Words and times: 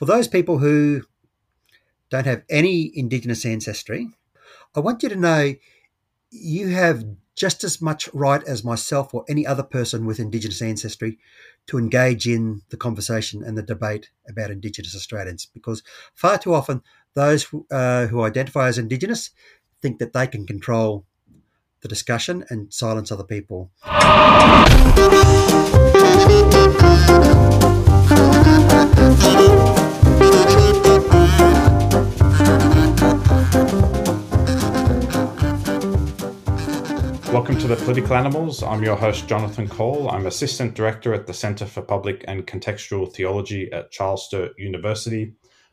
For 0.00 0.06
those 0.06 0.28
people 0.28 0.56
who 0.56 1.02
don't 2.08 2.24
have 2.24 2.42
any 2.48 2.90
Indigenous 2.96 3.44
ancestry, 3.44 4.08
I 4.74 4.80
want 4.80 5.02
you 5.02 5.10
to 5.10 5.14
know 5.14 5.56
you 6.30 6.68
have 6.68 7.04
just 7.36 7.64
as 7.64 7.82
much 7.82 8.08
right 8.14 8.42
as 8.44 8.64
myself 8.64 9.12
or 9.12 9.26
any 9.28 9.46
other 9.46 9.62
person 9.62 10.06
with 10.06 10.18
Indigenous 10.18 10.62
ancestry 10.62 11.18
to 11.66 11.76
engage 11.76 12.26
in 12.26 12.62
the 12.70 12.78
conversation 12.78 13.44
and 13.44 13.58
the 13.58 13.62
debate 13.62 14.08
about 14.26 14.50
Indigenous 14.50 14.96
Australians 14.96 15.44
because 15.44 15.82
far 16.14 16.38
too 16.38 16.54
often 16.54 16.80
those 17.12 17.46
uh, 17.70 18.06
who 18.06 18.22
identify 18.22 18.68
as 18.68 18.78
Indigenous 18.78 19.32
think 19.82 19.98
that 19.98 20.14
they 20.14 20.26
can 20.26 20.46
control 20.46 21.04
the 21.82 21.88
discussion 21.88 22.46
and 22.48 22.72
silence 22.72 23.12
other 23.12 23.22
people. 23.22 23.70
Welcome 37.32 37.58
to 37.58 37.68
the 37.68 37.76
Political 37.76 38.16
Animals. 38.16 38.64
I'm 38.64 38.82
your 38.82 38.96
host, 38.96 39.28
Jonathan 39.28 39.68
Cole. 39.68 40.10
I'm 40.10 40.26
Assistant 40.26 40.74
Director 40.74 41.14
at 41.14 41.28
the 41.28 41.32
Centre 41.32 41.64
for 41.64 41.80
Public 41.80 42.24
and 42.26 42.44
Contextual 42.44 43.14
Theology 43.14 43.70
at 43.70 43.92
Charles 43.92 44.26
Sturt 44.26 44.58
University, 44.58 45.32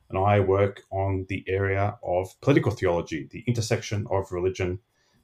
and 0.10 0.20
I 0.20 0.40
work 0.40 0.84
on 0.92 1.26
the 1.30 1.44
area 1.48 1.98
of 2.04 2.40
political 2.42 2.72
theology, 2.72 3.28
the 3.32 3.44
intersection 3.48 4.06
of 4.12 4.32
religion 4.32 4.78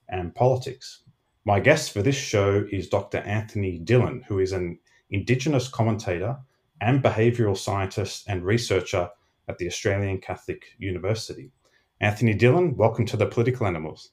and 0.09 0.34
politics. 0.34 1.04
My 1.46 1.59
guest 1.59 1.92
for 1.92 2.02
this 2.02 2.16
show 2.16 2.66
is 2.72 2.90
Dr. 2.90 3.20
Anthony 3.20 3.78
Dillon, 3.78 4.23
who 4.28 4.40
is 4.40 4.54
an 4.54 4.80
Indigenous 5.12 5.68
commentator 5.68 6.40
and 6.81 7.04
behavioural 7.04 7.56
scientist 7.56 8.26
and 8.28 8.44
researcher 8.44 9.08
at 9.48 9.59
the 9.59 9.68
Australian 9.68 10.20
Catholic 10.20 10.64
University. 10.80 11.52
Anthony 12.02 12.34
Dillon, 12.34 12.76
welcome 12.76 13.06
to 13.06 13.17
the 13.17 13.28
Political 13.28 13.67
Animals. 13.67 14.09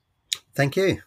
Thank 0.55 0.77
you. 0.77 1.01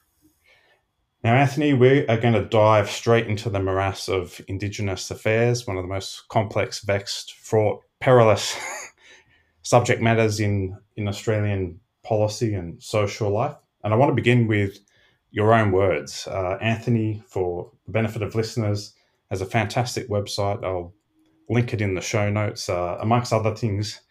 Now, 1.23 1.35
Anthony, 1.35 1.73
we 1.73 2.05
are 2.07 2.17
going 2.17 2.33
to 2.33 2.43
dive 2.43 2.91
straight 2.91 3.27
into 3.27 3.49
the 3.49 3.61
morass 3.61 4.09
of 4.09 4.41
Indigenous 4.49 5.09
affairs, 5.09 5.66
one 5.66 5.77
of 5.77 5.83
the 5.83 5.88
most 5.88 6.27
complex, 6.27 6.81
vexed, 6.81 7.35
fraught, 7.35 7.81
perilous 8.02 8.57
subject 9.61 10.01
matters 10.01 10.41
in, 10.41 10.77
in 10.97 11.07
Australian 11.07 11.79
policy 12.03 12.53
and 12.55 12.83
social 12.83 13.29
life. 13.29 13.55
And 13.85 13.94
I 13.94 13.95
want 13.95 14.09
to 14.09 14.16
begin 14.16 14.47
with 14.47 14.79
your 15.31 15.53
own 15.53 15.71
words. 15.71 16.27
Uh, 16.27 16.57
Anthony, 16.59 17.23
for 17.25 17.71
the 17.85 17.94
benefit 17.94 18.21
of 18.21 18.35
listeners, 18.35 18.94
has 19.29 19.39
a 19.39 19.45
fantastic 19.45 20.09
website. 20.09 20.61
I'll 20.66 20.94
link 21.49 21.73
it 21.73 21.79
in 21.79 21.95
the 21.95 22.01
show 22.01 22.29
notes. 22.29 22.67
Uh, 22.67 22.97
amongst 22.99 23.31
other 23.31 23.55
things, 23.55 24.01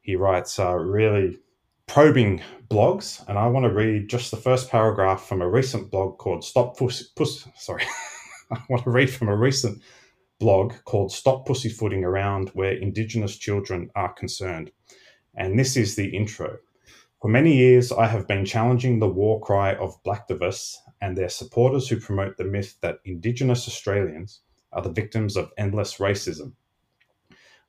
he 0.00 0.16
writes 0.16 0.58
uh, 0.58 0.74
really 0.74 1.38
probing 1.86 2.40
blogs, 2.68 3.26
and 3.28 3.38
I 3.38 3.46
want 3.48 3.64
to 3.64 3.72
read 3.72 4.08
just 4.08 4.30
the 4.30 4.36
first 4.36 4.70
paragraph 4.70 5.26
from 5.26 5.42
a 5.42 5.48
recent 5.48 5.90
blog 5.90 6.18
called 6.18 6.44
"Stop 6.44 6.76
Pussy." 6.76 7.06
Puss, 7.16 7.48
sorry, 7.56 7.84
I 8.50 8.60
want 8.68 8.84
to 8.84 8.90
read 8.90 9.10
from 9.10 9.28
a 9.28 9.36
recent 9.36 9.82
blog 10.38 10.74
called 10.84 11.12
"Stop 11.12 11.46
Pussyfooting 11.46 12.04
Around," 12.04 12.50
where 12.50 12.72
Indigenous 12.72 13.36
children 13.36 13.90
are 13.94 14.12
concerned, 14.12 14.70
and 15.34 15.58
this 15.58 15.76
is 15.76 15.96
the 15.96 16.16
intro. 16.16 16.58
For 17.20 17.28
many 17.28 17.56
years, 17.56 17.92
I 17.92 18.06
have 18.06 18.26
been 18.26 18.44
challenging 18.44 18.98
the 18.98 19.08
war 19.08 19.40
cry 19.40 19.74
of 19.74 20.02
blacktivists 20.02 20.76
and 21.00 21.16
their 21.16 21.28
supporters 21.28 21.88
who 21.88 22.00
promote 22.00 22.36
the 22.36 22.44
myth 22.44 22.78
that 22.80 22.98
Indigenous 23.04 23.68
Australians 23.68 24.40
are 24.72 24.82
the 24.82 24.90
victims 24.90 25.36
of 25.36 25.52
endless 25.56 25.98
racism. 25.98 26.54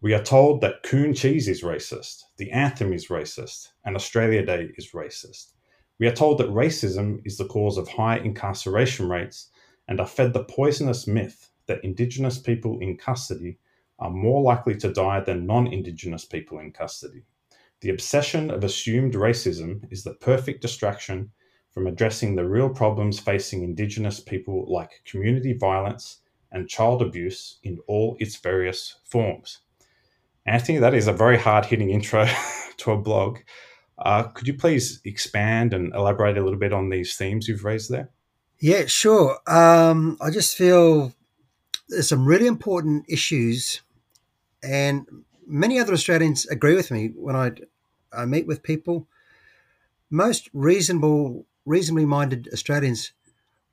We 0.03 0.13
are 0.13 0.21
told 0.21 0.59
that 0.59 0.83
coon 0.83 1.13
cheese 1.13 1.47
is 1.47 1.61
racist, 1.61 2.23
the 2.35 2.51
anthem 2.51 2.91
is 2.91 3.07
racist, 3.07 3.69
and 3.85 3.95
Australia 3.95 4.45
Day 4.45 4.73
is 4.75 4.91
racist. 4.91 5.53
We 5.97 6.07
are 6.07 6.13
told 6.13 6.39
that 6.39 6.49
racism 6.49 7.21
is 7.23 7.37
the 7.37 7.47
cause 7.47 7.77
of 7.77 7.87
high 7.87 8.17
incarceration 8.17 9.07
rates 9.07 9.49
and 9.87 10.01
are 10.01 10.05
fed 10.05 10.33
the 10.33 10.43
poisonous 10.43 11.07
myth 11.07 11.51
that 11.67 11.81
Indigenous 11.85 12.37
people 12.37 12.79
in 12.81 12.97
custody 12.97 13.59
are 13.97 14.09
more 14.09 14.41
likely 14.41 14.75
to 14.75 14.91
die 14.91 15.21
than 15.21 15.45
non 15.45 15.67
Indigenous 15.67 16.25
people 16.25 16.59
in 16.59 16.73
custody. 16.73 17.23
The 17.79 17.91
obsession 17.91 18.51
of 18.51 18.65
assumed 18.65 19.13
racism 19.13 19.89
is 19.89 20.03
the 20.03 20.15
perfect 20.15 20.61
distraction 20.61 21.31
from 21.71 21.87
addressing 21.87 22.35
the 22.35 22.45
real 22.45 22.69
problems 22.69 23.21
facing 23.21 23.63
Indigenous 23.63 24.19
people 24.19 24.65
like 24.67 25.01
community 25.05 25.53
violence 25.53 26.19
and 26.51 26.67
child 26.67 27.01
abuse 27.01 27.59
in 27.63 27.79
all 27.87 28.17
its 28.19 28.35
various 28.35 28.97
forms. 29.05 29.61
Anthony, 30.45 30.77
that 30.79 30.93
is 30.93 31.07
a 31.07 31.13
very 31.13 31.37
hard 31.37 31.65
hitting 31.65 31.89
intro 31.89 32.27
to 32.77 32.91
a 32.91 32.97
blog. 32.97 33.39
Uh, 33.97 34.23
could 34.23 34.47
you 34.47 34.53
please 34.53 34.99
expand 35.05 35.73
and 35.73 35.93
elaborate 35.93 36.37
a 36.37 36.43
little 36.43 36.59
bit 36.59 36.73
on 36.73 36.89
these 36.89 37.15
themes 37.15 37.47
you've 37.47 37.63
raised 37.63 37.89
there? 37.89 38.09
Yeah, 38.59 38.85
sure. 38.87 39.37
Um, 39.47 40.17
I 40.21 40.29
just 40.29 40.57
feel 40.57 41.13
there's 41.89 42.09
some 42.09 42.25
really 42.25 42.47
important 42.47 43.05
issues, 43.07 43.81
and 44.61 45.05
many 45.47 45.79
other 45.79 45.93
Australians 45.93 46.45
agree 46.47 46.75
with 46.75 46.91
me 46.91 47.11
when 47.15 47.35
I, 47.35 47.51
I 48.11 48.25
meet 48.25 48.47
with 48.47 48.63
people. 48.63 49.07
Most 50.09 50.49
reasonable, 50.53 51.45
reasonably 51.65 52.05
minded 52.05 52.49
Australians 52.53 53.11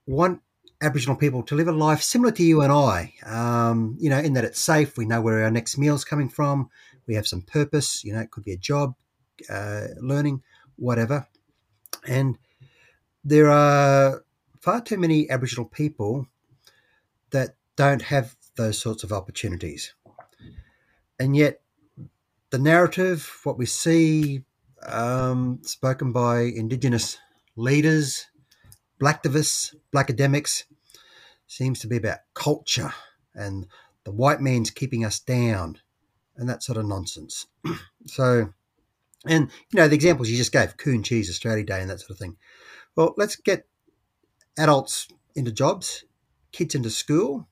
want 0.07 0.41
Aboriginal 0.83 1.17
people 1.17 1.43
to 1.43 1.55
live 1.55 1.69
a 1.69 1.73
life 1.73 2.03
similar 2.03 2.33
to 2.33 2.43
you 2.43 2.63
and 2.63 2.73
I. 2.73 3.13
Um, 3.25 3.97
you 4.01 4.09
know, 4.09 4.19
in 4.19 4.33
that 4.35 4.45
it's 4.45 4.61
safe. 4.61 4.97
We 4.97 5.05
know 5.05 5.21
where 5.21 5.45
our 5.45 5.51
next 5.51 5.77
meal's 5.77 6.05
coming 6.05 6.29
from. 6.29 6.71
We 7.07 7.15
have 7.15 7.27
some 7.27 7.43
purpose. 7.43 8.03
You 8.05 8.15
know, 8.15 8.21
it 8.21 8.31
could 8.31 8.45
be 8.45 8.53
a 8.53 8.57
job, 8.57 8.95
uh, 9.49 9.89
learning, 9.99 10.43
whatever. 10.77 11.27
And 12.07 12.39
there 13.25 13.51
are 13.51 14.25
far 14.61 14.81
too 14.81 14.97
many 14.97 15.29
Aboriginal 15.29 15.67
people 15.67 16.27
that 17.31 17.57
don't 17.77 18.03
have 18.03 18.37
those 18.57 18.79
sorts 18.79 19.05
of 19.05 19.13
opportunities. 19.13 19.95
And 21.19 21.37
yet, 21.37 21.61
the 22.51 22.59
narrative, 22.59 23.41
what 23.45 23.59
we 23.59 23.67
see 23.67 24.45
um, 24.83 25.61
spoken 25.63 26.13
by 26.13 26.41
Indigenous 26.41 27.19
leaders, 27.57 28.27
blacktivists, 29.01 29.75
black 29.93 30.07
academics, 30.07 30.65
seems 31.51 31.81
to 31.81 31.89
be 31.89 31.97
about 31.97 32.19
culture 32.33 32.95
and 33.35 33.67
the 34.05 34.13
white 34.13 34.41
man's 34.41 34.71
keeping 34.71 35.05
us 35.05 35.19
down 35.19 35.77
and 36.37 36.49
that 36.49 36.63
sort 36.63 36.79
of 36.79 36.87
nonsense. 36.87 37.49
so, 38.07 38.55
and 39.27 39.51
you 39.73 39.77
know, 39.77 39.89
the 39.89 39.97
examples 39.97 40.29
you 40.29 40.37
just 40.37 40.53
gave, 40.53 40.77
Coon 40.77 41.03
Cheese 41.03 41.29
Australia 41.29 41.65
Day 41.65 41.81
and 41.81 41.91
that 41.91 41.99
sort 41.99 42.13
of 42.13 42.19
thing. 42.19 42.37
Well, 42.95 43.15
let's 43.17 43.35
get 43.35 43.67
adults 44.57 45.09
into 45.35 45.51
jobs, 45.51 46.05
kids 46.53 46.77
into 46.77 46.89
school, 46.89 47.49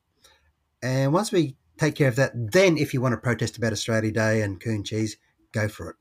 and 0.81 1.13
once 1.13 1.33
we 1.33 1.57
take 1.77 1.97
care 1.97 2.09
of 2.09 2.17
that, 2.17 2.33
then 2.35 2.79
if 2.79 2.95
you 2.95 3.01
want 3.01 3.15
to 3.15 3.19
protest 3.19 3.59
about 3.59 3.73
Australia 3.73 4.13
Day 4.13 4.43
and 4.43 4.61
Coon 4.61 4.85
Cheese, 4.85 5.17
go 5.51 5.69
for 5.69 5.91
it. 5.91 5.97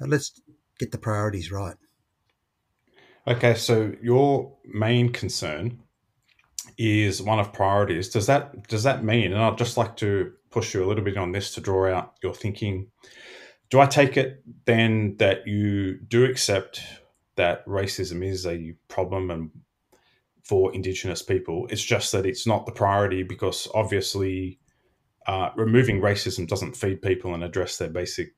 But 0.00 0.08
let's 0.08 0.40
get 0.78 0.90
the 0.90 0.98
priorities 0.98 1.52
right. 1.52 1.76
Okay, 3.28 3.54
so 3.54 3.92
your 4.00 4.56
main 4.64 5.12
concern 5.12 5.82
is 6.78 7.22
one 7.22 7.38
of 7.38 7.52
priorities. 7.52 8.08
Does 8.08 8.26
that 8.26 8.68
does 8.68 8.82
that 8.82 9.04
mean? 9.04 9.32
And 9.32 9.42
I'd 9.42 9.58
just 9.58 9.76
like 9.76 9.96
to 9.98 10.32
push 10.50 10.74
you 10.74 10.84
a 10.84 10.86
little 10.86 11.04
bit 11.04 11.16
on 11.16 11.32
this 11.32 11.54
to 11.54 11.60
draw 11.60 11.92
out 11.92 12.14
your 12.22 12.34
thinking. 12.34 12.88
Do 13.70 13.80
I 13.80 13.86
take 13.86 14.16
it 14.16 14.42
then 14.64 15.16
that 15.18 15.46
you 15.46 15.98
do 15.98 16.24
accept 16.24 16.80
that 17.36 17.66
racism 17.66 18.24
is 18.24 18.46
a 18.46 18.74
problem 18.88 19.30
and 19.30 19.50
for 20.44 20.72
Indigenous 20.74 21.22
people? 21.22 21.66
It's 21.70 21.82
just 21.82 22.12
that 22.12 22.26
it's 22.26 22.46
not 22.46 22.66
the 22.66 22.72
priority 22.72 23.22
because 23.22 23.66
obviously 23.74 24.60
uh, 25.26 25.50
removing 25.56 26.00
racism 26.00 26.46
doesn't 26.46 26.76
feed 26.76 27.02
people 27.02 27.34
and 27.34 27.42
address 27.42 27.78
their 27.78 27.90
basic 27.90 28.34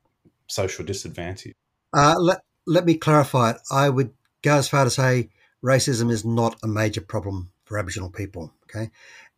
social 0.47 0.85
disadvantage. 0.85 1.53
Uh, 1.95 2.15
let 2.19 2.41
let 2.67 2.85
me 2.85 2.97
clarify 2.97 3.51
it. 3.51 3.57
I 3.71 3.89
would 3.89 4.13
go 4.43 4.57
as 4.57 4.69
far 4.69 4.85
to 4.85 4.91
say 4.91 5.31
racism 5.65 6.11
is 6.11 6.25
not 6.25 6.57
a 6.63 6.69
major 6.69 7.01
problem 7.01 7.51
for 7.69 7.79
Aboriginal 7.79 8.11
people. 8.11 8.53
Okay, 8.65 8.91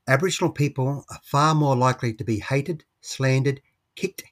Aboriginal 0.07 0.53
people 0.53 1.05
are 1.11 1.21
far 1.23 1.55
more 1.55 1.77
likely 1.77 2.15
to 2.15 2.25
be 2.25 2.39
hated, 2.39 2.85
slandered, 3.01 3.61
kicked, 3.97 4.25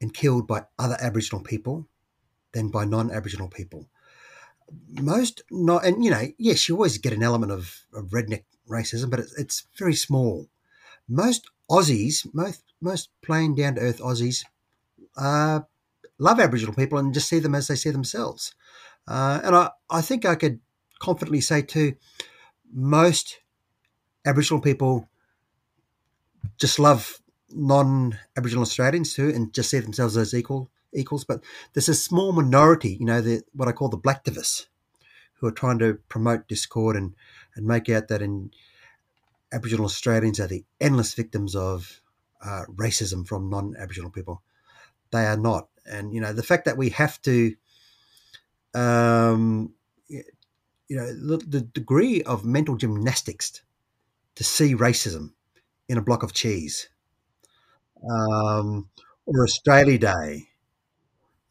and 0.00 0.12
killed 0.12 0.46
by 0.46 0.64
other 0.78 0.96
Aboriginal 1.00 1.42
people 1.42 1.86
than 2.52 2.68
by 2.68 2.84
non-Aboriginal 2.84 3.48
people. 3.48 3.88
Most 4.90 5.42
not, 5.50 5.84
and 5.84 6.02
you 6.04 6.10
know, 6.10 6.28
yes, 6.38 6.68
you 6.68 6.74
always 6.74 6.98
get 6.98 7.12
an 7.12 7.22
element 7.22 7.52
of, 7.52 7.80
of 7.92 8.06
redneck 8.06 8.44
racism, 8.68 9.10
but 9.10 9.20
it's, 9.20 9.38
it's 9.38 9.66
very 9.78 9.94
small. 9.94 10.48
Most 11.08 11.50
Aussies, 11.70 12.26
most 12.32 12.62
most 12.80 13.10
plain 13.22 13.54
down 13.54 13.74
to 13.74 13.82
earth 13.82 14.00
Aussies, 14.00 14.44
uh, 15.16 15.60
love 16.18 16.40
Aboriginal 16.40 16.74
people 16.74 16.98
and 16.98 17.12
just 17.12 17.28
see 17.28 17.38
them 17.38 17.54
as 17.54 17.68
they 17.68 17.76
see 17.76 17.90
themselves. 17.90 18.54
Uh, 19.06 19.40
and 19.44 19.54
I, 19.54 19.70
I 19.90 20.00
think 20.00 20.24
I 20.24 20.36
could 20.36 20.60
confidently 21.00 21.40
say 21.40 21.62
too, 21.62 21.94
most 22.72 23.40
Aboriginal 24.24 24.60
people 24.60 25.08
just 26.58 26.78
love 26.78 27.20
non-Aboriginal 27.50 28.62
Australians 28.62 29.14
too, 29.14 29.28
and 29.28 29.52
just 29.52 29.70
see 29.70 29.78
themselves 29.78 30.16
as 30.16 30.34
equal 30.34 30.70
equals. 30.94 31.24
But 31.24 31.42
there's 31.72 31.88
a 31.88 31.94
small 31.94 32.32
minority, 32.32 32.96
you 32.98 33.06
know, 33.06 33.20
the, 33.20 33.42
what 33.52 33.68
I 33.68 33.72
call 33.72 33.88
the 33.88 33.98
blacktivists, 33.98 34.66
who 35.34 35.46
are 35.46 35.52
trying 35.52 35.78
to 35.80 35.98
promote 36.08 36.48
discord 36.48 36.96
and 36.96 37.14
and 37.54 37.66
make 37.66 37.88
out 37.88 38.08
that 38.08 38.22
in 38.22 38.50
Aboriginal 39.52 39.84
Australians 39.84 40.40
are 40.40 40.46
the 40.46 40.64
endless 40.80 41.14
victims 41.14 41.54
of 41.54 42.00
uh, 42.42 42.64
racism 42.74 43.26
from 43.26 43.50
non-Aboriginal 43.50 44.10
people. 44.10 44.42
They 45.10 45.26
are 45.26 45.36
not, 45.36 45.68
and 45.84 46.14
you 46.14 46.20
know 46.20 46.32
the 46.32 46.42
fact 46.42 46.64
that 46.64 46.78
we 46.78 46.90
have 46.90 47.20
to, 47.22 47.54
um, 48.72 49.74
you 50.92 50.98
know, 50.98 51.06
the, 51.06 51.38
the 51.38 51.62
degree 51.62 52.22
of 52.24 52.44
mental 52.44 52.76
gymnastics 52.76 53.62
to 54.34 54.44
see 54.44 54.74
racism 54.74 55.30
in 55.88 55.96
a 55.96 56.02
block 56.02 56.22
of 56.22 56.34
cheese, 56.34 56.90
um, 58.10 58.90
or 59.24 59.42
Australia 59.42 59.96
Day, 59.96 60.48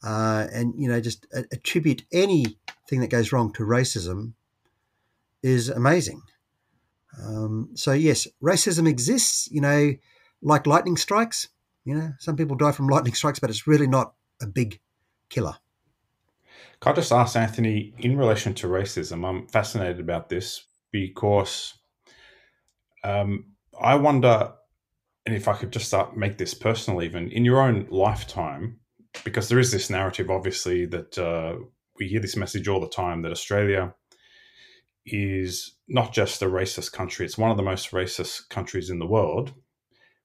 uh, 0.03 0.45
and 0.53 0.75
you 0.77 0.87
know 0.87 1.01
just 1.01 1.25
attribute 1.51 2.03
anything 2.13 2.99
that 2.99 3.09
goes 3.09 3.31
wrong 3.31 3.51
to 3.53 3.63
racism 3.63 4.33
is 5.41 5.69
amazing. 5.69 6.21
Um, 7.19 7.71
so 7.73 7.93
yes, 7.93 8.27
racism 8.43 8.87
exists. 8.87 9.49
You 9.51 9.61
know, 9.61 9.93
like 10.43 10.67
lightning 10.67 10.97
strikes. 10.97 11.47
You 11.83 11.95
know, 11.95 12.13
some 12.19 12.37
people 12.37 12.57
die 12.57 12.73
from 12.73 12.89
lightning 12.89 13.13
strikes, 13.15 13.39
but 13.39 13.49
it's 13.49 13.65
really 13.65 13.87
not 13.87 14.13
a 14.39 14.45
big 14.45 14.79
killer. 15.29 15.55
Can 16.81 16.93
I 16.93 16.95
just 16.95 17.11
ask 17.11 17.35
Anthony, 17.35 17.93
in 17.99 18.17
relation 18.17 18.55
to 18.55 18.67
racism, 18.67 19.23
I'm 19.23 19.47
fascinated 19.47 19.99
about 19.99 20.29
this 20.29 20.65
because 20.91 21.75
um, 23.03 23.53
I 23.79 23.95
wonder, 23.95 24.51
and 25.27 25.35
if 25.35 25.47
I 25.47 25.53
could 25.53 25.71
just 25.71 25.85
start 25.85 26.17
make 26.17 26.39
this 26.39 26.55
personal, 26.55 27.03
even 27.03 27.29
in 27.29 27.45
your 27.45 27.61
own 27.61 27.87
lifetime, 27.91 28.79
because 29.23 29.47
there 29.47 29.59
is 29.59 29.71
this 29.71 29.91
narrative, 29.91 30.31
obviously, 30.31 30.87
that 30.87 31.17
uh, 31.19 31.55
we 31.99 32.07
hear 32.07 32.19
this 32.19 32.35
message 32.35 32.67
all 32.67 32.79
the 32.79 32.89
time 32.89 33.21
that 33.21 33.31
Australia 33.31 33.93
is 35.05 35.75
not 35.87 36.13
just 36.13 36.41
a 36.41 36.47
racist 36.47 36.91
country; 36.93 37.27
it's 37.27 37.37
one 37.37 37.51
of 37.51 37.57
the 37.57 37.63
most 37.63 37.91
racist 37.91 38.49
countries 38.49 38.89
in 38.89 38.97
the 38.97 39.05
world, 39.05 39.53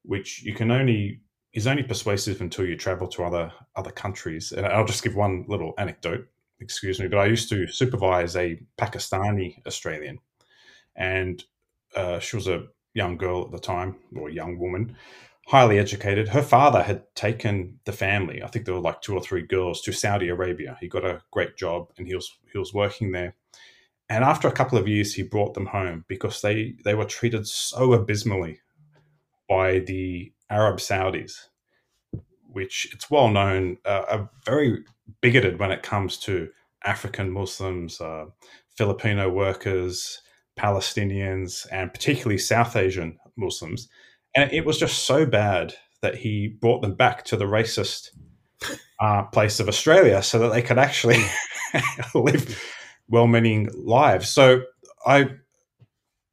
which 0.04 0.42
you 0.42 0.54
can 0.54 0.70
only 0.70 1.20
is 1.52 1.66
only 1.66 1.82
persuasive 1.82 2.40
until 2.40 2.64
you 2.64 2.76
travel 2.76 3.08
to 3.08 3.24
other 3.24 3.52
other 3.74 3.90
countries. 3.90 4.52
And 4.52 4.64
I'll 4.64 4.86
just 4.86 5.02
give 5.04 5.14
one 5.14 5.44
little 5.48 5.74
anecdote. 5.76 6.26
Excuse 6.60 7.00
me, 7.00 7.08
but 7.08 7.18
I 7.18 7.26
used 7.26 7.48
to 7.50 7.66
supervise 7.66 8.34
a 8.36 8.58
Pakistani 8.78 9.64
Australian, 9.66 10.18
and 10.94 11.44
uh, 11.94 12.18
she 12.18 12.36
was 12.36 12.48
a 12.48 12.66
young 12.94 13.16
girl 13.16 13.44
at 13.44 13.52
the 13.52 13.58
time, 13.58 13.96
or 14.16 14.28
a 14.28 14.32
young 14.32 14.58
woman, 14.58 14.96
highly 15.46 15.78
educated. 15.78 16.28
Her 16.28 16.42
father 16.42 16.82
had 16.82 17.14
taken 17.14 17.78
the 17.84 17.92
family, 17.92 18.42
I 18.42 18.48
think 18.48 18.64
there 18.64 18.74
were 18.74 18.80
like 18.80 19.00
two 19.00 19.14
or 19.14 19.20
three 19.20 19.42
girls, 19.42 19.80
to 19.82 19.92
Saudi 19.92 20.28
Arabia. 20.28 20.76
He 20.80 20.88
got 20.88 21.04
a 21.04 21.22
great 21.30 21.56
job 21.56 21.90
and 21.98 22.06
he 22.06 22.14
was 22.14 22.38
he 22.52 22.58
was 22.58 22.74
working 22.74 23.12
there. 23.12 23.34
And 24.08 24.22
after 24.24 24.46
a 24.48 24.52
couple 24.52 24.78
of 24.78 24.88
years, 24.88 25.14
he 25.14 25.22
brought 25.22 25.54
them 25.54 25.66
home 25.66 26.04
because 26.06 26.40
they, 26.40 26.76
they 26.84 26.94
were 26.94 27.04
treated 27.04 27.46
so 27.46 27.92
abysmally 27.92 28.60
by 29.48 29.80
the 29.80 30.32
Arab 30.48 30.78
Saudis, 30.78 31.48
which 32.48 32.88
it's 32.92 33.10
well 33.10 33.28
known 33.28 33.78
uh, 33.84 34.04
are 34.08 34.30
very 34.44 34.84
bigoted 35.20 35.58
when 35.58 35.70
it 35.70 35.82
comes 35.82 36.16
to 36.18 36.48
African 36.84 37.30
Muslims, 37.30 38.00
uh, 38.00 38.26
Filipino 38.76 39.28
workers, 39.30 40.22
Palestinians, 40.58 41.66
and 41.70 41.92
particularly 41.92 42.38
South 42.38 42.76
Asian 42.76 43.18
Muslims. 43.36 43.88
And 44.34 44.52
it 44.52 44.64
was 44.64 44.78
just 44.78 45.04
so 45.04 45.26
bad 45.26 45.74
that 46.02 46.16
he 46.16 46.48
brought 46.48 46.82
them 46.82 46.94
back 46.94 47.24
to 47.24 47.36
the 47.36 47.46
racist 47.46 48.10
uh, 49.00 49.24
place 49.24 49.60
of 49.60 49.68
Australia 49.68 50.22
so 50.22 50.38
that 50.38 50.52
they 50.52 50.62
could 50.62 50.78
actually 50.78 51.22
live 52.14 52.62
well-meaning 53.08 53.68
lives. 53.74 54.28
So 54.28 54.62
I 55.06 55.30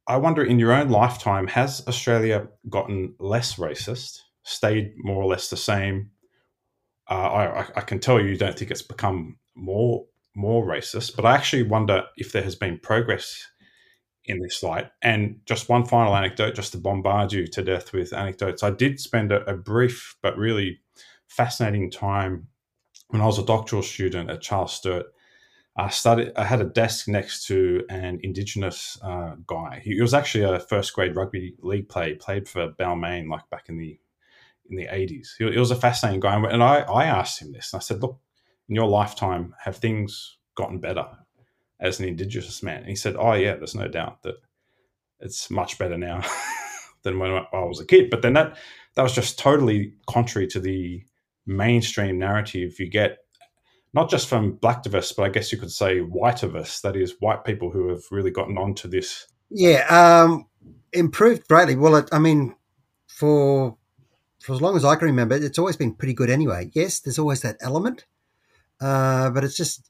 I 0.06 0.18
wonder 0.18 0.44
in 0.44 0.58
your 0.58 0.72
own 0.72 0.90
lifetime 0.90 1.46
has 1.48 1.82
Australia 1.88 2.48
gotten 2.68 3.14
less 3.18 3.56
racist, 3.56 4.18
stayed 4.42 4.92
more 4.98 5.22
or 5.22 5.26
less 5.26 5.48
the 5.48 5.56
same? 5.56 6.10
Uh, 7.08 7.14
I, 7.14 7.60
I 7.76 7.80
can 7.82 8.00
tell 8.00 8.20
you, 8.20 8.36
don't 8.36 8.58
think 8.58 8.70
it's 8.70 8.82
become 8.82 9.38
more 9.54 10.06
more 10.36 10.66
racist, 10.66 11.14
but 11.14 11.24
I 11.24 11.34
actually 11.34 11.62
wonder 11.62 12.04
if 12.16 12.32
there 12.32 12.42
has 12.42 12.56
been 12.56 12.78
progress 12.80 13.46
in 14.24 14.40
this 14.40 14.62
light. 14.62 14.90
And 15.02 15.40
just 15.46 15.68
one 15.68 15.84
final 15.84 16.16
anecdote, 16.16 16.54
just 16.54 16.72
to 16.72 16.78
bombard 16.78 17.32
you 17.32 17.46
to 17.46 17.62
death 17.62 17.92
with 17.92 18.12
anecdotes. 18.12 18.62
I 18.62 18.70
did 18.70 18.98
spend 18.98 19.32
a, 19.32 19.48
a 19.48 19.56
brief 19.56 20.16
but 20.22 20.36
really 20.36 20.80
fascinating 21.28 21.90
time 21.90 22.48
when 23.08 23.20
I 23.20 23.26
was 23.26 23.38
a 23.38 23.44
doctoral 23.44 23.82
student 23.82 24.30
at 24.30 24.40
Charles 24.40 24.72
Sturt. 24.72 25.06
I 25.76 25.88
studied. 25.88 26.32
I 26.36 26.44
had 26.44 26.60
a 26.60 26.64
desk 26.64 27.08
next 27.08 27.46
to 27.46 27.84
an 27.90 28.20
Indigenous 28.22 28.96
uh, 29.02 29.34
guy. 29.46 29.80
He, 29.84 30.00
was 30.00 30.14
actually 30.14 30.44
a 30.44 30.60
first 30.60 30.94
grade 30.94 31.16
rugby 31.16 31.56
league 31.60 31.88
player. 31.88 32.14
Played 32.14 32.48
for 32.48 32.70
Balmain 32.70 33.28
like 33.28 33.48
back 33.50 33.68
in 33.68 33.76
the 33.78 33.98
in 34.70 34.76
the 34.76 34.88
eighties. 34.90 35.34
He, 35.38 35.50
he, 35.50 35.58
was 35.58 35.70
a 35.70 35.76
fascinating 35.76 36.20
guy, 36.20 36.36
and 36.36 36.62
I, 36.62 36.80
I 36.80 37.04
asked 37.04 37.40
him 37.40 37.52
this. 37.52 37.72
And 37.72 37.80
I 37.80 37.82
said, 37.82 38.02
"Look, 38.02 38.18
in 38.68 38.74
your 38.74 38.88
lifetime, 38.88 39.54
have 39.64 39.76
things 39.76 40.38
gotten 40.56 40.78
better? 40.78 41.06
as 41.80 42.00
an 42.00 42.06
Indigenous 42.06 42.62
man. 42.62 42.78
And 42.78 42.88
he 42.88 42.96
said, 42.96 43.16
"Oh 43.16 43.34
yeah, 43.34 43.54
there's 43.54 43.74
no 43.74 43.88
doubt 43.88 44.22
that 44.22 44.36
it's 45.20 45.50
much 45.50 45.78
better 45.78 45.98
now 45.98 46.22
than 47.02 47.18
when 47.18 47.30
I 47.30 47.46
was 47.52 47.80
a 47.80 47.86
kid." 47.86 48.10
But 48.10 48.22
then 48.22 48.32
that 48.34 48.56
that 48.94 49.02
was 49.02 49.14
just 49.14 49.38
totally 49.38 49.94
contrary 50.08 50.46
to 50.48 50.60
the 50.60 51.04
mainstream 51.46 52.18
narrative 52.18 52.80
you 52.80 52.88
get 52.88 53.18
not 53.92 54.08
just 54.08 54.28
from 54.28 54.52
black 54.52 54.82
blacktivists, 54.82 55.14
but 55.14 55.24
I 55.24 55.28
guess 55.28 55.52
you 55.52 55.58
could 55.58 55.70
say 55.70 56.00
whiteivists, 56.00 56.80
that 56.80 56.96
is, 56.96 57.14
white 57.20 57.44
people 57.44 57.70
who 57.70 57.90
have 57.90 58.02
really 58.10 58.32
gotten 58.32 58.58
onto 58.58 58.88
this. 58.88 59.28
Yeah, 59.50 59.86
um, 59.86 60.46
improved 60.92 61.46
greatly. 61.46 61.76
Well, 61.76 61.94
it, 61.96 62.08
I 62.10 62.18
mean, 62.18 62.56
for 63.06 63.76
for 64.44 64.52
as 64.52 64.60
long 64.60 64.76
as 64.76 64.84
I 64.84 64.94
can 64.96 65.06
remember, 65.06 65.34
it's 65.36 65.58
always 65.58 65.78
been 65.78 65.94
pretty 65.94 66.12
good 66.12 66.28
anyway. 66.28 66.70
Yes, 66.74 67.00
there's 67.00 67.18
always 67.18 67.40
that 67.40 67.56
element, 67.62 68.04
uh, 68.78 69.30
but 69.30 69.42
it's 69.42 69.56
just 69.56 69.88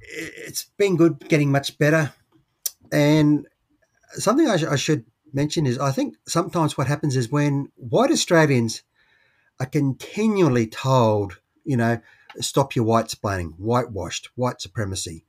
it's 0.00 0.66
been 0.76 0.96
good, 0.96 1.28
getting 1.28 1.50
much 1.50 1.76
better. 1.78 2.12
And 2.92 3.48
something 4.12 4.48
I, 4.48 4.56
sh- 4.56 4.70
I, 4.70 4.76
should 4.76 5.04
mention 5.32 5.66
is 5.66 5.80
I 5.80 5.90
think 5.90 6.14
sometimes 6.28 6.78
what 6.78 6.86
happens 6.86 7.16
is 7.16 7.28
when 7.28 7.72
white 7.74 8.12
Australians 8.12 8.84
are 9.58 9.66
continually 9.66 10.68
told, 10.68 11.40
you 11.64 11.76
know, 11.76 12.00
stop 12.38 12.76
your 12.76 12.84
white 12.84 13.06
splaining, 13.06 13.54
whitewashed, 13.58 14.28
white 14.36 14.60
supremacy. 14.60 15.26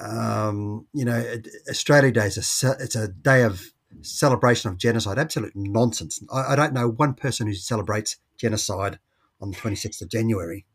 Um, 0.00 0.86
you 0.94 1.04
know, 1.04 1.22
Australia 1.68 2.10
Day 2.10 2.28
is 2.28 2.64
a 2.64 2.76
it's 2.80 2.96
a 2.96 3.08
day 3.08 3.42
of 3.42 3.70
celebration 4.02 4.70
of 4.70 4.78
genocide. 4.78 5.18
Absolute 5.18 5.52
nonsense. 5.54 6.22
I, 6.32 6.52
I 6.52 6.56
don't 6.56 6.72
know 6.72 6.88
one 6.88 7.14
person 7.14 7.46
who 7.46 7.54
celebrates 7.54 8.16
genocide 8.36 8.98
on 9.40 9.50
the 9.50 9.56
26th 9.56 10.02
of 10.02 10.08
January. 10.08 10.66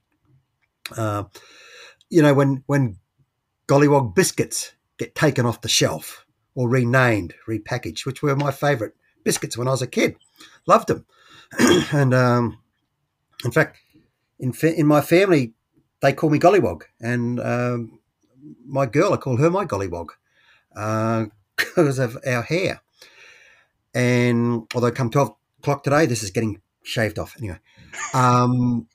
Uh, 0.95 1.23
you 2.09 2.21
know, 2.21 2.33
when 2.33 2.63
when 2.67 2.97
Gollywog 3.67 4.13
biscuits 4.15 4.73
get 4.97 5.15
taken 5.15 5.45
off 5.45 5.61
the 5.61 5.69
shelf 5.69 6.25
or 6.55 6.69
renamed, 6.69 7.33
repackaged, 7.47 8.05
which 8.05 8.21
were 8.21 8.35
my 8.35 8.51
favourite 8.51 8.93
biscuits 9.23 9.57
when 9.57 9.67
I 9.67 9.71
was 9.71 9.81
a 9.81 9.87
kid. 9.87 10.17
Loved 10.67 10.87
them. 10.87 11.05
and 11.91 12.13
um, 12.13 12.59
in 13.43 13.51
fact, 13.51 13.77
in, 14.39 14.53
fa- 14.53 14.77
in 14.77 14.85
my 14.85 15.01
family, 15.01 15.53
they 16.01 16.13
call 16.13 16.29
me 16.29 16.39
Gollywog. 16.39 16.83
And 16.99 17.39
um, 17.39 17.99
my 18.65 18.85
girl, 18.85 19.13
I 19.13 19.17
call 19.17 19.37
her 19.37 19.49
my 19.49 19.65
Gollywog 19.65 20.09
because 21.55 21.99
uh, 21.99 22.03
of 22.03 22.17
our 22.25 22.41
hair. 22.43 22.81
And 23.93 24.67
although 24.73 24.91
come 24.91 25.09
12 25.09 25.35
o'clock 25.59 25.83
today, 25.83 26.05
this 26.05 26.23
is 26.23 26.31
getting 26.31 26.61
shaved 26.83 27.19
off. 27.19 27.35
Anyway. 27.37 27.59
Um, 28.13 28.87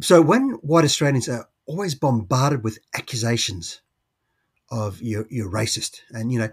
so 0.00 0.22
when 0.22 0.50
white 0.62 0.84
Australians 0.84 1.28
are 1.28 1.48
always 1.66 1.94
bombarded 1.94 2.62
with 2.62 2.78
accusations 2.94 3.80
of 4.70 5.00
you're, 5.02 5.26
you're 5.28 5.50
racist. 5.50 6.00
And, 6.10 6.32
you 6.32 6.38
know, 6.38 6.50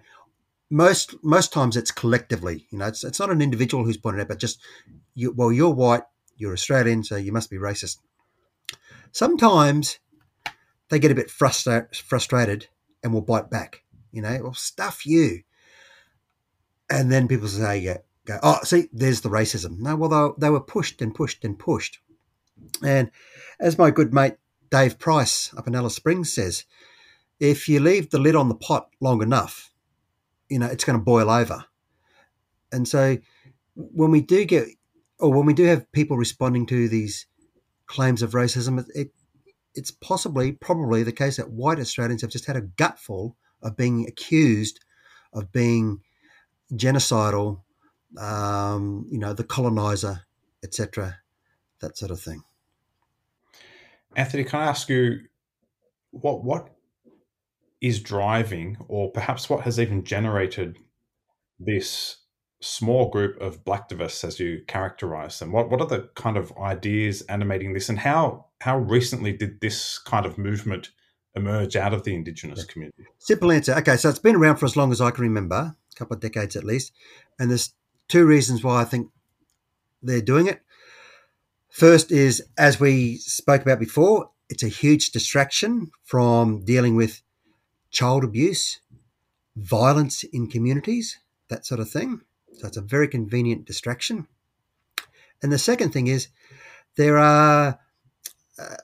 most 0.69 1.15
most 1.23 1.53
times 1.53 1.77
it's 1.77 1.91
collectively, 1.91 2.65
you 2.71 2.79
know, 2.79 2.87
it's, 2.87 3.03
it's 3.03 3.19
not 3.19 3.29
an 3.29 3.41
individual 3.41 3.85
who's 3.85 3.97
pointed 3.97 4.21
out, 4.21 4.27
but 4.27 4.39
just, 4.39 4.59
you, 5.13 5.31
well, 5.31 5.51
you're 5.51 5.73
white, 5.73 6.03
you're 6.35 6.53
Australian, 6.53 7.03
so 7.03 7.15
you 7.15 7.31
must 7.31 7.49
be 7.49 7.57
racist. 7.57 7.97
Sometimes 9.11 9.99
they 10.89 10.97
get 10.97 11.11
a 11.11 11.15
bit 11.15 11.29
frustra- 11.29 11.87
frustrated 11.95 12.67
and 13.03 13.13
will 13.13 13.21
bite 13.21 13.51
back, 13.51 13.83
you 14.11 14.21
know, 14.21 14.39
well, 14.41 14.53
stuff 14.53 15.05
you. 15.05 15.43
And 16.89 17.11
then 17.11 17.27
people 17.27 17.47
say, 17.47 17.79
yeah, 17.79 17.97
go, 18.25 18.39
oh, 18.43 18.59
see, 18.63 18.89
there's 18.91 19.21
the 19.21 19.29
racism. 19.29 19.79
No, 19.79 19.95
well, 19.95 20.35
they, 20.37 20.47
they 20.47 20.49
were 20.49 20.61
pushed 20.61 21.01
and 21.01 21.13
pushed 21.13 21.43
and 21.43 21.57
pushed. 21.57 21.99
And 22.83 23.11
as 23.59 23.77
my 23.77 23.91
good 23.91 24.13
mate 24.13 24.35
Dave 24.69 24.99
Price 24.99 25.53
up 25.57 25.67
in 25.67 25.75
Alice 25.75 25.95
Springs 25.95 26.33
says, 26.33 26.65
if 27.39 27.67
you 27.67 27.79
leave 27.79 28.09
the 28.09 28.19
lid 28.19 28.35
on 28.35 28.49
the 28.49 28.55
pot 28.55 28.89
long 28.99 29.21
enough, 29.21 29.71
you 30.49 30.59
know, 30.59 30.67
it's 30.67 30.83
going 30.83 30.97
to 30.97 31.03
boil 31.03 31.29
over. 31.29 31.65
And 32.71 32.87
so 32.87 33.17
when 33.75 34.11
we 34.11 34.21
do 34.21 34.45
get, 34.45 34.67
or 35.19 35.31
when 35.31 35.45
we 35.45 35.53
do 35.53 35.65
have 35.65 35.91
people 35.91 36.17
responding 36.17 36.65
to 36.67 36.87
these 36.87 37.25
claims 37.85 38.21
of 38.21 38.31
racism, 38.31 38.79
it, 38.79 38.85
it 38.95 39.11
it's 39.75 39.91
possibly, 39.91 40.51
probably 40.51 41.03
the 41.03 41.11
case 41.11 41.37
that 41.37 41.51
white 41.51 41.79
Australians 41.79 42.21
have 42.21 42.29
just 42.29 42.45
had 42.45 42.55
a 42.55 42.61
gutful 42.61 43.35
of 43.61 43.75
being 43.75 44.07
accused 44.07 44.79
of 45.33 45.51
being 45.51 46.01
genocidal, 46.75 47.61
um, 48.17 49.07
you 49.09 49.17
know, 49.17 49.33
the 49.33 49.43
colonizer, 49.43 50.23
etc., 50.63 51.17
that 51.81 51.97
sort 51.97 52.11
of 52.11 52.19
thing. 52.19 52.43
Anthony, 54.15 54.43
can 54.43 54.61
I 54.61 54.65
ask 54.65 54.89
you 54.89 55.19
what 56.11 56.43
what 56.43 56.69
is 57.81 57.99
driving, 57.99 58.77
or 58.87 59.11
perhaps 59.11 59.49
what 59.49 59.61
has 59.61 59.79
even 59.79 60.03
generated 60.03 60.77
this 61.59 62.17
small 62.61 63.09
group 63.09 63.39
of 63.41 63.63
blacktivists, 63.65 64.23
as 64.23 64.39
you 64.39 64.61
characterize 64.67 65.39
them? 65.39 65.51
What 65.51 65.69
what 65.69 65.81
are 65.81 65.87
the 65.87 66.09
kind 66.15 66.37
of 66.37 66.53
ideas 66.57 67.21
animating 67.23 67.73
this, 67.73 67.89
and 67.89 67.99
how 67.99 68.45
how 68.61 68.77
recently 68.77 69.33
did 69.33 69.59
this 69.61 69.97
kind 69.97 70.25
of 70.25 70.37
movement 70.37 70.91
emerge 71.35 71.75
out 71.75 71.93
of 71.93 72.03
the 72.03 72.15
Indigenous 72.15 72.59
yeah. 72.59 72.71
community? 72.71 73.03
Simple 73.17 73.51
answer. 73.51 73.73
Okay, 73.73 73.97
so 73.97 74.09
it's 74.09 74.19
been 74.19 74.35
around 74.35 74.57
for 74.57 74.65
as 74.65 74.77
long 74.77 74.91
as 74.91 75.01
I 75.01 75.11
can 75.11 75.23
remember, 75.23 75.75
couple 75.93 76.15
of 76.15 76.21
decades 76.21 76.55
at 76.55 76.63
least, 76.63 76.91
and 77.39 77.49
there's 77.49 77.73
two 78.07 78.25
reasons 78.25 78.63
why 78.63 78.81
I 78.81 78.85
think 78.85 79.09
they're 80.01 80.21
doing 80.21 80.47
it. 80.47 80.61
First 81.69 82.11
is, 82.11 82.43
as 82.57 82.79
we 82.79 83.17
spoke 83.17 83.61
about 83.63 83.79
before, 83.79 84.29
it's 84.49 84.63
a 84.63 84.67
huge 84.67 85.11
distraction 85.11 85.91
from 86.03 86.63
dealing 86.63 86.95
with 86.95 87.23
child 87.89 88.23
abuse, 88.23 88.79
violence 89.55 90.23
in 90.23 90.47
communities, 90.47 91.17
that 91.47 91.65
sort 91.65 91.79
of 91.79 91.89
thing. 91.89 92.21
So 92.53 92.67
it's 92.67 92.77
a 92.77 92.81
very 92.81 93.07
convenient 93.07 93.65
distraction. 93.65 94.27
And 95.41 95.51
the 95.51 95.57
second 95.57 95.91
thing 95.91 96.07
is 96.07 96.27
there 96.95 97.17
are 97.17 97.79
uh, 98.59 98.75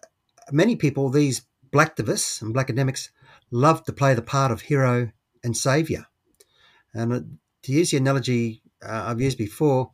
many 0.51 0.75
people, 0.75 1.09
these 1.09 1.43
blacktivists 1.71 2.41
and 2.41 2.53
black 2.53 2.65
academics, 2.65 3.11
love 3.51 3.83
to 3.83 3.93
play 3.93 4.13
the 4.13 4.21
part 4.21 4.51
of 4.51 4.61
hero 4.61 5.11
and 5.43 5.55
savior. 5.55 6.07
And 6.93 7.37
to 7.63 7.71
use 7.71 7.91
the 7.91 7.97
analogy 7.97 8.61
uh, 8.83 9.05
I've 9.07 9.21
used 9.21 9.37
before, 9.37 9.91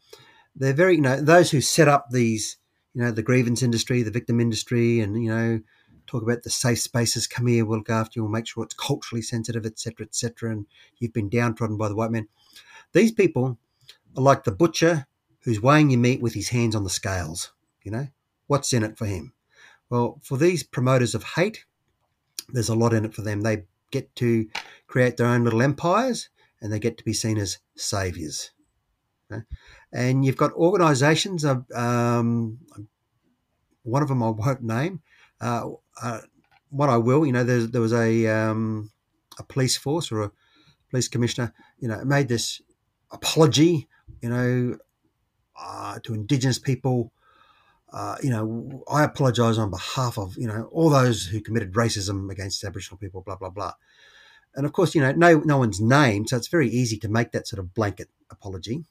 they're 0.55 0.73
very, 0.73 0.95
you 0.95 1.01
know, 1.01 1.19
those 1.19 1.51
who 1.51 1.61
set 1.61 1.87
up 1.87 2.07
these, 2.11 2.57
you 2.93 3.01
know, 3.01 3.11
the 3.11 3.23
grievance 3.23 3.61
industry, 3.61 4.03
the 4.03 4.11
victim 4.11 4.39
industry, 4.39 4.99
and, 4.99 5.21
you 5.21 5.29
know, 5.29 5.61
talk 6.07 6.23
about 6.23 6.43
the 6.43 6.49
safe 6.49 6.79
spaces, 6.79 7.27
come 7.27 7.47
here, 7.47 7.65
we'll 7.65 7.79
look 7.79 7.89
after 7.89 8.19
you, 8.19 8.23
we'll 8.23 8.31
make 8.31 8.47
sure 8.47 8.63
it's 8.63 8.75
culturally 8.75 9.21
sensitive, 9.21 9.65
etc., 9.65 10.05
etc., 10.05 10.51
and 10.51 10.65
you've 10.99 11.13
been 11.13 11.29
downtrodden 11.29 11.77
by 11.77 11.89
the 11.89 11.95
white 11.95 12.11
man. 12.11 12.27
These 12.93 13.11
people 13.11 13.57
are 14.15 14.23
like 14.23 14.43
the 14.43 14.51
butcher 14.51 15.07
who's 15.41 15.61
weighing 15.61 15.89
your 15.89 15.99
meat 15.99 16.21
with 16.21 16.33
his 16.33 16.49
hands 16.49 16.75
on 16.75 16.83
the 16.83 16.89
scales. 16.89 17.51
You 17.83 17.91
know, 17.91 18.07
what's 18.47 18.73
in 18.73 18.83
it 18.83 18.97
for 18.97 19.05
him? 19.05 19.33
Well, 19.89 20.19
for 20.23 20.37
these 20.37 20.63
promoters 20.63 21.13
of 21.13 21.23
hate, 21.23 21.65
there's 22.49 22.69
a 22.69 22.75
lot 22.75 22.93
in 22.93 23.05
it 23.05 23.13
for 23.13 23.21
them. 23.21 23.41
They 23.41 23.65
get 23.91 24.15
to 24.15 24.47
create 24.87 25.17
their 25.17 25.27
own 25.27 25.43
little 25.43 25.61
empires 25.61 26.29
and 26.61 26.71
they 26.71 26.79
get 26.79 26.97
to 26.97 27.03
be 27.03 27.13
seen 27.13 27.37
as 27.37 27.59
saviors. 27.75 28.51
And 29.91 30.23
you've 30.23 30.37
got 30.37 30.53
organizations, 30.53 31.45
um, 31.45 32.59
one 33.83 34.01
of 34.01 34.09
them 34.09 34.23
I 34.23 34.29
won't 34.29 34.61
name, 34.61 35.01
uh, 35.41 35.69
uh, 36.01 36.21
what 36.69 36.89
I 36.89 36.97
will, 36.97 37.25
you 37.25 37.31
know, 37.31 37.43
there, 37.43 37.61
there 37.61 37.81
was 37.81 37.93
a, 37.93 38.27
um, 38.27 38.91
a 39.39 39.43
police 39.43 39.77
force 39.77 40.11
or 40.11 40.23
a 40.23 40.31
police 40.89 41.07
commissioner, 41.07 41.53
you 41.79 41.87
know, 41.87 42.03
made 42.05 42.27
this 42.27 42.61
apology, 43.11 43.87
you 44.21 44.29
know, 44.29 44.77
uh, 45.59 45.99
to 46.03 46.13
Indigenous 46.13 46.59
people. 46.59 47.11
Uh, 47.91 48.17
you 48.21 48.29
know, 48.29 48.83
I 48.91 49.03
apologise 49.03 49.57
on 49.57 49.69
behalf 49.69 50.17
of 50.17 50.35
you 50.37 50.47
know 50.47 50.67
all 50.71 50.89
those 50.89 51.25
who 51.25 51.39
committed 51.39 51.73
racism 51.73 52.29
against 52.29 52.63
Aboriginal 52.63 52.97
people. 52.97 53.21
Blah 53.21 53.37
blah 53.37 53.49
blah. 53.49 53.73
And 54.55 54.65
of 54.65 54.73
course, 54.73 54.95
you 54.95 55.01
know, 55.01 55.11
no 55.11 55.39
no 55.39 55.57
one's 55.57 55.81
named, 55.81 56.29
so 56.29 56.37
it's 56.37 56.47
very 56.47 56.69
easy 56.69 56.97
to 56.99 57.09
make 57.09 57.31
that 57.31 57.47
sort 57.47 57.59
of 57.59 57.73
blanket 57.73 58.09
apology. 58.29 58.85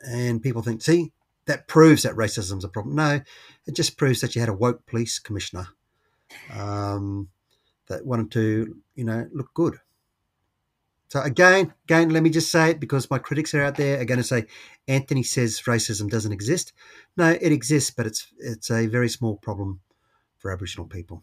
And 0.00 0.42
people 0.42 0.62
think, 0.62 0.82
see, 0.82 1.12
that 1.46 1.68
proves 1.68 2.02
that 2.02 2.14
racism's 2.14 2.64
a 2.64 2.68
problem. 2.68 2.96
No, 2.96 3.20
it 3.66 3.74
just 3.74 3.96
proves 3.96 4.20
that 4.20 4.34
you 4.34 4.40
had 4.40 4.48
a 4.48 4.54
woke 4.54 4.86
police 4.86 5.18
commissioner 5.18 5.68
um, 6.52 7.28
that 7.88 8.04
wanted 8.04 8.30
to, 8.32 8.76
you 8.94 9.04
know, 9.04 9.28
look 9.32 9.52
good. 9.54 9.78
So 11.08 11.20
again, 11.22 11.72
again, 11.84 12.10
let 12.10 12.22
me 12.22 12.30
just 12.30 12.50
say 12.50 12.70
it 12.70 12.80
because 12.80 13.10
my 13.10 13.18
critics 13.18 13.54
are 13.54 13.62
out 13.62 13.76
there 13.76 14.00
are 14.00 14.04
going 14.04 14.18
to 14.18 14.24
say 14.24 14.46
Anthony 14.88 15.22
says 15.22 15.62
racism 15.62 16.10
doesn't 16.10 16.32
exist. 16.32 16.72
No, 17.16 17.30
it 17.30 17.52
exists, 17.52 17.90
but 17.90 18.06
it's 18.06 18.26
it's 18.38 18.70
a 18.70 18.86
very 18.86 19.08
small 19.08 19.36
problem 19.36 19.80
for 20.38 20.50
Aboriginal 20.50 20.86
people. 20.86 21.22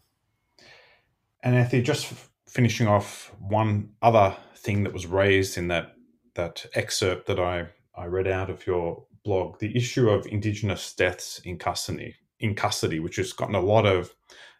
And 1.42 1.54
Anthony, 1.54 1.82
just 1.82 2.10
finishing 2.54 2.86
off 2.86 3.34
one 3.40 3.90
other 4.00 4.36
thing 4.56 4.84
that 4.84 4.92
was 4.92 5.06
raised 5.06 5.58
in 5.58 5.68
that 5.68 5.94
that 6.34 6.64
excerpt 6.74 7.26
that 7.26 7.38
I 7.38 7.68
I 7.96 8.06
read 8.06 8.26
out 8.26 8.48
of 8.48 8.66
your 8.66 9.04
blog, 9.24 9.58
the 9.58 9.76
issue 9.76 10.08
of 10.08 10.26
Indigenous 10.26 10.92
deaths 10.94 11.40
in 11.44 11.58
custody, 11.58 12.14
in 12.40 12.54
custody, 12.54 13.00
which 13.00 13.16
has 13.16 13.32
gotten 13.32 13.54
a 13.54 13.60
lot 13.60 13.86
of 13.86 14.14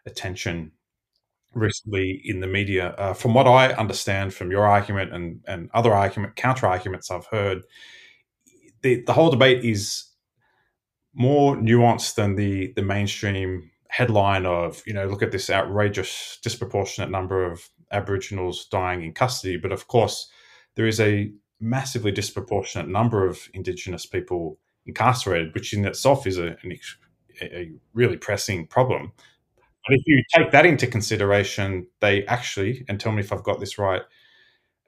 attention 0.07 0.73
recently 1.53 2.21
in 2.25 2.41
the 2.41 2.47
media. 2.47 2.95
Uh, 2.99 3.15
from 3.15 3.35
what 3.35 3.47
I 3.47 3.73
understand 3.73 4.35
from 4.35 4.51
your 4.51 4.67
argument 4.67 5.13
and, 5.13 5.41
and 5.47 5.71
other 5.75 5.93
argument, 5.93 6.37
counter 6.37 6.67
arguments 6.67 7.11
I've 7.11 7.27
heard, 7.27 7.63
the, 8.83 9.03
the 9.03 9.13
whole 9.13 9.31
debate 9.31 9.65
is 9.65 10.05
more 11.15 11.57
nuanced 11.57 12.15
than 12.15 12.35
the, 12.35 12.73
the 12.75 12.83
mainstream 12.83 13.71
headline 13.89 14.47
of, 14.47 14.83
you 14.87 14.93
know, 14.93 15.07
look 15.07 15.23
at 15.23 15.31
this 15.31 15.49
outrageous, 15.49 16.39
disproportionate 16.43 17.11
number 17.11 17.45
of 17.45 17.69
Aboriginals 17.91 18.67
dying 18.67 19.03
in 19.03 19.13
custody. 19.13 19.57
But 19.57 19.73
of 19.73 19.89
course, 19.89 20.29
there 20.75 20.87
is 20.87 21.01
a 21.01 21.31
massively 21.61 22.13
disproportionate 22.13 22.89
number 22.89 23.27
of 23.27 23.49
Indigenous 23.55 24.07
people 24.07 24.59
incarcerated, 24.87 25.55
which 25.55 25.73
in 25.73 25.85
itself 25.85 26.27
is 26.27 26.39
a, 26.39 26.57
a 27.41 27.71
really 27.95 28.17
pressing 28.17 28.67
problem. 28.67 29.13
But 29.87 29.97
if 29.97 30.03
you 30.07 30.23
take 30.35 30.51
that 30.53 30.67
into 30.67 30.87
consideration, 30.87 31.87
they 32.01 32.25
actually, 32.27 32.85
and 32.89 32.99
tell 32.99 33.13
me 33.13 33.21
if 33.21 33.33
I've 33.33 33.43
got 33.43 33.61
this 33.61 33.79
right, 33.79 34.03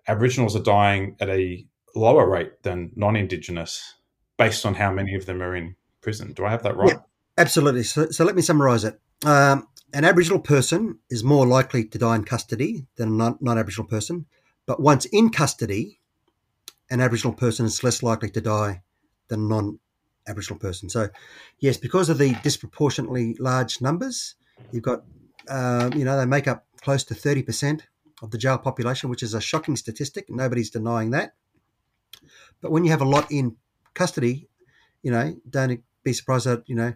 Aboriginals 0.08 0.56
are 0.56 0.62
dying 0.62 1.16
at 1.20 1.28
a 1.28 1.66
lower 1.94 2.28
rate 2.28 2.62
than 2.62 2.92
non 2.94 3.16
Indigenous 3.16 3.94
based 4.38 4.64
on 4.64 4.74
how 4.74 4.92
many 4.92 5.14
of 5.14 5.26
them 5.26 5.42
are 5.42 5.54
in 5.54 5.76
prison. 6.00 6.32
Do 6.32 6.44
I 6.44 6.50
have 6.50 6.62
that 6.62 6.76
right? 6.76 6.90
Yeah, 6.90 6.98
absolutely. 7.36 7.82
So, 7.82 8.10
so 8.10 8.24
let 8.24 8.36
me 8.36 8.42
summarise 8.42 8.84
it. 8.84 8.98
Um, 9.24 9.66
an 9.96 10.04
Aboriginal 10.04 10.40
person 10.40 10.98
is 11.10 11.24
more 11.24 11.46
likely 11.46 11.84
to 11.84 11.98
die 11.98 12.16
in 12.16 12.24
custody 12.24 12.86
than 12.96 13.20
a 13.20 13.36
non 13.40 13.58
Aboriginal 13.58 13.88
person. 13.88 14.26
But 14.66 14.80
once 14.80 15.04
in 15.06 15.30
custody, 15.30 16.00
an 16.90 17.00
Aboriginal 17.00 17.34
person 17.34 17.66
is 17.66 17.82
less 17.82 18.02
likely 18.02 18.30
to 18.30 18.40
die 18.40 18.82
than 19.28 19.40
a 19.40 19.48
non 19.48 19.78
Aboriginal 20.28 20.58
person. 20.58 20.88
So, 20.88 21.08
yes, 21.58 21.76
because 21.76 22.08
of 22.08 22.18
the 22.18 22.34
disproportionately 22.42 23.36
large 23.38 23.80
numbers, 23.80 24.34
You've 24.70 24.82
got, 24.82 25.02
um, 25.48 25.92
you 25.94 26.04
know, 26.04 26.16
they 26.16 26.26
make 26.26 26.48
up 26.48 26.66
close 26.80 27.04
to 27.04 27.14
30% 27.14 27.82
of 28.22 28.30
the 28.30 28.38
jail 28.38 28.58
population, 28.58 29.10
which 29.10 29.22
is 29.22 29.34
a 29.34 29.40
shocking 29.40 29.76
statistic. 29.76 30.26
Nobody's 30.28 30.70
denying 30.70 31.10
that. 31.10 31.34
But 32.60 32.70
when 32.70 32.84
you 32.84 32.90
have 32.90 33.02
a 33.02 33.06
lot 33.06 33.30
in 33.30 33.56
custody, 33.94 34.48
you 35.02 35.10
know, 35.10 35.36
don't 35.48 35.82
be 36.02 36.12
surprised 36.12 36.46
that, 36.46 36.62
you 36.66 36.74
know, 36.74 36.94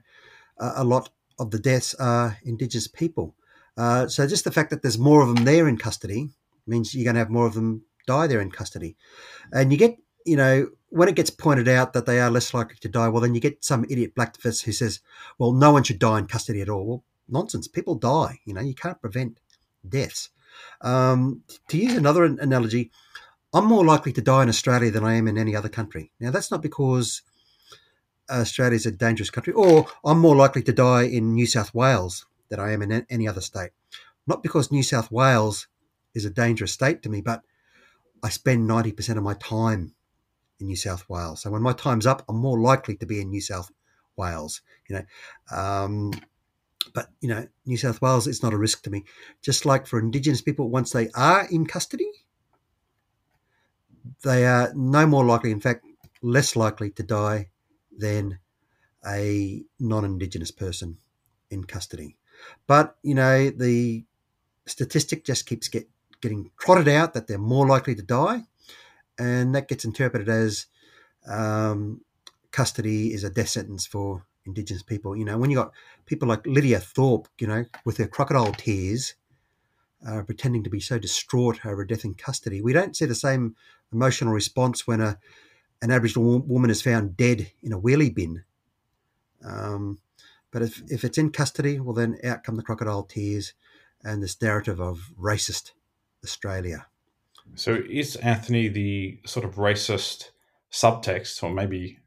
a 0.58 0.84
lot 0.84 1.10
of 1.40 1.50
the 1.50 1.58
deaths 1.58 1.94
are 1.94 2.38
Indigenous 2.44 2.86
people. 2.86 3.34
Uh, 3.76 4.06
so 4.06 4.26
just 4.26 4.44
the 4.44 4.52
fact 4.52 4.70
that 4.70 4.82
there's 4.82 4.98
more 4.98 5.22
of 5.22 5.34
them 5.34 5.44
there 5.44 5.66
in 5.66 5.76
custody 5.76 6.28
means 6.66 6.94
you're 6.94 7.04
going 7.04 7.14
to 7.14 7.20
have 7.20 7.30
more 7.30 7.46
of 7.46 7.54
them 7.54 7.82
die 8.06 8.26
there 8.26 8.40
in 8.40 8.50
custody. 8.50 8.96
And 9.52 9.72
you 9.72 9.78
get, 9.78 9.96
you 10.26 10.36
know, 10.36 10.68
when 10.90 11.08
it 11.08 11.14
gets 11.14 11.30
pointed 11.30 11.66
out 11.66 11.92
that 11.94 12.06
they 12.06 12.20
are 12.20 12.30
less 12.30 12.52
likely 12.52 12.76
to 12.80 12.88
die, 12.88 13.08
well, 13.08 13.22
then 13.22 13.34
you 13.34 13.40
get 13.40 13.64
some 13.64 13.84
idiot 13.88 14.14
blacktivist 14.14 14.64
who 14.64 14.72
says, 14.72 15.00
well, 15.38 15.52
no 15.52 15.72
one 15.72 15.82
should 15.82 15.98
die 15.98 16.18
in 16.18 16.26
custody 16.26 16.60
at 16.60 16.68
all. 16.68 16.86
Well, 16.86 17.04
nonsense. 17.28 17.68
People 17.68 17.94
die. 17.94 18.40
You 18.44 18.54
know, 18.54 18.60
you 18.60 18.74
can't 18.74 19.00
prevent 19.00 19.40
deaths. 19.88 20.30
Um, 20.82 21.42
to 21.68 21.78
use 21.78 21.96
another 21.96 22.24
analogy, 22.24 22.90
I'm 23.54 23.66
more 23.66 23.84
likely 23.84 24.12
to 24.12 24.20
die 24.20 24.42
in 24.42 24.48
Australia 24.48 24.90
than 24.90 25.04
I 25.04 25.14
am 25.14 25.26
in 25.26 25.38
any 25.38 25.56
other 25.56 25.68
country. 25.68 26.12
Now, 26.20 26.30
that's 26.30 26.50
not 26.50 26.62
because 26.62 27.22
Australia 28.30 28.76
is 28.76 28.86
a 28.86 28.92
dangerous 28.92 29.30
country, 29.30 29.52
or 29.52 29.86
I'm 30.04 30.18
more 30.18 30.36
likely 30.36 30.62
to 30.62 30.72
die 30.72 31.02
in 31.02 31.34
New 31.34 31.46
South 31.46 31.74
Wales 31.74 32.26
than 32.48 32.60
I 32.60 32.72
am 32.72 32.82
in 32.82 33.06
any 33.10 33.26
other 33.28 33.40
state. 33.40 33.70
Not 34.26 34.42
because 34.42 34.70
New 34.70 34.82
South 34.82 35.10
Wales 35.10 35.66
is 36.14 36.24
a 36.24 36.30
dangerous 36.30 36.72
state 36.72 37.02
to 37.02 37.08
me, 37.08 37.20
but 37.20 37.42
I 38.22 38.28
spend 38.28 38.68
90% 38.68 39.16
of 39.16 39.22
my 39.22 39.34
time 39.34 39.94
in 40.58 40.66
New 40.66 40.76
South 40.76 41.08
Wales. 41.08 41.42
So 41.42 41.50
when 41.50 41.62
my 41.62 41.72
time's 41.72 42.06
up, 42.06 42.24
I'm 42.28 42.36
more 42.36 42.60
likely 42.60 42.96
to 42.96 43.06
be 43.06 43.20
in 43.20 43.30
New 43.30 43.40
South 43.40 43.70
Wales. 44.16 44.60
You 44.88 44.96
know, 44.96 45.56
um, 45.56 46.12
but 46.94 47.08
you 47.20 47.28
know, 47.28 47.46
New 47.66 47.76
South 47.76 48.02
Wales 48.02 48.26
is 48.26 48.42
not 48.42 48.52
a 48.52 48.58
risk 48.58 48.82
to 48.82 48.90
me. 48.90 49.04
Just 49.42 49.64
like 49.64 49.86
for 49.86 49.98
Indigenous 49.98 50.42
people, 50.42 50.68
once 50.68 50.90
they 50.92 51.08
are 51.10 51.46
in 51.50 51.66
custody, 51.66 52.10
they 54.22 54.46
are 54.46 54.72
no 54.74 55.06
more 55.06 55.24
likely. 55.24 55.50
In 55.50 55.60
fact, 55.60 55.84
less 56.22 56.56
likely 56.56 56.90
to 56.90 57.02
die 57.02 57.50
than 57.96 58.38
a 59.06 59.64
non-indigenous 59.78 60.50
person 60.50 60.98
in 61.50 61.64
custody. 61.64 62.16
But 62.66 62.96
you 63.02 63.14
know 63.14 63.50
the 63.50 64.04
statistic 64.66 65.24
just 65.24 65.46
keeps 65.46 65.68
get, 65.68 65.88
getting 66.20 66.50
trotted 66.58 66.88
out 66.88 67.14
that 67.14 67.26
they're 67.26 67.38
more 67.38 67.66
likely 67.66 67.94
to 67.94 68.02
die, 68.02 68.42
and 69.18 69.54
that 69.54 69.68
gets 69.68 69.84
interpreted 69.84 70.28
as 70.28 70.66
um, 71.26 72.00
custody 72.50 73.12
is 73.12 73.24
a 73.24 73.30
death 73.30 73.48
sentence 73.48 73.86
for 73.86 74.24
Indigenous 74.46 74.82
people. 74.82 75.16
You 75.16 75.24
know, 75.24 75.38
when 75.38 75.50
you 75.50 75.56
got 75.56 75.72
people 76.06 76.28
like 76.28 76.46
Lydia 76.46 76.80
Thorpe, 76.80 77.28
you 77.38 77.46
know, 77.46 77.64
with 77.84 77.98
her 77.98 78.06
crocodile 78.06 78.52
tears, 78.52 79.14
uh, 80.06 80.22
pretending 80.22 80.64
to 80.64 80.70
be 80.70 80.80
so 80.80 80.98
distraught 80.98 81.64
over 81.66 81.82
a 81.82 81.86
death 81.86 82.04
in 82.04 82.14
custody, 82.14 82.60
we 82.60 82.72
don't 82.72 82.96
see 82.96 83.04
the 83.04 83.14
same 83.14 83.54
emotional 83.92 84.32
response 84.32 84.86
when 84.86 85.00
a 85.00 85.18
an 85.82 85.90
Aboriginal 85.90 86.40
woman 86.40 86.70
is 86.70 86.82
found 86.82 87.16
dead 87.16 87.50
in 87.62 87.72
a 87.72 87.80
wheelie 87.80 88.14
bin. 88.14 88.44
Um, 89.44 89.98
but 90.50 90.62
if, 90.62 90.82
if 90.88 91.04
it's 91.04 91.18
in 91.18 91.30
custody, 91.30 91.80
well, 91.80 91.94
then 91.94 92.18
out 92.24 92.44
come 92.44 92.56
the 92.56 92.62
crocodile 92.62 93.04
tears 93.04 93.54
and 94.04 94.22
this 94.22 94.40
narrative 94.40 94.80
of 94.80 95.10
racist 95.18 95.72
Australia. 96.24 96.86
So, 97.54 97.80
is 97.88 98.16
Anthony 98.16 98.68
the 98.68 99.20
sort 99.26 99.44
of 99.44 99.56
racist 99.56 100.30
subtext, 100.70 101.42
or 101.42 101.50
maybe 101.50 101.98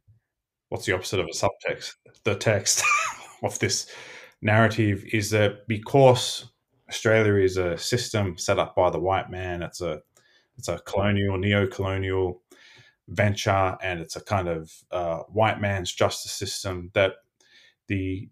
what's 0.70 0.86
the 0.86 0.94
opposite 0.94 1.20
of 1.20 1.28
a 1.28 1.30
subtext? 1.30 1.96
The 2.24 2.36
text 2.36 2.84
of 3.44 3.60
this 3.60 3.88
narrative 4.42 5.04
is 5.12 5.32
that 5.32 5.68
because 5.68 6.50
Australia 6.90 7.44
is 7.44 7.58
a 7.58 7.78
system 7.78 8.38
set 8.38 8.60
up 8.60 8.76
by 8.76 8.90
the 8.90 9.00
white 9.00 9.30
man, 9.30 9.64
it's 9.64 9.82
a 9.82 10.02
it's 10.58 10.68
a 10.68 10.80
colonial, 10.80 11.38
neo-colonial 11.38 12.42
venture, 13.08 13.78
and 13.82 14.00
it's 14.00 14.16
a 14.16 14.24
kind 14.24 14.48
of 14.48 14.72
uh, 14.92 15.20
white 15.30 15.60
man's 15.60 15.92
justice 15.92 16.32
system. 16.32 16.92
That 16.94 17.14
the 17.88 18.30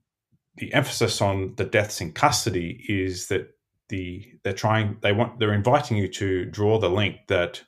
the 0.57 0.73
emphasis 0.73 1.21
on 1.21 1.55
the 1.55 1.65
deaths 1.65 2.01
in 2.01 2.11
custody 2.13 2.83
is 2.87 3.27
that 3.27 3.55
the 3.89 4.25
they're 4.43 4.53
trying 4.53 4.97
they 5.01 5.11
want 5.11 5.39
they're 5.39 5.53
inviting 5.53 5.97
you 5.97 6.07
to 6.07 6.45
draw 6.45 6.79
the 6.79 6.89
link 6.89 7.15
that 7.27 7.61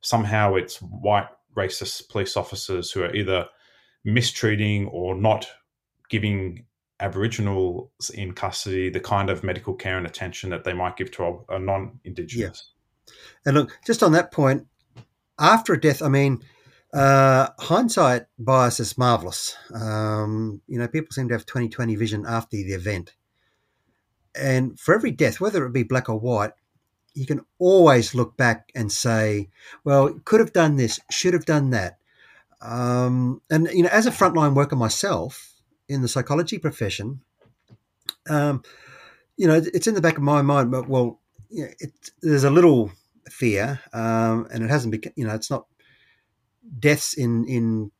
somehow 0.00 0.54
it's 0.54 0.76
white 0.78 1.28
racist 1.56 2.08
police 2.08 2.36
officers 2.36 2.90
who 2.90 3.02
are 3.02 3.14
either 3.14 3.46
mistreating 4.04 4.86
or 4.88 5.14
not 5.14 5.48
giving 6.08 6.64
Aboriginals 7.00 8.10
in 8.10 8.32
custody 8.32 8.90
the 8.90 9.00
kind 9.00 9.30
of 9.30 9.42
medical 9.42 9.74
care 9.74 9.96
and 9.96 10.06
attention 10.06 10.50
that 10.50 10.64
they 10.64 10.74
might 10.74 10.96
give 10.96 11.10
to 11.12 11.24
a, 11.24 11.56
a 11.56 11.58
non-Indigenous. 11.58 12.72
Yeah. 13.06 13.14
And 13.46 13.56
look, 13.56 13.78
just 13.86 14.02
on 14.02 14.12
that 14.12 14.32
point, 14.32 14.66
after 15.40 15.72
a 15.72 15.80
death, 15.80 16.02
I 16.02 16.08
mean, 16.08 16.42
uh, 16.92 17.48
hindsight 17.58 18.26
bias 18.38 18.80
is 18.80 18.98
marvelous. 18.98 19.56
Um, 19.72 20.60
you 20.68 20.78
know, 20.78 20.88
people 20.88 21.12
seem 21.12 21.28
to 21.28 21.34
have 21.34 21.46
2020 21.46 21.96
vision 21.96 22.24
after 22.28 22.56
the 22.56 22.74
event. 22.74 23.14
And 24.34 24.78
for 24.78 24.94
every 24.94 25.10
death, 25.10 25.40
whether 25.40 25.64
it 25.64 25.72
be 25.72 25.82
black 25.82 26.08
or 26.08 26.18
white, 26.18 26.52
you 27.14 27.26
can 27.26 27.40
always 27.58 28.14
look 28.14 28.36
back 28.36 28.70
and 28.74 28.92
say, 28.92 29.48
well, 29.82 30.14
could 30.24 30.40
have 30.40 30.52
done 30.52 30.76
this, 30.76 31.00
should 31.10 31.34
have 31.34 31.46
done 31.46 31.70
that. 31.70 31.98
Um, 32.60 33.40
and, 33.50 33.68
you 33.72 33.82
know, 33.82 33.88
as 33.90 34.06
a 34.06 34.12
frontline 34.12 34.54
worker 34.54 34.76
myself 34.76 35.54
in 35.88 36.02
the 36.02 36.08
psychology 36.08 36.58
profession, 36.58 37.20
um, 38.28 38.62
you 39.36 39.46
know, 39.46 39.62
it's 39.72 39.86
in 39.86 39.94
the 39.94 40.00
back 40.00 40.18
of 40.18 40.22
my 40.22 40.42
mind, 40.42 40.70
but 40.70 40.88
well, 40.88 41.18
you 41.48 41.64
know, 41.64 41.70
it, 41.80 41.92
there's 42.22 42.44
a 42.44 42.50
little 42.50 42.92
fear, 43.28 43.80
um, 43.92 44.46
and 44.52 44.64
it 44.64 44.70
hasn't 44.70 44.92
become, 44.92 45.12
you 45.16 45.26
know, 45.26 45.34
it's 45.34 45.50
not 45.50 45.66
deaths 46.78 47.14
in 47.14 47.44
in 47.46 47.90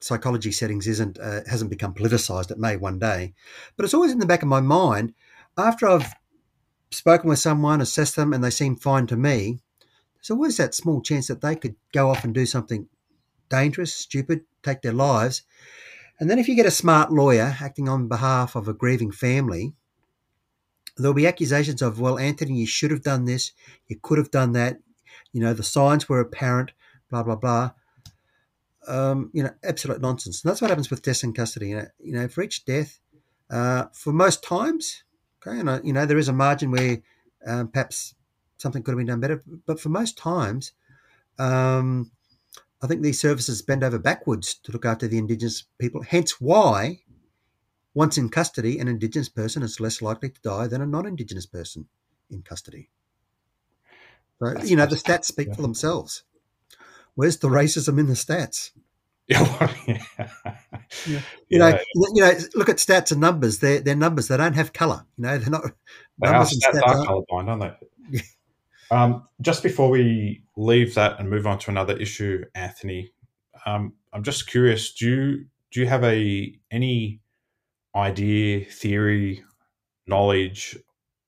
psychology 0.00 0.52
settings 0.52 0.86
isn't 0.86 1.18
uh, 1.18 1.40
hasn't 1.48 1.70
become 1.70 1.94
politicized. 1.94 2.50
It 2.50 2.58
may 2.58 2.76
one 2.76 2.98
day, 2.98 3.34
but 3.76 3.84
it's 3.84 3.94
always 3.94 4.12
in 4.12 4.18
the 4.18 4.26
back 4.26 4.42
of 4.42 4.48
my 4.48 4.60
mind. 4.60 5.14
After 5.56 5.86
I've 5.86 6.12
spoken 6.90 7.28
with 7.28 7.38
someone, 7.38 7.80
assessed 7.80 8.16
them, 8.16 8.32
and 8.32 8.42
they 8.42 8.50
seem 8.50 8.76
fine 8.76 9.06
to 9.08 9.16
me, 9.16 9.60
there's 10.16 10.30
always 10.30 10.56
that 10.56 10.74
small 10.74 11.00
chance 11.00 11.26
that 11.28 11.40
they 11.40 11.56
could 11.56 11.74
go 11.92 12.10
off 12.10 12.24
and 12.24 12.34
do 12.34 12.46
something 12.46 12.88
dangerous, 13.48 13.94
stupid, 13.94 14.42
take 14.62 14.82
their 14.82 14.92
lives. 14.92 15.42
And 16.20 16.28
then 16.28 16.38
if 16.38 16.48
you 16.48 16.56
get 16.56 16.66
a 16.66 16.70
smart 16.70 17.12
lawyer 17.12 17.56
acting 17.60 17.88
on 17.88 18.08
behalf 18.08 18.56
of 18.56 18.66
a 18.66 18.72
grieving 18.72 19.12
family, 19.12 19.74
there'll 21.02 21.14
be 21.14 21.26
accusations 21.26 21.82
of, 21.82 22.00
well, 22.00 22.18
Anthony, 22.18 22.54
you 22.54 22.66
should 22.66 22.90
have 22.90 23.02
done 23.02 23.24
this, 23.24 23.52
you 23.86 23.96
could 24.00 24.18
have 24.18 24.30
done 24.30 24.52
that, 24.52 24.78
you 25.32 25.40
know, 25.40 25.54
the 25.54 25.62
signs 25.62 26.08
were 26.08 26.20
apparent, 26.20 26.72
blah, 27.10 27.22
blah, 27.22 27.36
blah 27.36 27.70
um, 28.88 29.30
you 29.32 29.42
know, 29.42 29.50
absolute 29.62 30.00
nonsense. 30.00 30.42
And 30.42 30.50
that's 30.50 30.60
what 30.60 30.70
happens 30.70 30.90
with 30.90 31.02
deaths 31.02 31.22
in 31.22 31.32
custody. 31.32 31.68
You 31.68 31.76
know, 31.76 31.86
you 32.00 32.12
know 32.14 32.28
for 32.28 32.42
each 32.42 32.64
death, 32.64 32.98
uh, 33.50 33.84
for 33.92 34.12
most 34.12 34.42
times, 34.42 35.04
okay, 35.46 35.60
and 35.60 35.70
I, 35.70 35.80
you 35.84 35.92
know, 35.92 36.06
there 36.06 36.18
is 36.18 36.28
a 36.28 36.32
margin 36.32 36.70
where 36.70 36.98
um, 37.46 37.68
perhaps 37.68 38.14
something 38.56 38.82
could 38.82 38.92
have 38.92 38.98
been 38.98 39.06
done 39.06 39.20
better, 39.20 39.42
but 39.66 39.78
for 39.78 39.90
most 39.90 40.18
times, 40.18 40.72
um, 41.38 42.10
I 42.82 42.86
think 42.86 43.02
these 43.02 43.20
services 43.20 43.62
bend 43.62 43.84
over 43.84 43.98
backwards 43.98 44.54
to 44.54 44.72
look 44.72 44.84
after 44.84 45.06
the 45.06 45.18
Indigenous 45.18 45.64
people. 45.78 46.02
Hence, 46.02 46.40
why 46.40 47.00
once 47.98 48.16
in 48.16 48.28
custody, 48.28 48.78
an 48.78 48.86
Indigenous 48.86 49.28
person 49.28 49.60
is 49.64 49.80
less 49.80 50.00
likely 50.00 50.30
to 50.30 50.40
die 50.40 50.68
than 50.68 50.80
a 50.80 50.86
non-Indigenous 50.86 51.46
person 51.46 51.88
in 52.30 52.42
custody. 52.42 52.90
So, 54.38 54.54
you 54.62 54.76
know, 54.76 54.86
the 54.86 54.94
stats 54.94 55.24
speak 55.24 55.52
for 55.52 55.62
themselves. 55.62 56.22
Where's 57.16 57.38
the 57.38 57.48
racism 57.48 57.98
in 57.98 58.06
the 58.06 58.14
stats? 58.14 58.70
Yeah, 59.26 59.74
yeah. 59.88 60.02
You 61.06 61.20
yeah. 61.48 61.58
know, 61.58 61.78
you 62.14 62.22
know, 62.22 62.32
look 62.54 62.68
at 62.68 62.76
stats 62.76 63.10
and 63.10 63.20
numbers. 63.20 63.58
They're 63.58 63.80
they're 63.80 63.96
numbers. 63.96 64.28
They 64.28 64.36
don't 64.36 64.54
have 64.54 64.72
colour. 64.72 65.04
You 65.16 65.24
know, 65.24 65.38
they're 65.38 65.50
not. 65.50 65.64
They 66.22 66.28
are, 66.28 66.44
stats, 66.44 66.72
stats 66.72 66.86
are 66.86 67.04
colourblind, 67.04 67.48
aren't 67.48 67.78
they? 68.12 68.20
Um, 68.90 69.28
just 69.40 69.64
before 69.64 69.90
we 69.90 70.44
leave 70.56 70.94
that 70.94 71.18
and 71.18 71.28
move 71.28 71.48
on 71.48 71.58
to 71.58 71.70
another 71.70 71.96
issue, 71.96 72.44
Anthony, 72.54 73.12
um, 73.66 73.94
I'm 74.12 74.22
just 74.22 74.46
curious. 74.46 74.94
Do 74.94 75.06
you 75.06 75.46
do 75.72 75.80
you 75.80 75.86
have 75.86 76.04
a 76.04 76.54
any 76.70 77.20
idea, 77.94 78.64
theory, 78.64 79.42
knowledge, 80.06 80.76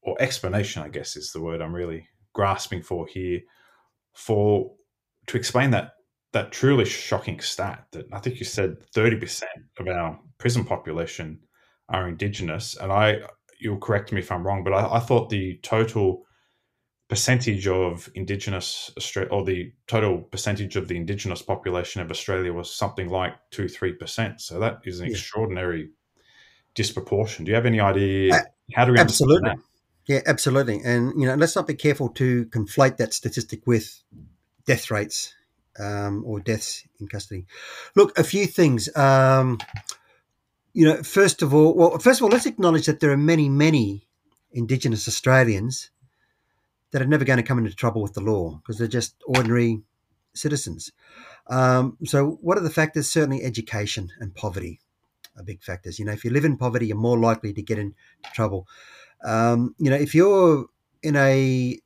or 0.03 0.21
explanation? 0.21 0.83
I 0.83 0.89
guess 0.89 1.17
is 1.17 1.33
the 1.33 1.41
word 1.41 1.61
I'm 1.61 1.75
really 1.75 2.09
grasping 2.33 2.83
for 2.83 3.07
here 3.07 3.41
for 4.15 4.73
to 5.27 5.37
explain 5.37 5.71
that 5.71 5.93
that 6.33 6.53
truly 6.53 6.85
shocking 6.85 7.41
stat 7.41 7.87
that 7.93 8.07
I 8.13 8.21
think 8.21 8.39
you 8.39 8.45
said 8.45 8.77
30% 8.95 9.43
of 9.79 9.89
our 9.89 10.19
prison 10.39 10.65
population 10.65 11.41
are 11.89 12.09
indigenous. 12.09 12.77
And 12.77 12.93
I, 12.93 13.19
you'll 13.61 13.79
correct 13.79 14.13
me 14.13 14.21
if 14.21 14.31
I'm 14.31 14.47
wrong, 14.47 14.63
but 14.63 14.73
I, 14.73 14.97
I 14.97 15.01
thought 15.01 15.29
the 15.29 15.59
total 15.63 16.23
percentage 17.09 17.67
of 17.67 18.09
indigenous 18.15 18.93
Australia 18.97 19.33
or 19.33 19.45
the 19.45 19.73
total 19.89 20.19
percentage 20.19 20.77
of 20.77 20.87
the 20.87 20.97
indigenous 20.97 21.43
population 21.43 22.01
of 22.01 22.11
Australia 22.11 22.53
was 22.53 22.73
something 22.73 23.09
like 23.09 23.33
two, 23.51 23.69
three 23.69 23.93
percent. 23.93 24.41
So 24.41 24.61
that 24.61 24.79
is 24.85 25.01
an 25.01 25.07
yeah. 25.07 25.13
extraordinary 25.13 25.91
disproportion. 26.83 27.45
Do 27.45 27.51
you 27.51 27.57
have 27.57 27.67
any 27.67 27.81
idea 27.81 28.35
uh, 28.35 28.41
how 28.75 28.85
do 28.87 28.93
we 28.93 28.99
absolutely? 28.99 29.53
Yeah, 30.07 30.21
absolutely. 30.27 30.81
And 30.83 31.13
you 31.21 31.27
know, 31.27 31.35
let's 31.35 31.55
not 31.55 31.67
be 31.67 31.75
careful 31.75 32.09
to 32.21 32.47
conflate 32.47 32.97
that 32.97 33.13
statistic 33.13 33.67
with 33.67 34.03
death 34.65 34.91
rates 34.91 35.35
um, 35.79 36.25
or 36.27 36.41
deaths 36.41 36.87
in 36.99 37.07
custody. 37.07 37.47
Look, 37.95 38.19
a 38.19 38.25
few 38.25 38.47
things. 38.47 38.95
Um, 38.97 39.59
you 40.73 40.87
know, 40.87 41.03
first 41.03 41.43
of 41.43 41.53
all, 41.53 41.75
well, 41.75 41.99
first 41.99 42.21
of 42.21 42.25
all, 42.25 42.31
let's 42.31 42.47
acknowledge 42.47 42.87
that 42.87 43.01
there 43.01 43.11
are 43.11 43.17
many, 43.35 43.49
many 43.49 44.09
Indigenous 44.53 45.07
Australians 45.07 45.91
that 46.93 47.03
are 47.03 47.07
never 47.07 47.25
going 47.25 47.37
to 47.37 47.49
come 47.49 47.59
into 47.59 47.75
trouble 47.75 48.03
with 48.03 48.15
the 48.15 48.21
law 48.21 48.57
because 48.57 48.79
they're 48.79 48.89
just 48.89 49.15
ordinary 49.27 49.83
citizens. 50.35 50.93
Um, 51.47 51.99
so, 52.05 52.39
what 52.41 52.57
are 52.57 52.63
the 52.63 52.71
factors? 52.71 53.09
Certainly, 53.09 53.43
education 53.43 54.11
and 54.19 54.35
poverty 54.35 54.81
are 55.41 55.45
big 55.45 55.63
factors. 55.63 55.99
You 55.99 56.05
know, 56.05 56.13
if 56.13 56.25
you 56.25 56.31
live 56.31 56.45
in 56.45 56.57
poverty, 56.57 56.87
you're 56.87 56.97
more 56.97 57.19
likely 57.19 57.53
to 57.53 57.63
get 57.63 57.79
into 57.79 57.97
trouble. 58.33 58.67
Um, 59.25 59.75
you 59.79 59.91
know, 59.91 59.97
if 59.97 60.15
you're 60.15 60.67
in 61.03 61.17
a 61.17 61.79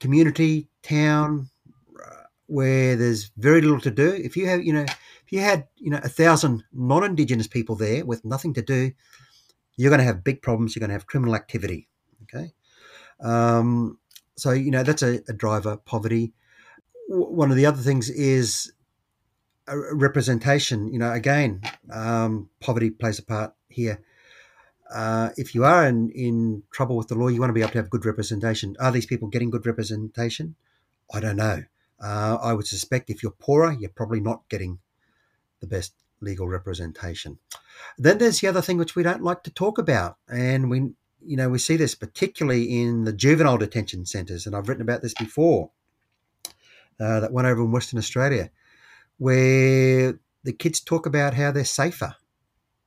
community, 0.00 0.68
town, 0.82 1.50
where 2.46 2.96
there's 2.96 3.30
very 3.38 3.62
little 3.62 3.80
to 3.80 3.90
do. 3.90 4.12
If 4.12 4.36
you 4.36 4.46
have, 4.46 4.62
you 4.62 4.72
know, 4.72 4.82
if 4.82 5.30
you 5.30 5.40
had, 5.40 5.66
you 5.76 5.90
know, 5.90 6.00
a 6.04 6.08
thousand 6.08 6.64
non-indigenous 6.72 7.48
people 7.48 7.76
there 7.76 8.04
with 8.04 8.24
nothing 8.24 8.52
to 8.54 8.62
do, 8.62 8.92
you're 9.76 9.90
going 9.90 10.00
to 10.00 10.04
have 10.04 10.22
big 10.22 10.42
problems. 10.42 10.74
You're 10.74 10.80
going 10.80 10.90
to 10.90 10.94
have 10.94 11.06
criminal 11.06 11.34
activity. 11.34 11.88
Okay, 12.24 12.52
um, 13.20 13.98
so 14.36 14.50
you 14.50 14.70
know 14.70 14.82
that's 14.82 15.02
a, 15.02 15.20
a 15.28 15.32
driver. 15.32 15.76
Poverty. 15.78 16.32
W- 17.08 17.34
one 17.34 17.50
of 17.50 17.56
the 17.56 17.66
other 17.66 17.80
things 17.80 18.10
is 18.10 18.72
representation. 19.68 20.92
You 20.92 20.98
know, 20.98 21.12
again, 21.12 21.62
um, 21.90 22.48
poverty 22.60 22.90
plays 22.90 23.18
a 23.18 23.24
part 23.24 23.54
here. 23.68 24.02
Uh, 24.92 25.30
if 25.36 25.54
you 25.54 25.64
are 25.64 25.86
in, 25.86 26.10
in 26.10 26.62
trouble 26.70 26.96
with 26.96 27.08
the 27.08 27.14
law, 27.14 27.28
you 27.28 27.40
want 27.40 27.48
to 27.48 27.54
be 27.54 27.62
able 27.62 27.72
to 27.72 27.78
have 27.78 27.90
good 27.90 28.04
representation. 28.04 28.76
Are 28.78 28.92
these 28.92 29.06
people 29.06 29.28
getting 29.28 29.50
good 29.50 29.66
representation? 29.66 30.54
I 31.12 31.20
don't 31.20 31.36
know. 31.36 31.64
Uh, 32.02 32.36
I 32.42 32.52
would 32.52 32.66
suspect 32.66 33.10
if 33.10 33.22
you're 33.22 33.32
poorer, 33.32 33.72
you're 33.72 33.90
probably 33.90 34.20
not 34.20 34.42
getting 34.48 34.80
the 35.60 35.66
best 35.66 35.94
legal 36.20 36.48
representation. 36.48 37.38
Then 37.96 38.18
there's 38.18 38.40
the 38.40 38.48
other 38.48 38.62
thing 38.62 38.78
which 38.78 38.96
we 38.96 39.02
don't 39.02 39.22
like 39.22 39.42
to 39.44 39.50
talk 39.50 39.78
about, 39.78 40.16
and 40.28 40.68
we 40.68 40.92
you 41.24 41.36
know 41.36 41.48
we 41.48 41.58
see 41.58 41.76
this 41.76 41.94
particularly 41.94 42.80
in 42.80 43.04
the 43.04 43.12
juvenile 43.12 43.58
detention 43.58 44.04
centres, 44.06 44.46
and 44.46 44.54
I've 44.54 44.68
written 44.68 44.82
about 44.82 45.02
this 45.02 45.14
before. 45.14 45.70
Uh, 47.00 47.20
that 47.20 47.32
one 47.32 47.46
over 47.46 47.62
in 47.62 47.72
Western 47.72 47.98
Australia, 47.98 48.50
where 49.22 50.18
the 50.42 50.52
kids 50.52 50.80
talk 50.80 51.06
about 51.06 51.32
how 51.34 51.52
they're 51.52 51.64
safer 51.64 52.16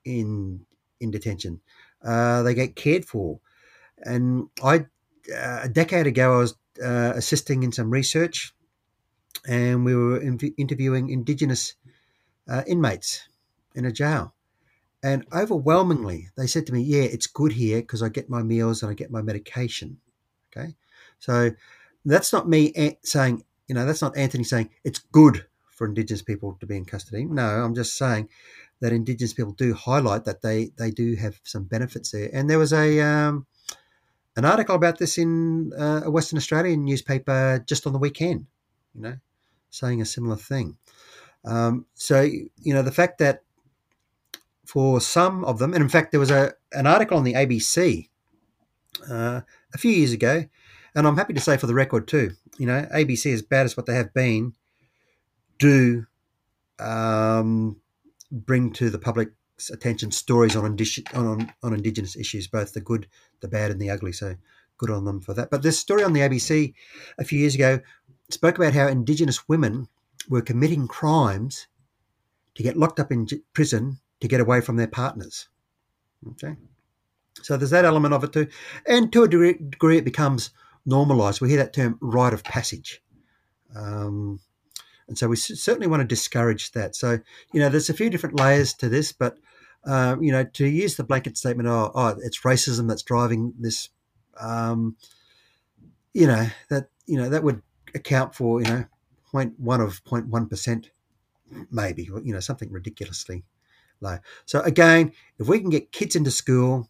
in 0.04 0.66
in 1.00 1.10
detention. 1.10 1.62
Uh, 2.04 2.44
they 2.44 2.54
get 2.54 2.76
cared 2.76 3.06
for, 3.06 3.40
and 4.00 4.50
I 4.62 4.80
uh, 5.34 5.62
a 5.64 5.70
decade 5.70 6.08
ago 6.08 6.34
I 6.34 6.38
was 6.40 6.56
uh, 6.84 7.14
assisting 7.16 7.64
in 7.64 7.72
some 7.72 7.90
research, 7.90 8.54
and 9.48 9.86
we 9.86 9.96
were 9.96 10.20
in- 10.20 10.54
interviewing 10.58 11.10
Indigenous 11.10 11.76
uh, 12.50 12.64
inmates 12.68 13.30
in 13.74 13.86
a 13.86 13.92
jail. 13.92 14.34
And 15.02 15.26
overwhelmingly, 15.32 16.32
they 16.36 16.48
said 16.48 16.68
to 16.68 16.74
me, 16.74 16.82
Yeah, 16.82 17.04
it's 17.04 17.28
good 17.28 17.54
here 17.54 17.80
because 17.80 18.04
I 18.04 18.10
get 18.10 18.30
my 18.30 18.44
meals 18.44 18.84
and 18.84 18.92
I 18.92 18.94
get 18.94 19.10
my 19.10 19.22
medication. 19.22 20.00
Okay. 20.52 20.76
So 21.20 21.52
that's 22.04 22.34
not 22.34 22.50
me 22.50 22.98
saying, 23.04 23.46
you 23.70 23.76
know, 23.76 23.86
that's 23.86 24.02
not 24.02 24.18
Anthony 24.18 24.44
saying 24.44 24.72
it's 24.84 25.00
good 25.00 25.46
for 25.76 25.86
Indigenous 25.86 26.24
people 26.24 26.58
to 26.60 26.66
be 26.66 26.78
in 26.78 26.86
custody. 26.86 27.26
No, 27.26 27.44
I'm 27.44 27.76
just 27.76 27.98
saying 27.98 28.30
that 28.80 28.94
Indigenous 28.94 29.34
people 29.34 29.52
do 29.52 29.74
highlight 29.74 30.26
that 30.26 30.42
they, 30.42 30.72
they 30.78 30.90
do 30.90 31.16
have 31.16 31.40
some 31.44 31.66
benefits 31.66 32.12
there. 32.12 32.30
And 32.34 32.50
there 32.50 32.60
was 32.60 32.74
a, 32.74 33.00
um, 33.02 33.46
an 34.36 34.46
article 34.46 34.76
about 34.76 34.98
this 34.98 35.18
in 35.18 35.72
uh, 35.78 36.02
a 36.06 36.12
Western 36.12 36.38
Australian 36.38 36.84
newspaper 36.84 37.64
just 37.68 37.86
on 37.86 37.94
the 37.94 38.00
weekend, 38.00 38.48
you 38.94 39.02
know, 39.02 39.18
saying 39.70 40.02
a 40.02 40.06
similar 40.06 40.38
thing. 40.38 40.78
Um, 41.46 41.86
so, 41.94 42.22
you 42.22 42.74
know, 42.74 42.82
the 42.82 42.92
fact 42.92 43.20
that 43.20 43.44
for 44.66 45.00
some 45.00 45.46
of 45.46 45.60
them, 45.60 45.74
and 45.74 45.84
in 45.84 45.90
fact, 45.90 46.12
there 46.12 46.20
was 46.20 46.32
a 46.32 46.54
an 46.74 46.88
article 46.88 47.18
on 47.18 47.24
the 47.24 47.34
ABC 47.34 48.10
uh, 49.10 49.42
a 49.74 49.78
few 49.78 49.92
years 49.92 50.12
ago, 50.12 50.46
and 50.96 51.08
I'm 51.08 51.18
happy 51.18 51.34
to 51.34 51.40
say 51.40 51.58
for 51.58 51.68
the 51.68 51.74
record 51.74 52.08
too, 52.08 52.32
you 52.58 52.66
know, 52.66 52.88
ABC, 52.94 53.32
as 53.32 53.42
bad 53.42 53.66
as 53.66 53.78
what 53.78 53.86
they 53.86 53.96
have 53.96 54.14
been, 54.14 54.54
do 55.60 56.06
um, 56.80 57.78
bring 58.32 58.72
to 58.74 58.90
the 58.90 59.00
public's 59.00 59.70
attention 59.72 60.12
stories 60.12 60.56
on, 60.56 60.78
on 61.14 61.54
on 61.64 61.74
Indigenous 61.74 62.16
issues, 62.16 62.48
both 62.48 62.74
the 62.74 62.82
good, 62.82 63.08
the 63.42 63.48
bad, 63.48 63.72
and 63.72 63.80
the 63.80 63.90
ugly. 63.90 64.12
So, 64.12 64.36
good 64.78 64.90
on 64.90 65.06
them 65.06 65.22
for 65.22 65.34
that. 65.34 65.50
But 65.50 65.62
this 65.62 65.80
story 65.80 66.04
on 66.04 66.14
the 66.14 66.22
ABC 66.22 66.74
a 67.18 67.24
few 67.24 67.40
years 67.40 67.56
ago 67.56 67.80
spoke 68.30 68.58
about 68.58 68.74
how 68.74 68.88
Indigenous 68.88 69.48
women 69.48 69.88
were 70.30 70.42
committing 70.42 70.88
crimes 70.88 71.68
to 72.56 72.64
get 72.64 72.78
locked 72.78 73.00
up 73.00 73.12
in 73.12 73.28
prison 73.54 74.00
to 74.22 74.28
get 74.28 74.40
away 74.40 74.62
from 74.62 74.78
their 74.78 74.88
partners. 74.88 75.48
Okay. 76.32 76.56
So 77.42 77.58
there's 77.58 77.72
that 77.72 77.86
element 77.86 78.14
of 78.14 78.24
it 78.24 78.34
too. 78.34 78.48
And 78.88 79.12
to 79.14 79.24
a 79.24 79.28
degree, 79.28 79.98
it 79.98 80.06
becomes 80.06 80.52
normalized. 80.86 81.42
We 81.42 81.50
hear 81.50 81.58
that 81.58 81.74
term 81.74 81.98
rite 82.02 82.34
of 82.34 82.44
passage. 82.44 83.02
Um, 83.76 84.40
and 85.08 85.18
so 85.18 85.28
we 85.28 85.36
certainly 85.36 85.88
want 85.88 86.02
to 86.02 86.08
discourage 86.08 86.72
that. 86.72 86.96
So, 86.96 87.20
you 87.54 87.60
know, 87.60 87.70
there's 87.70 87.90
a 87.90 87.94
few 87.94 88.10
different 88.10 88.40
layers 88.40 88.74
to 88.76 88.90
this, 88.90 89.12
but, 89.12 89.38
uh, 89.86 90.16
you 90.20 90.32
know, 90.32 90.44
to 90.44 90.66
use 90.66 90.96
the 90.96 91.04
blanket 91.04 91.38
statement, 91.38 91.70
oh, 91.70 91.92
oh 91.94 92.16
it's 92.24 92.42
racism 92.42 92.88
that's 92.88 93.04
driving 93.04 93.54
this, 93.60 93.90
um, 94.40 94.96
you 96.14 96.26
know, 96.26 96.48
that, 96.70 96.90
you 97.06 97.18
know, 97.18 97.30
that 97.30 97.44
would 97.44 97.62
account 97.94 98.34
for, 98.34 98.62
you 98.62 98.68
know, 98.68 98.86
0.1 99.32 99.84
of 99.84 100.04
0.1%, 100.06 100.86
maybe, 101.72 102.04
you 102.24 102.34
know, 102.34 102.40
something 102.40 102.72
ridiculously 102.72 103.44
low. 104.02 104.18
So 104.46 104.62
again, 104.62 105.12
if 105.38 105.48
we 105.48 105.60
can 105.60 105.70
get 105.70 105.92
kids 105.92 106.16
into 106.16 106.32
school, 106.32 106.90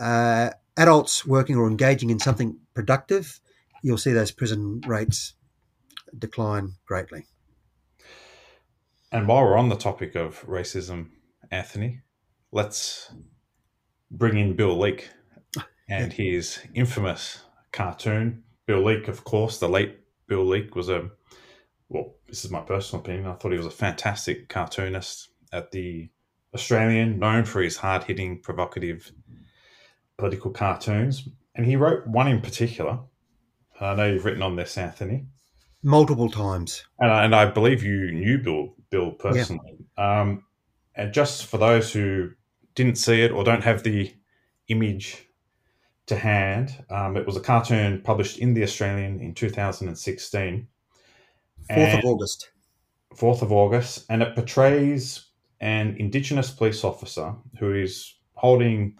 uh, 0.00 0.50
adults 0.78 1.26
working 1.26 1.56
or 1.56 1.68
engaging 1.68 2.08
in 2.08 2.18
something 2.18 2.58
productive, 2.72 3.40
you'll 3.82 3.98
see 3.98 4.12
those 4.12 4.30
prison 4.30 4.80
rates 4.86 5.34
decline 6.18 6.72
greatly. 6.86 7.26
And 9.12 9.28
while 9.28 9.42
we're 9.44 9.58
on 9.58 9.68
the 9.68 9.76
topic 9.76 10.14
of 10.14 10.42
racism, 10.46 11.10
Anthony, 11.50 12.00
let's 12.50 13.12
bring 14.10 14.38
in 14.38 14.56
Bill 14.56 14.78
Leak 14.78 15.10
and 15.86 16.10
his 16.10 16.60
infamous 16.74 17.42
cartoon. 17.72 18.42
Bill 18.66 18.82
Leak, 18.82 19.08
of 19.08 19.22
course, 19.24 19.58
the 19.58 19.68
late 19.68 19.98
Bill 20.28 20.46
Leak 20.46 20.74
was 20.74 20.88
a 20.88 21.10
well, 21.90 22.14
this 22.26 22.42
is 22.42 22.50
my 22.50 22.60
personal 22.60 23.02
opinion. 23.02 23.26
I 23.26 23.34
thought 23.34 23.52
he 23.52 23.58
was 23.58 23.66
a 23.66 23.70
fantastic 23.70 24.48
cartoonist 24.48 25.28
at 25.52 25.70
the 25.72 26.08
Australian, 26.54 27.18
known 27.18 27.44
for 27.44 27.60
his 27.60 27.76
hard 27.76 28.04
hitting, 28.04 28.40
provocative 28.40 29.12
political 30.16 30.50
cartoons. 30.50 31.28
And 31.54 31.66
he 31.66 31.76
wrote 31.76 32.06
one 32.06 32.28
in 32.28 32.40
particular. 32.40 33.00
I 33.78 33.94
know 33.94 34.10
you've 34.10 34.24
written 34.24 34.42
on 34.42 34.56
this, 34.56 34.78
Anthony. 34.78 35.26
Multiple 35.82 36.30
times. 36.30 36.82
And 36.98 37.12
I, 37.12 37.24
and 37.24 37.34
I 37.34 37.44
believe 37.46 37.82
you 37.82 38.10
knew 38.10 38.38
Bill, 38.38 38.74
Bill 38.92 39.10
personally. 39.10 39.78
Yeah. 39.98 40.20
Um, 40.20 40.44
and 40.94 41.12
just 41.12 41.46
for 41.46 41.58
those 41.58 41.92
who 41.92 42.30
didn't 42.76 42.96
see 42.96 43.22
it 43.22 43.32
or 43.32 43.42
don't 43.42 43.64
have 43.64 43.82
the 43.82 44.14
image 44.68 45.26
to 46.06 46.14
hand, 46.14 46.84
um, 46.90 47.16
it 47.16 47.26
was 47.26 47.36
a 47.36 47.40
cartoon 47.40 48.02
published 48.02 48.38
in 48.38 48.54
The 48.54 48.62
Australian 48.62 49.18
in 49.20 49.34
2016 49.34 50.68
4th 51.70 51.98
of 51.98 52.04
August. 52.04 52.50
4th 53.16 53.42
of 53.42 53.52
August. 53.52 54.04
And 54.10 54.22
it 54.22 54.34
portrays 54.34 55.26
an 55.60 55.96
Indigenous 55.98 56.50
police 56.50 56.84
officer 56.84 57.34
who 57.58 57.74
is 57.74 58.14
holding 58.34 58.96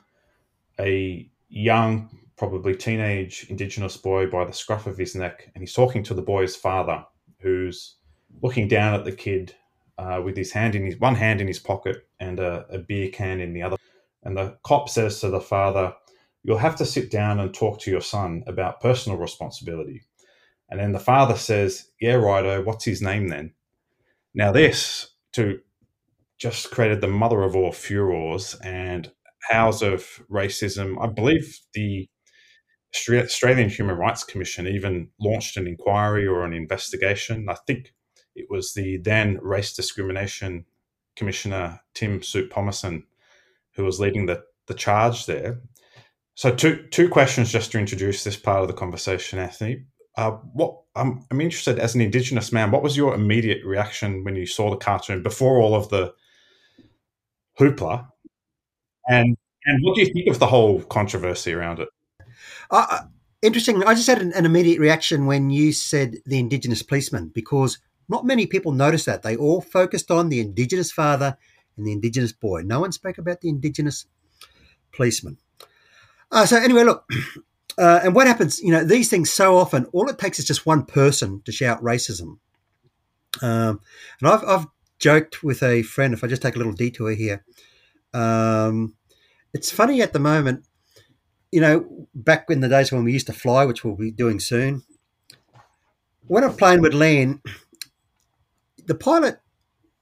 a 0.81 1.29
young, 1.49 2.09
probably 2.37 2.75
teenage 2.75 3.47
Indigenous 3.51 3.97
boy 3.97 4.27
by 4.27 4.45
the 4.45 4.53
scruff 4.53 4.87
of 4.87 4.97
his 4.97 5.15
neck. 5.15 5.51
And 5.55 5.63
he's 5.63 5.75
talking 5.75 6.03
to 6.05 6.15
the 6.15 6.23
boy's 6.23 6.57
father, 6.57 7.05
who's 7.41 7.97
looking 8.43 8.69
down 8.69 8.95
at 8.95 9.05
the 9.05 9.13
kid 9.13 9.55
uh, 10.03 10.21
with 10.21 10.37
his 10.37 10.53
hand 10.53 10.75
in 10.75 10.85
his 10.85 10.99
one 10.99 11.15
hand 11.15 11.41
in 11.41 11.47
his 11.47 11.59
pocket 11.59 12.09
and 12.19 12.41
a, 12.41 12.67
a 12.71 12.79
beer 12.79 13.09
can 13.11 13.41
in 13.41 13.53
the 13.53 13.63
other. 13.63 13.77
And 14.25 14.37
the 14.37 14.57
cop 14.65 14.89
says 14.89 15.21
to 15.21 15.31
the 15.31 15.41
father, 15.41 15.95
You'll 16.45 16.59
have 16.59 16.77
to 16.77 16.85
sit 16.85 17.11
down 17.11 17.39
and 17.39 17.55
talk 17.55 17.79
to 17.81 17.91
your 17.91 18.01
son 18.01 18.43
about 18.49 18.81
personal 18.81 19.17
responsibility. 19.17 20.03
And 20.69 20.81
then 20.81 20.91
the 20.91 20.99
father 20.99 21.37
says, 21.37 21.91
Yeah, 22.01 22.15
righto, 22.15 22.63
what's 22.65 22.85
his 22.85 23.01
name 23.01 23.29
then? 23.29 23.53
Now, 24.35 24.51
this 24.51 25.09
to 25.35 25.61
just 26.39 26.73
created 26.73 27.01
the 27.01 27.07
mother 27.07 27.43
of 27.43 27.55
all 27.55 27.71
furors 27.71 28.57
and 28.65 29.13
house 29.49 29.83
of 29.83 30.05
racism. 30.31 31.01
I 31.01 31.07
believe 31.07 31.61
the 31.75 32.09
Australian 32.95 33.69
Human 33.69 33.97
Rights 33.97 34.25
Commission 34.25 34.67
even 34.67 35.11
launched 35.21 35.57
an 35.57 35.69
inquiry 35.69 36.27
or 36.27 36.45
an 36.45 36.53
investigation. 36.53 37.47
I 37.49 37.57
think 37.67 37.93
it 38.35 38.47
was 38.51 38.75
the 38.75 38.99
then 38.99 39.39
Race 39.43 39.75
Discrimination 39.75 40.65
Commissioner 41.17 41.81
Tim 41.95 42.21
Soutphommasane 42.21 43.05
who 43.75 43.85
was 43.85 44.01
leading 44.01 44.27
the, 44.27 44.43
the 44.67 44.75
charge 44.75 45.27
there. 45.27 45.61
So, 46.35 46.55
two 46.55 46.87
two 46.91 47.09
questions 47.09 47.53
just 47.53 47.73
to 47.73 47.79
introduce 47.79 48.25
this 48.25 48.37
part 48.37 48.63
of 48.63 48.69
the 48.69 48.75
conversation, 48.75 49.39
Anthony. 49.39 49.85
Uh, 50.17 50.33
what 50.53 50.79
I'm, 50.95 51.25
I'm 51.31 51.41
interested 51.41 51.79
as 51.79 51.95
an 51.95 52.01
Indigenous 52.01 52.53
man, 52.53 52.71
what 52.71 52.83
was 52.83 52.97
your 52.97 53.15
immediate 53.15 53.65
reaction 53.65 54.25
when 54.25 54.37
you 54.37 54.47
saw 54.47 54.71
the 54.71 54.77
cartoon 54.77 55.23
before 55.23 55.59
all 55.59 55.75
of 55.75 55.89
the 55.89 56.15
hoopla? 57.59 58.07
And 59.09 59.37
and 59.65 59.79
what 59.83 59.95
do 59.95 60.03
you 60.03 60.13
think 60.13 60.29
of 60.29 60.39
the 60.39 60.47
whole 60.47 60.83
controversy 60.83 61.53
around 61.53 61.81
it? 61.81 61.89
Uh, 62.71 62.87
uh, 62.91 63.01
interesting. 63.43 63.83
I 63.85 63.95
just 63.95 64.09
had 64.09 64.21
an, 64.21 64.33
an 64.33 64.47
immediate 64.47 64.81
reaction 64.81 65.27
when 65.27 65.51
you 65.51 65.73
said 65.73 66.17
the 66.27 66.39
Indigenous 66.39 66.83
policeman 66.83 67.31
because 67.35 67.79
not 68.09 68.25
many 68.25 68.47
people 68.47 68.73
noticed 68.73 69.07
that. 69.07 69.23
They 69.23 69.37
all 69.37 69.61
focused 69.61 70.11
on 70.11 70.29
the 70.29 70.41
Indigenous 70.41 70.91
father 70.91 71.37
and 71.77 71.87
the 71.87 71.93
Indigenous 71.93 72.33
boy. 72.33 72.63
No 72.63 72.81
one 72.81 72.93
spoke 72.93 73.19
about 73.19 73.41
the 73.41 73.49
Indigenous 73.49 74.07
policeman. 74.93 75.39
Uh, 76.31 76.47
so 76.47 76.57
anyway, 76.57 76.85
look, 76.85 77.09
uh, 77.79 78.01
and 78.05 78.15
what 78.15 78.27
happens, 78.27 78.61
you 78.61 78.71
know, 78.71 78.85
these 78.85 79.09
things 79.09 79.31
so 79.31 79.57
often, 79.57 79.87
all 79.93 80.09
it 80.09 80.19
takes 80.19 80.39
is 80.39 80.45
just 80.45 80.67
one 80.67 80.85
person 80.85 81.43
to 81.45 81.53
shout 81.53 81.83
racism. 81.83 82.39
Um, 83.41 83.81
and 84.21 84.29
I've, 84.29 84.45
I've 84.45 84.67
joked 84.99 85.43
with 85.43 85.63
a 85.63 85.83
friend, 85.83 86.15
if 86.15 86.23
I 86.23 86.27
just 86.27 86.43
take 86.43 86.55
a 86.55 86.59
little 86.59 86.73
detour 86.73 87.13
here, 87.13 87.45
um, 88.15 88.95
it's 89.55 89.71
funny 89.71 90.03
at 90.03 90.13
the 90.13 90.19
moment, 90.19 90.65
you 91.51 91.61
know, 91.61 92.09
back 92.15 92.47
in 92.51 92.61
the 92.61 92.69
days 92.69 92.93
when 92.93 93.05
we 93.05 93.13
used 93.13 93.27
to 93.27 93.33
fly, 93.33 93.65
which 93.65 93.85
we'll 93.85 93.97
be 93.97 94.11
doing 94.11 94.41
soon, 94.41 94.83
when 96.27 96.45
a 96.45 96.51
plane 96.51 96.81
would 96.81 96.95
land, 96.95 97.41
the 98.87 98.95
pilot 98.95 99.41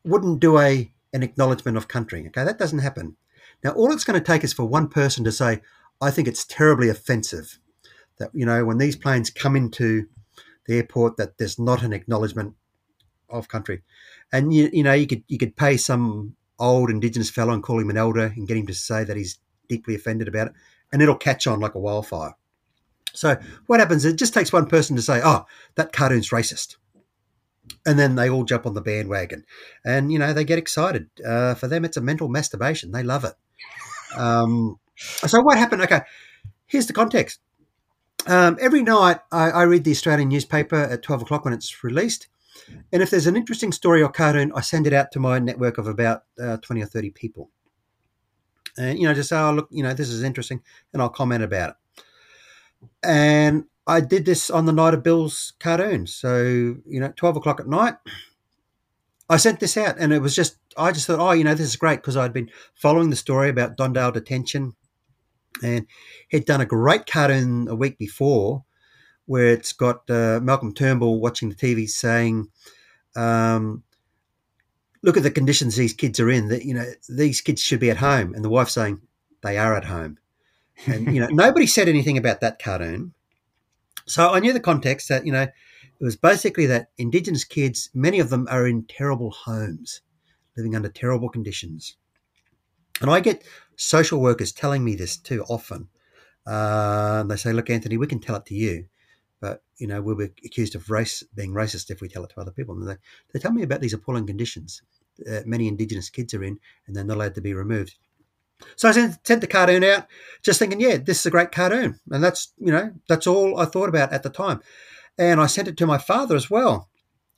wouldn't 0.04 0.40
do 0.40 0.58
a 0.58 0.92
an 1.12 1.22
acknowledgement 1.22 1.76
of 1.76 1.88
country. 1.88 2.26
Okay, 2.28 2.44
that 2.44 2.58
doesn't 2.58 2.78
happen. 2.78 3.16
Now, 3.64 3.70
all 3.72 3.92
it's 3.92 4.04
going 4.04 4.18
to 4.18 4.24
take 4.24 4.44
is 4.44 4.52
for 4.52 4.64
one 4.64 4.88
person 4.88 5.24
to 5.24 5.32
say, 5.32 5.60
I 6.00 6.10
think 6.10 6.28
it's 6.28 6.44
terribly 6.44 6.88
offensive 6.88 7.58
that, 8.18 8.30
you 8.32 8.46
know, 8.46 8.64
when 8.64 8.78
these 8.78 8.96
planes 8.96 9.28
come 9.28 9.56
into 9.56 10.06
the 10.66 10.76
airport, 10.76 11.16
that 11.16 11.36
there's 11.36 11.58
not 11.58 11.82
an 11.82 11.92
acknowledgement 11.92 12.54
of 13.28 13.48
country, 13.48 13.82
and 14.32 14.52
you 14.52 14.68
you 14.72 14.82
know 14.82 14.92
you 14.92 15.06
could 15.06 15.22
you 15.28 15.38
could 15.38 15.56
pay 15.56 15.76
some 15.76 16.34
old 16.58 16.90
Indigenous 16.90 17.30
fellow 17.30 17.52
and 17.52 17.62
call 17.62 17.78
him 17.78 17.90
an 17.90 17.96
elder 17.96 18.32
and 18.36 18.46
get 18.46 18.56
him 18.56 18.66
to 18.66 18.74
say 18.74 19.04
that 19.04 19.16
he's 19.16 19.38
deeply 19.68 19.94
offended 19.94 20.28
about 20.28 20.48
it, 20.48 20.52
and 20.92 21.00
it'll 21.00 21.16
catch 21.16 21.46
on 21.46 21.60
like 21.60 21.74
a 21.74 21.80
wildfire. 21.80 22.34
So 23.12 23.36
what 23.66 23.80
happens? 23.80 24.04
It 24.04 24.16
just 24.16 24.34
takes 24.34 24.52
one 24.52 24.66
person 24.66 24.96
to 24.96 25.02
say, 25.02 25.20
"Oh, 25.22 25.46
that 25.76 25.92
cartoon's 25.92 26.30
racist," 26.30 26.76
and 27.86 27.98
then 27.98 28.14
they 28.14 28.28
all 28.28 28.44
jump 28.44 28.66
on 28.66 28.74
the 28.74 28.80
bandwagon, 28.80 29.44
and 29.84 30.12
you 30.12 30.18
know 30.18 30.32
they 30.32 30.44
get 30.44 30.58
excited. 30.58 31.08
Uh, 31.24 31.54
for 31.54 31.68
them, 31.68 31.84
it's 31.84 31.96
a 31.96 32.00
mental 32.00 32.28
masturbation. 32.28 32.92
They 32.92 33.02
love 33.02 33.24
it. 33.24 33.34
Um, 34.16 34.78
so 34.96 35.40
what 35.40 35.58
happened? 35.58 35.82
Okay, 35.82 36.00
here's 36.66 36.86
the 36.86 36.92
context. 36.92 37.40
Um, 38.26 38.58
every 38.60 38.82
night, 38.82 39.18
I, 39.32 39.50
I, 39.50 39.62
read 39.62 39.84
the 39.84 39.92
Australian 39.92 40.28
newspaper 40.28 40.76
at 40.76 41.02
twelve 41.02 41.22
o'clock 41.22 41.44
when 41.44 41.54
it's 41.54 41.82
released, 41.82 42.28
and 42.92 43.02
if 43.02 43.10
there's 43.10 43.26
an 43.26 43.36
interesting 43.36 43.72
story 43.72 44.02
or 44.02 44.10
cartoon, 44.10 44.52
I 44.54 44.60
send 44.60 44.86
it 44.86 44.92
out 44.92 45.10
to 45.12 45.20
my 45.20 45.38
network 45.38 45.78
of 45.78 45.86
about 45.86 46.24
uh, 46.40 46.58
twenty 46.58 46.82
or 46.82 46.86
thirty 46.86 47.10
people, 47.10 47.50
and 48.76 48.98
you 48.98 49.06
know 49.06 49.14
just 49.14 49.30
say, 49.30 49.38
"Oh, 49.38 49.52
look, 49.52 49.68
you 49.70 49.82
know 49.82 49.94
this 49.94 50.10
is 50.10 50.22
interesting," 50.22 50.60
and 50.92 51.00
I'll 51.00 51.08
comment 51.08 51.42
about 51.42 51.70
it. 51.70 51.76
And 53.02 53.64
I 53.90 54.00
did 54.00 54.24
this 54.24 54.50
on 54.50 54.66
the 54.66 54.72
night 54.72 54.94
of 54.94 55.02
Bill's 55.02 55.54
cartoon. 55.58 56.06
So, 56.06 56.76
you 56.86 57.00
know, 57.00 57.12
12 57.16 57.38
o'clock 57.38 57.58
at 57.58 57.66
night, 57.66 57.96
I 59.28 59.36
sent 59.36 59.58
this 59.58 59.76
out 59.76 59.96
and 59.98 60.12
it 60.12 60.20
was 60.20 60.36
just, 60.36 60.58
I 60.76 60.92
just 60.92 61.08
thought, 61.08 61.18
oh, 61.18 61.32
you 61.32 61.42
know, 61.42 61.56
this 61.56 61.66
is 61.66 61.74
great 61.74 61.96
because 61.96 62.16
I'd 62.16 62.32
been 62.32 62.52
following 62.76 63.10
the 63.10 63.16
story 63.16 63.48
about 63.48 63.76
Don 63.76 63.92
Dale 63.92 64.12
detention 64.12 64.76
and 65.60 65.88
he'd 66.28 66.44
done 66.44 66.60
a 66.60 66.66
great 66.66 67.06
cartoon 67.06 67.66
a 67.66 67.74
week 67.74 67.98
before 67.98 68.64
where 69.26 69.48
it's 69.48 69.72
got 69.72 70.08
uh, 70.08 70.38
Malcolm 70.40 70.72
Turnbull 70.72 71.20
watching 71.20 71.48
the 71.48 71.56
TV 71.56 71.88
saying, 71.88 72.48
um, 73.16 73.82
look 75.02 75.16
at 75.16 75.24
the 75.24 75.32
conditions 75.32 75.74
these 75.74 75.94
kids 75.94 76.20
are 76.20 76.30
in 76.30 76.46
that, 76.46 76.64
you 76.64 76.74
know, 76.74 76.86
these 77.08 77.40
kids 77.40 77.60
should 77.60 77.80
be 77.80 77.90
at 77.90 77.96
home. 77.96 78.34
And 78.34 78.44
the 78.44 78.50
wife 78.50 78.68
saying, 78.68 79.00
they 79.42 79.58
are 79.58 79.74
at 79.74 79.86
home. 79.86 80.18
And, 80.86 81.12
you 81.12 81.20
know, 81.20 81.26
nobody 81.32 81.66
said 81.66 81.88
anything 81.88 82.16
about 82.16 82.40
that 82.40 82.62
cartoon. 82.62 83.14
So 84.06 84.30
I 84.30 84.40
knew 84.40 84.52
the 84.52 84.60
context 84.60 85.08
that, 85.08 85.26
you 85.26 85.32
know, 85.32 85.42
it 85.42 86.04
was 86.04 86.16
basically 86.16 86.66
that 86.66 86.88
Indigenous 86.98 87.44
kids, 87.44 87.90
many 87.94 88.20
of 88.20 88.30
them 88.30 88.46
are 88.50 88.66
in 88.66 88.84
terrible 88.84 89.30
homes, 89.30 90.00
living 90.56 90.74
under 90.74 90.88
terrible 90.88 91.28
conditions. 91.28 91.96
And 93.00 93.10
I 93.10 93.20
get 93.20 93.44
social 93.76 94.20
workers 94.20 94.52
telling 94.52 94.84
me 94.84 94.94
this 94.94 95.16
too 95.16 95.44
often. 95.48 95.88
Uh, 96.46 97.22
they 97.24 97.36
say, 97.36 97.52
look, 97.52 97.70
Anthony, 97.70 97.96
we 97.96 98.06
can 98.06 98.20
tell 98.20 98.36
it 98.36 98.46
to 98.46 98.54
you, 98.54 98.86
but, 99.40 99.62
you 99.78 99.86
know, 99.86 100.02
we'll 100.02 100.16
be 100.16 100.30
accused 100.44 100.74
of 100.74 100.90
race 100.90 101.22
being 101.34 101.52
racist 101.52 101.90
if 101.90 102.00
we 102.00 102.08
tell 102.08 102.24
it 102.24 102.30
to 102.30 102.40
other 102.40 102.50
people. 102.50 102.74
And 102.74 102.88
they, 102.88 102.96
they 103.32 103.38
tell 103.38 103.52
me 103.52 103.62
about 103.62 103.80
these 103.80 103.94
appalling 103.94 104.26
conditions 104.26 104.82
uh, 105.28 105.40
many 105.44 105.68
Indigenous 105.68 106.10
kids 106.10 106.34
are 106.34 106.44
in, 106.44 106.58
and 106.86 106.96
they're 106.96 107.04
not 107.04 107.16
allowed 107.16 107.34
to 107.34 107.40
be 107.40 107.54
removed. 107.54 107.96
So 108.76 108.88
I 108.88 108.92
sent, 108.92 109.26
sent 109.26 109.40
the 109.40 109.46
cartoon 109.46 109.84
out, 109.84 110.06
just 110.42 110.58
thinking, 110.58 110.80
yeah, 110.80 110.96
this 110.96 111.20
is 111.20 111.26
a 111.26 111.30
great 111.30 111.52
cartoon, 111.52 111.98
and 112.10 112.22
that's 112.22 112.52
you 112.58 112.72
know 112.72 112.92
that's 113.08 113.26
all 113.26 113.58
I 113.58 113.64
thought 113.64 113.88
about 113.88 114.12
at 114.12 114.22
the 114.22 114.30
time. 114.30 114.60
And 115.18 115.40
I 115.40 115.46
sent 115.46 115.68
it 115.68 115.76
to 115.78 115.86
my 115.86 115.98
father 115.98 116.34
as 116.34 116.50
well. 116.50 116.88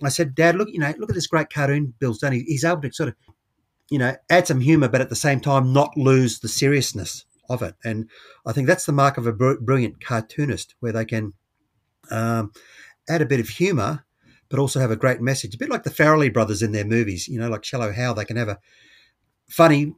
I 0.04 0.08
said, 0.08 0.34
Dad, 0.34 0.56
look, 0.56 0.68
you 0.70 0.78
know, 0.78 0.92
look 0.98 1.10
at 1.10 1.14
this 1.14 1.26
great 1.26 1.50
cartoon 1.50 1.94
Bill's 1.98 2.18
done. 2.18 2.32
He's 2.32 2.64
able 2.64 2.82
to 2.82 2.92
sort 2.92 3.10
of, 3.10 3.14
you 3.90 3.98
know, 3.98 4.16
add 4.30 4.46
some 4.46 4.60
humour, 4.60 4.88
but 4.88 5.00
at 5.00 5.10
the 5.10 5.16
same 5.16 5.40
time 5.40 5.72
not 5.72 5.96
lose 5.96 6.40
the 6.40 6.48
seriousness 6.48 7.24
of 7.48 7.62
it. 7.62 7.74
And 7.84 8.08
I 8.46 8.52
think 8.52 8.66
that's 8.66 8.86
the 8.86 8.92
mark 8.92 9.18
of 9.18 9.26
a 9.26 9.32
brilliant 9.32 10.04
cartoonist, 10.04 10.74
where 10.80 10.92
they 10.92 11.04
can 11.04 11.34
um, 12.10 12.52
add 13.08 13.22
a 13.22 13.26
bit 13.26 13.40
of 13.40 13.48
humour, 13.48 14.04
but 14.48 14.58
also 14.58 14.80
have 14.80 14.90
a 14.90 14.96
great 14.96 15.20
message. 15.20 15.54
A 15.54 15.58
bit 15.58 15.70
like 15.70 15.84
the 15.84 15.90
Farrelly 15.90 16.32
brothers 16.32 16.62
in 16.62 16.72
their 16.72 16.84
movies, 16.84 17.28
you 17.28 17.38
know, 17.38 17.48
like 17.48 17.64
Shallow 17.64 17.92
Hal. 17.92 18.14
They 18.14 18.24
can 18.24 18.36
have 18.36 18.48
a 18.48 18.58
funny 19.48 19.94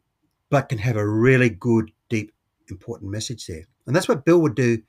but 0.55 0.69
can 0.69 0.79
have 0.79 0.97
a 0.97 1.05
really 1.05 1.51
good, 1.51 1.91
deep, 2.09 2.33
important 2.71 3.11
message 3.11 3.49
there. 3.49 3.67
And 3.89 3.97
that's 3.97 4.07
what 4.07 4.25
Bill 4.25 4.41
would 4.41 4.55
do 4.55 4.81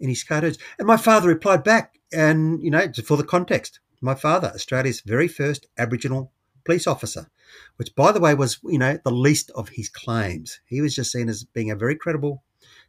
in 0.00 0.08
his 0.08 0.24
cartoons. 0.24 0.58
And 0.80 0.88
my 0.88 0.96
father 0.96 1.28
replied 1.28 1.62
back, 1.62 1.96
and, 2.12 2.60
you 2.60 2.72
know, 2.72 2.90
for 3.06 3.16
the 3.16 3.22
context, 3.22 3.78
my 4.00 4.16
father, 4.16 4.48
Australia's 4.48 5.00
very 5.02 5.28
first 5.28 5.68
Aboriginal 5.78 6.32
police 6.64 6.88
officer, 6.88 7.30
which, 7.76 7.94
by 7.94 8.10
the 8.10 8.18
way, 8.18 8.34
was, 8.34 8.58
you 8.64 8.80
know, 8.80 8.98
the 9.04 9.12
least 9.12 9.52
of 9.54 9.68
his 9.68 9.88
claims. 9.88 10.58
He 10.66 10.80
was 10.80 10.96
just 10.96 11.12
seen 11.12 11.28
as 11.28 11.44
being 11.44 11.70
a 11.70 11.76
very 11.76 11.94
credible 11.94 12.42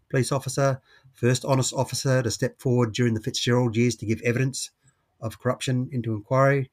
police 0.10 0.32
officer, 0.32 0.82
first 1.13 1.46
honest 1.46 1.72
officer 1.72 2.24
to 2.24 2.32
step 2.32 2.60
forward 2.60 2.93
during 2.93 3.13
the 3.13 3.22
Fitzgerald 3.22 3.78
years 3.78 3.96
to 3.98 4.08
give 4.08 4.24
evidence 4.24 4.72
of 5.22 5.39
corruption 5.39 5.88
into 5.91 6.15
inquiry. 6.15 6.72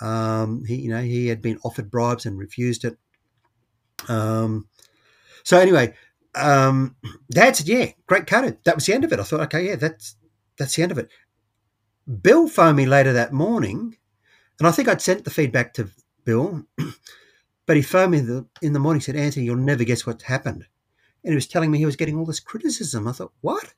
Um, 0.00 0.64
he, 0.64 0.74
you 0.74 0.90
know, 0.90 1.02
he 1.02 1.28
had 1.28 1.42
been 1.42 1.60
offered 1.62 1.92
bribes 1.92 2.26
and 2.26 2.36
refused 2.36 2.84
it. 2.84 2.98
Um, 4.08 4.66
so 5.46 5.60
anyway, 5.60 5.94
um, 6.34 6.96
Dad 7.30 7.54
said, 7.54 7.68
"Yeah, 7.68 7.92
great 8.08 8.26
cartoon." 8.26 8.58
That 8.64 8.74
was 8.74 8.84
the 8.84 8.94
end 8.94 9.04
of 9.04 9.12
it. 9.12 9.20
I 9.20 9.22
thought, 9.22 9.42
okay, 9.42 9.64
yeah, 9.64 9.76
that's 9.76 10.16
that's 10.58 10.74
the 10.74 10.82
end 10.82 10.90
of 10.90 10.98
it. 10.98 11.08
Bill 12.20 12.48
phoned 12.48 12.76
me 12.76 12.84
later 12.84 13.12
that 13.12 13.32
morning, 13.32 13.96
and 14.58 14.66
I 14.66 14.72
think 14.72 14.88
I'd 14.88 15.00
sent 15.00 15.22
the 15.22 15.30
feedback 15.30 15.72
to 15.74 15.88
Bill, 16.24 16.64
but 17.66 17.76
he 17.76 17.82
phoned 17.82 18.10
me 18.10 18.20
the, 18.20 18.44
in 18.60 18.72
the 18.72 18.80
morning. 18.80 19.00
Said, 19.00 19.14
"Anthony, 19.14 19.44
you'll 19.44 19.54
never 19.54 19.84
guess 19.84 20.04
what's 20.04 20.24
happened," 20.24 20.66
and 21.22 21.30
he 21.30 21.36
was 21.36 21.46
telling 21.46 21.70
me 21.70 21.78
he 21.78 21.86
was 21.86 21.94
getting 21.94 22.18
all 22.18 22.26
this 22.26 22.40
criticism. 22.40 23.06
I 23.06 23.12
thought, 23.12 23.32
"What?" 23.40 23.72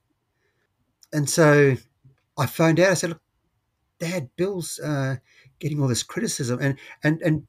And 1.12 1.28
so 1.28 1.76
I 2.38 2.46
phoned 2.46 2.80
out. 2.80 2.92
I 2.92 2.94
said, 2.94 3.10
"Look, 3.10 3.22
Dad, 3.98 4.30
Bill's 4.36 4.78
uh, 4.78 5.16
getting 5.58 5.82
all 5.82 5.88
this 5.88 6.02
criticism, 6.02 6.60
and 6.62 6.78
and 7.04 7.20
and 7.20 7.46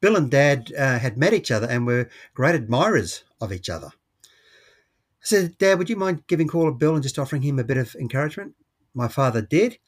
Bill 0.00 0.16
and 0.16 0.30
Dad 0.30 0.72
uh, 0.76 0.98
had 0.98 1.18
met 1.18 1.34
each 1.34 1.50
other 1.50 1.66
and 1.66 1.86
were 1.86 2.08
great 2.34 2.54
admirers 2.54 3.24
of 3.40 3.52
each 3.52 3.68
other. 3.68 3.88
I 3.88 5.24
said, 5.24 5.58
Dad, 5.58 5.78
would 5.78 5.90
you 5.90 5.96
mind 5.96 6.26
giving 6.26 6.48
call 6.48 6.66
to 6.66 6.72
Bill 6.72 6.94
and 6.94 7.02
just 7.02 7.18
offering 7.18 7.42
him 7.42 7.58
a 7.58 7.64
bit 7.64 7.76
of 7.76 7.94
encouragement? 7.96 8.54
My 8.94 9.08
father 9.08 9.42
did, 9.42 9.78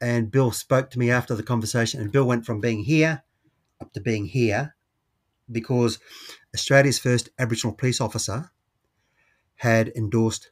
and 0.00 0.30
Bill 0.30 0.50
spoke 0.50 0.90
to 0.90 0.98
me 0.98 1.10
after 1.10 1.34
the 1.34 1.44
conversation, 1.44 2.00
and 2.00 2.10
Bill 2.10 2.24
went 2.24 2.44
from 2.44 2.60
being 2.60 2.84
here 2.84 3.22
up 3.80 3.92
to 3.92 4.00
being 4.00 4.26
here 4.26 4.74
because 5.50 5.98
Australia's 6.54 6.98
first 6.98 7.28
Aboriginal 7.38 7.74
police 7.74 8.00
officer 8.00 8.50
had 9.56 9.92
endorsed 9.94 10.50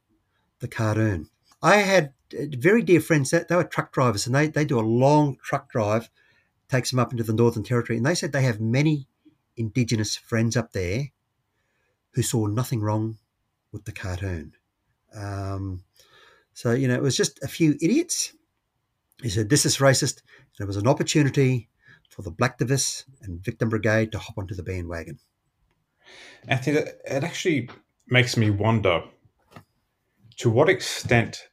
the 0.61 0.69
cartoon. 0.69 1.29
I 1.63 1.77
had 1.79 2.13
uh, 2.33 2.45
very 2.59 2.83
dear 2.83 3.01
friends 3.01 3.31
that 3.31 3.49
they 3.49 3.57
were 3.57 3.65
truck 3.65 3.93
drivers 3.93 4.27
and 4.27 4.35
they, 4.35 4.47
they 4.47 4.65
do 4.65 4.79
a 4.79 4.83
long 4.83 5.37
truck 5.43 5.71
drive 5.71 6.11
takes 6.71 6.91
them 6.91 6.99
up 6.99 7.13
into 7.13 7.25
the 7.25 7.33
Northern 7.33 7.63
Territory. 7.63 7.97
And 7.97 8.07
they 8.07 8.15
said 8.15 8.33
they 8.33 8.43
have 8.43 8.61
many 8.61 9.07
Indigenous 9.57 10.17
friends 10.17 10.57
up 10.57 10.73
there 10.73 11.09
who 12.13 12.23
saw 12.23 12.47
nothing 12.47 12.81
wrong 12.81 13.19
with 13.73 13.85
the 13.85 13.93
cartoon. 13.93 14.55
Um, 15.15 15.83
so, 16.55 16.73
you 16.73 16.89
know, 16.89 16.95
it 16.95 17.03
was 17.03 17.17
just 17.17 17.43
a 17.43 17.49
few 17.49 17.77
idiots. 17.81 18.33
He 19.23 19.29
said, 19.29 19.49
This 19.49 19.67
is 19.67 19.79
racist. 19.79 20.23
And 20.59 20.65
it 20.65 20.67
was 20.67 20.77
an 20.77 20.89
opportunity 20.89 21.69
for 22.09 22.23
the 22.23 22.33
Blacktivists 22.33 23.05
and 23.23 23.43
Victim 23.43 23.69
Brigade 23.69 24.13
to 24.13 24.19
hop 24.19 24.39
onto 24.39 24.55
the 24.55 24.63
bandwagon. 24.63 25.19
I 26.49 26.57
think 26.57 26.79
it 26.79 27.25
actually 27.25 27.71
makes 28.09 28.37
me 28.37 28.51
wonder 28.51 29.03
to 30.39 30.51
what 30.51 30.69
extent 30.69 31.49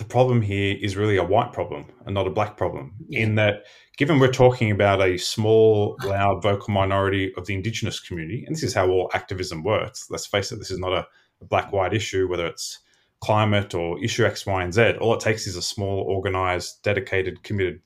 the 0.00 0.06
problem 0.06 0.40
here 0.40 0.78
is 0.80 0.96
really 0.96 1.18
a 1.18 1.22
white 1.22 1.52
problem 1.52 1.84
and 2.06 2.14
not 2.14 2.26
a 2.26 2.30
black 2.30 2.56
problem. 2.56 2.94
Yeah. 3.06 3.20
In 3.20 3.34
that, 3.34 3.66
given 3.98 4.18
we're 4.18 4.32
talking 4.32 4.70
about 4.70 5.02
a 5.02 5.18
small, 5.18 5.98
loud, 6.02 6.42
vocal 6.42 6.72
minority 6.72 7.34
of 7.36 7.44
the 7.44 7.52
Indigenous 7.52 8.00
community, 8.00 8.42
and 8.46 8.56
this 8.56 8.62
is 8.62 8.72
how 8.72 8.88
all 8.88 9.10
activism 9.12 9.62
works. 9.62 10.06
Let's 10.08 10.24
face 10.26 10.52
it, 10.52 10.56
this 10.56 10.70
is 10.70 10.78
not 10.78 10.94
a, 10.94 11.06
a 11.42 11.44
black-white 11.44 11.92
issue, 11.92 12.28
whether 12.28 12.46
it's 12.46 12.78
climate 13.20 13.74
or 13.74 14.02
issue 14.02 14.24
X, 14.24 14.46
Y, 14.46 14.62
and 14.62 14.72
Z. 14.72 14.92
All 15.02 15.12
it 15.12 15.20
takes 15.20 15.46
is 15.46 15.54
a 15.54 15.60
small, 15.60 16.06
organized, 16.08 16.82
dedicated, 16.82 17.42
committed 17.42 17.82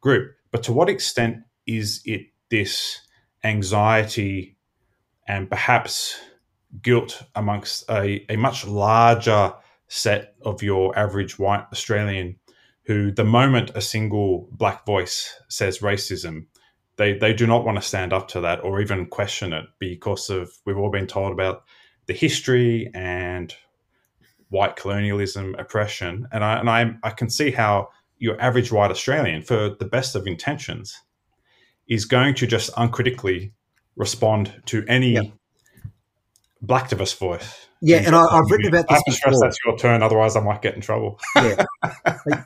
group. 0.00 0.32
But 0.52 0.62
to 0.62 0.72
what 0.72 0.88
extent 0.88 1.40
is 1.66 2.00
it 2.06 2.22
this 2.48 3.06
anxiety 3.44 4.56
and 5.28 5.50
perhaps 5.50 6.18
guilt 6.80 7.22
amongst 7.34 7.84
a, 7.90 8.24
a 8.32 8.36
much 8.36 8.66
larger 8.66 9.52
set 9.90 10.34
of 10.42 10.62
your 10.62 10.96
average 10.96 11.36
white 11.36 11.66
Australian 11.72 12.36
who, 12.84 13.10
the 13.10 13.24
moment 13.24 13.72
a 13.74 13.80
single 13.80 14.48
black 14.52 14.86
voice 14.86 15.34
says 15.48 15.80
racism, 15.80 16.46
they, 16.96 17.18
they 17.18 17.32
do 17.32 17.44
not 17.44 17.64
want 17.64 17.76
to 17.76 17.82
stand 17.82 18.12
up 18.12 18.28
to 18.28 18.40
that 18.40 18.62
or 18.62 18.80
even 18.80 19.04
question 19.06 19.52
it 19.52 19.66
because 19.80 20.30
of 20.30 20.52
we've 20.64 20.78
all 20.78 20.92
been 20.92 21.08
told 21.08 21.32
about 21.32 21.64
the 22.06 22.12
history 22.12 22.88
and 22.94 23.54
white 24.48 24.76
colonialism, 24.76 25.56
oppression, 25.58 26.26
and 26.32 26.44
I 26.44 26.58
and 26.60 26.70
I, 26.70 26.92
I 27.02 27.10
can 27.10 27.28
see 27.28 27.50
how 27.50 27.88
your 28.18 28.40
average 28.40 28.70
white 28.70 28.90
Australian, 28.92 29.42
for 29.42 29.70
the 29.70 29.84
best 29.84 30.14
of 30.14 30.26
intentions, 30.26 30.96
is 31.88 32.04
going 32.04 32.34
to 32.36 32.46
just 32.46 32.70
uncritically 32.76 33.52
respond 33.96 34.54
to 34.66 34.84
any 34.86 35.14
yep. 35.14 35.26
blacktivist 36.64 37.18
voice 37.18 37.66
yeah, 37.80 37.98
and 37.98 38.14
I, 38.14 38.22
have 38.34 38.50
written 38.50 38.68
about 38.68 38.88
this 38.88 39.02
before. 39.06 39.32
That's 39.40 39.58
your 39.64 39.76
turn, 39.76 40.02
otherwise 40.02 40.36
I 40.36 40.40
might 40.40 40.62
get 40.62 40.74
in 40.74 40.80
trouble. 40.80 41.18
yeah, 41.36 41.64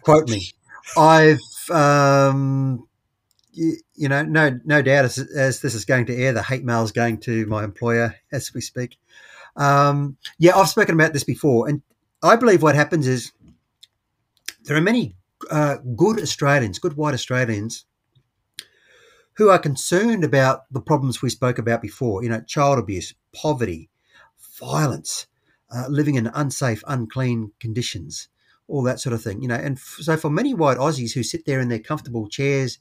quote 0.03 0.29
me. 0.29 0.51
I've 0.97 1.41
um, 1.71 2.87
you, 3.53 3.77
you 3.95 4.09
know, 4.09 4.23
no, 4.23 4.59
no 4.65 4.83
doubt 4.83 5.05
as, 5.05 5.19
as, 5.19 5.61
this 5.61 5.75
is 5.75 5.85
going 5.85 6.07
to 6.07 6.17
air, 6.17 6.33
the 6.33 6.43
hate 6.43 6.65
mail 6.65 6.83
is 6.83 6.93
going 6.93 7.19
to 7.19 7.47
my 7.47 7.65
employer 7.65 8.17
as 8.33 8.53
we 8.53 8.61
speak. 8.61 8.99
Um, 9.57 10.17
yeah, 10.39 10.57
I've 10.57 10.69
spoken 10.69 10.95
about 10.95 11.13
this 11.13 11.25
before, 11.25 11.69
and 11.69 11.83
I 12.23 12.37
believe 12.37 12.63
what 12.63 12.75
happens 12.75 13.07
is 13.07 13.33
there 14.65 14.77
are 14.77 14.83
many 14.83 15.15
uh, 15.51 15.77
good 15.97 16.21
Australians, 16.21 16.79
good 16.79 16.97
white 16.97 17.15
Australians, 17.15 17.85
who 19.35 19.49
are 19.49 19.59
concerned 19.59 20.25
about 20.25 20.65
the 20.71 20.81
problems 20.81 21.23
we 21.23 21.31
spoke 21.31 21.59
about 21.59 21.83
before. 21.83 22.23
You 22.23 22.31
know, 22.31 22.41
child 22.41 22.79
abuse, 22.79 23.15
poverty, 23.35 23.91
violence, 24.59 25.27
uh, 25.75 25.87
living 25.89 26.15
in 26.15 26.27
unsafe, 26.29 26.83
unclean 26.87 27.53
conditions, 27.61 28.29
all 28.69 28.83
that 28.83 29.01
sort 29.01 29.13
of 29.13 29.23
thing. 29.23 29.43
You 29.43 29.49
know, 29.49 29.55
and 29.55 29.77
f- 29.77 29.99
so 30.01 30.17
for 30.17 30.31
many 30.31 30.55
white 30.55 30.79
Aussies 30.79 31.15
who 31.15 31.23
sit 31.23 31.47
there 31.47 31.61
in 31.61 31.69
their 31.69 31.79
comfortable 31.79 32.29
chairs 32.29 32.79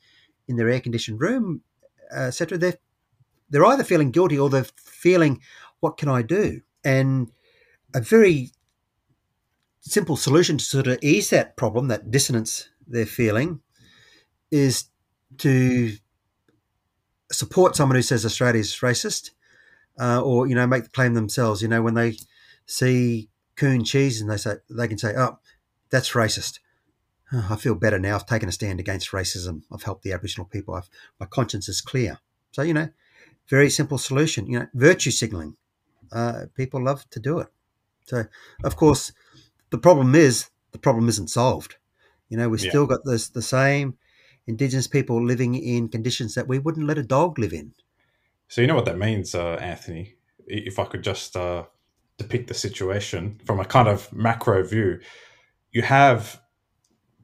in 0.48 0.58
their 0.58 0.70
air-conditioned 0.70 1.22
room, 1.22 1.62
uh, 2.16 2.24
etc., 2.24 2.58
they're 2.58 2.78
they're 3.50 3.66
either 3.66 3.84
feeling 3.84 4.12
guilty 4.12 4.38
or 4.38 4.50
they're 4.50 4.66
feeling, 4.78 5.42
"What 5.80 5.98
can 5.98 6.10
I 6.10 6.22
do?" 6.22 6.62
And 6.84 7.32
a 7.94 8.02
very 8.02 8.52
simple 9.82 10.16
solution 10.16 10.58
to 10.58 10.66
sort 10.66 10.88
of 10.88 10.98
ease 11.02 11.30
that 11.30 11.56
problem, 11.58 11.88
that 11.88 12.10
dissonance 12.10 12.70
they're 12.88 13.06
feeling, 13.06 13.62
is 14.52 14.86
to 15.40 15.98
support 17.32 17.76
someone 17.76 17.96
who 17.96 18.02
says 18.02 18.26
Australia 18.26 18.60
is 18.60 18.74
racist, 18.76 19.32
uh, 20.00 20.22
or 20.22 20.48
you 20.48 20.56
know 20.56 20.68
make 20.68 20.84
the 20.84 20.90
claim 20.90 21.14
themselves. 21.14 21.62
You 21.62 21.68
know 21.68 21.82
when 21.82 21.94
they 21.94 22.18
see 22.66 23.30
coon 23.56 23.84
cheese 23.84 24.22
and 24.22 24.30
they 24.30 24.38
say 24.38 24.56
they 24.70 24.88
can 24.88 24.98
say, 24.98 25.14
"Oh, 25.16 25.40
that's 25.90 26.12
racist." 26.12 26.60
Oh, 27.32 27.48
I 27.50 27.56
feel 27.56 27.76
better 27.76 28.00
now. 28.00 28.16
I've 28.16 28.26
taken 28.26 28.50
a 28.50 28.52
stand 28.52 28.80
against 28.80 29.12
racism. 29.12 29.64
I've 29.72 29.84
helped 29.84 30.04
the 30.04 30.14
Aboriginal 30.14 30.46
people. 30.46 30.76
I've, 30.76 30.90
my 31.20 31.26
conscience 31.26 31.68
is 31.68 31.82
clear. 31.82 32.20
So 32.52 32.62
you 32.62 32.74
know, 32.74 32.90
very 33.48 33.70
simple 33.70 33.98
solution. 33.98 34.48
You 34.48 34.60
know, 34.60 34.68
virtue 34.74 35.12
signaling. 35.12 35.56
Uh, 36.12 36.46
people 36.56 36.84
love 36.84 37.10
to 37.10 37.20
do 37.20 37.40
it. 37.40 37.48
So 38.06 38.26
of 38.64 38.76
course, 38.76 39.12
the 39.70 39.78
problem 39.78 40.16
is 40.16 40.50
the 40.72 40.78
problem 40.78 41.10
isn't 41.10 41.30
solved. 41.30 41.76
You 42.30 42.38
know, 42.38 42.50
we've 42.50 42.64
yeah. 42.64 42.70
still 42.70 42.86
got 42.86 43.06
this 43.06 43.30
the 43.30 43.42
same 43.42 43.98
Indigenous 44.46 44.88
people 44.88 45.24
living 45.24 45.56
in 45.56 45.88
conditions 45.88 46.36
that 46.36 46.48
we 46.48 46.60
wouldn't 46.60 46.86
let 46.86 46.98
a 46.98 47.04
dog 47.04 47.40
live 47.40 47.54
in. 47.54 47.74
So 48.54 48.62
you 48.62 48.68
know 48.68 48.76
what 48.76 48.86
that 48.86 49.00
means, 49.00 49.34
uh, 49.34 49.56
Anthony. 49.56 50.14
If 50.46 50.78
I 50.78 50.86
could 50.86 51.04
just 51.04 51.36
uh, 51.36 51.64
depict 52.20 52.50
the 52.50 52.54
situation 52.54 53.42
from 53.48 53.60
a 53.60 53.66
kind 53.66 53.88
of 53.88 54.14
macro 54.14 54.64
view, 54.64 55.00
you 55.72 55.82
have 55.82 56.40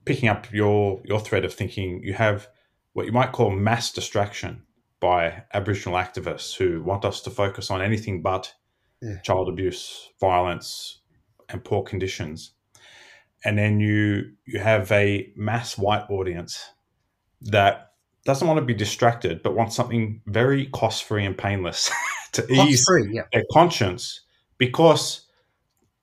picking 0.05 0.27
up 0.27 0.51
your 0.51 1.03
your 1.05 1.19
thread 1.19 1.45
of 1.45 1.53
thinking. 1.53 2.01
You 2.03 2.15
have 2.15 2.47
what 2.93 3.05
you 3.05 3.11
might 3.11 3.31
call 3.31 3.51
mass 3.51 3.91
distraction 3.91 4.63
by 4.99 5.43
Aboriginal 5.53 5.99
activists 5.99 6.57
who 6.57 6.81
want 6.81 7.05
us 7.05 7.21
to 7.21 7.29
focus 7.29 7.69
on 7.69 7.79
anything 7.79 8.23
but 8.23 8.51
yeah. 8.99 9.19
child 9.19 9.49
abuse, 9.49 10.09
violence, 10.19 11.01
and 11.47 11.63
poor 11.63 11.83
conditions. 11.83 12.53
And 13.45 13.55
then 13.55 13.79
you 13.79 14.31
you 14.47 14.57
have 14.61 14.91
a 14.91 15.31
mass 15.35 15.77
white 15.77 16.09
audience 16.09 16.71
that 17.41 17.88
doesn't 18.25 18.47
want 18.47 18.59
to 18.59 18.65
be 18.65 18.73
distracted, 18.73 19.41
but 19.43 19.55
wants 19.55 19.75
something 19.75 20.21
very 20.25 20.67
cost 20.67 21.03
free 21.03 21.25
and 21.25 21.37
painless 21.37 21.89
to 22.33 22.51
ease 22.51 22.85
yeah. 23.11 23.23
their 23.31 23.45
conscience. 23.51 24.21
Because 24.57 25.25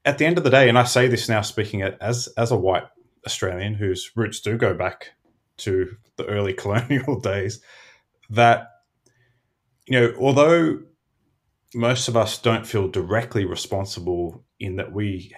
at 0.05 0.19
the 0.19 0.27
end 0.27 0.39
of 0.39 0.45
the 0.45 0.51
day, 0.51 0.69
and 0.69 0.79
I 0.79 0.85
say 0.85 1.09
this 1.09 1.29
now 1.29 1.43
speaking 1.43 1.83
as 1.83 2.29
as 2.37 2.51
a 2.51 2.57
white 2.57 2.85
Australian 3.27 3.75
whose 3.75 4.11
roots 4.17 4.41
do 4.41 4.57
go 4.57 4.75
back 4.75 5.11
to 5.59 5.97
the 6.17 6.25
early 6.27 6.53
colonial 6.55 7.21
days, 7.21 7.61
that 8.31 8.69
you 9.87 10.01
know, 10.01 10.15
although 10.19 10.81
most 11.75 12.09
of 12.09 12.17
us 12.17 12.39
don't 12.39 12.67
feel 12.67 12.89
directly 12.89 13.45
responsible 13.45 14.45
in 14.59 14.77
that 14.77 14.93
we 14.93 15.33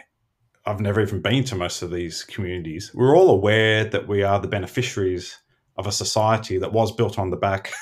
I've 0.64 0.80
never 0.80 1.00
even 1.00 1.22
been 1.22 1.44
to 1.44 1.56
most 1.56 1.80
of 1.80 1.90
these 1.90 2.24
communities. 2.24 2.92
We're 2.94 3.16
all 3.16 3.30
aware 3.30 3.84
that 3.84 4.06
we 4.06 4.22
are 4.22 4.38
the 4.38 4.48
beneficiaries 4.48 5.38
of 5.78 5.86
a 5.86 5.92
society 5.92 6.58
that 6.58 6.72
was 6.72 6.92
built 6.92 7.18
on 7.18 7.30
the 7.30 7.36
back 7.36 7.72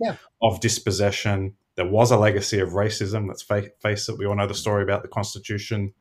yeah. 0.00 0.16
of 0.42 0.60
dispossession. 0.60 1.54
There 1.74 1.86
was 1.86 2.10
a 2.10 2.16
legacy 2.16 2.60
of 2.60 2.70
racism. 2.70 3.28
Let's 3.28 3.42
fa- 3.42 3.70
face 3.82 4.08
it. 4.08 4.16
We 4.16 4.26
all 4.26 4.36
know 4.36 4.46
the 4.46 4.54
story 4.54 4.82
about 4.82 5.02
the 5.02 5.08
Constitution 5.08 5.92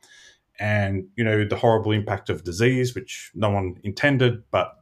and, 0.60 1.08
you 1.16 1.24
know, 1.24 1.46
the 1.46 1.56
horrible 1.56 1.92
impact 1.92 2.30
of 2.30 2.44
disease, 2.44 2.94
which 2.94 3.32
no 3.34 3.50
one 3.50 3.76
intended. 3.84 4.44
But, 4.52 4.74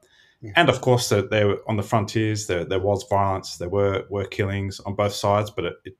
yeah. 0.41 0.51
and 0.55 0.69
of 0.69 0.81
course, 0.81 1.09
that 1.09 1.31
were 1.31 1.61
on 1.67 1.77
the 1.77 1.83
frontiers, 1.83 2.47
there, 2.47 2.65
there 2.65 2.79
was 2.79 3.05
violence. 3.09 3.57
There 3.57 3.69
were, 3.69 4.05
were 4.09 4.25
killings 4.25 4.79
on 4.81 4.95
both 4.95 5.13
sides, 5.13 5.49
but 5.49 5.65
it, 5.65 5.75
it, 5.85 5.97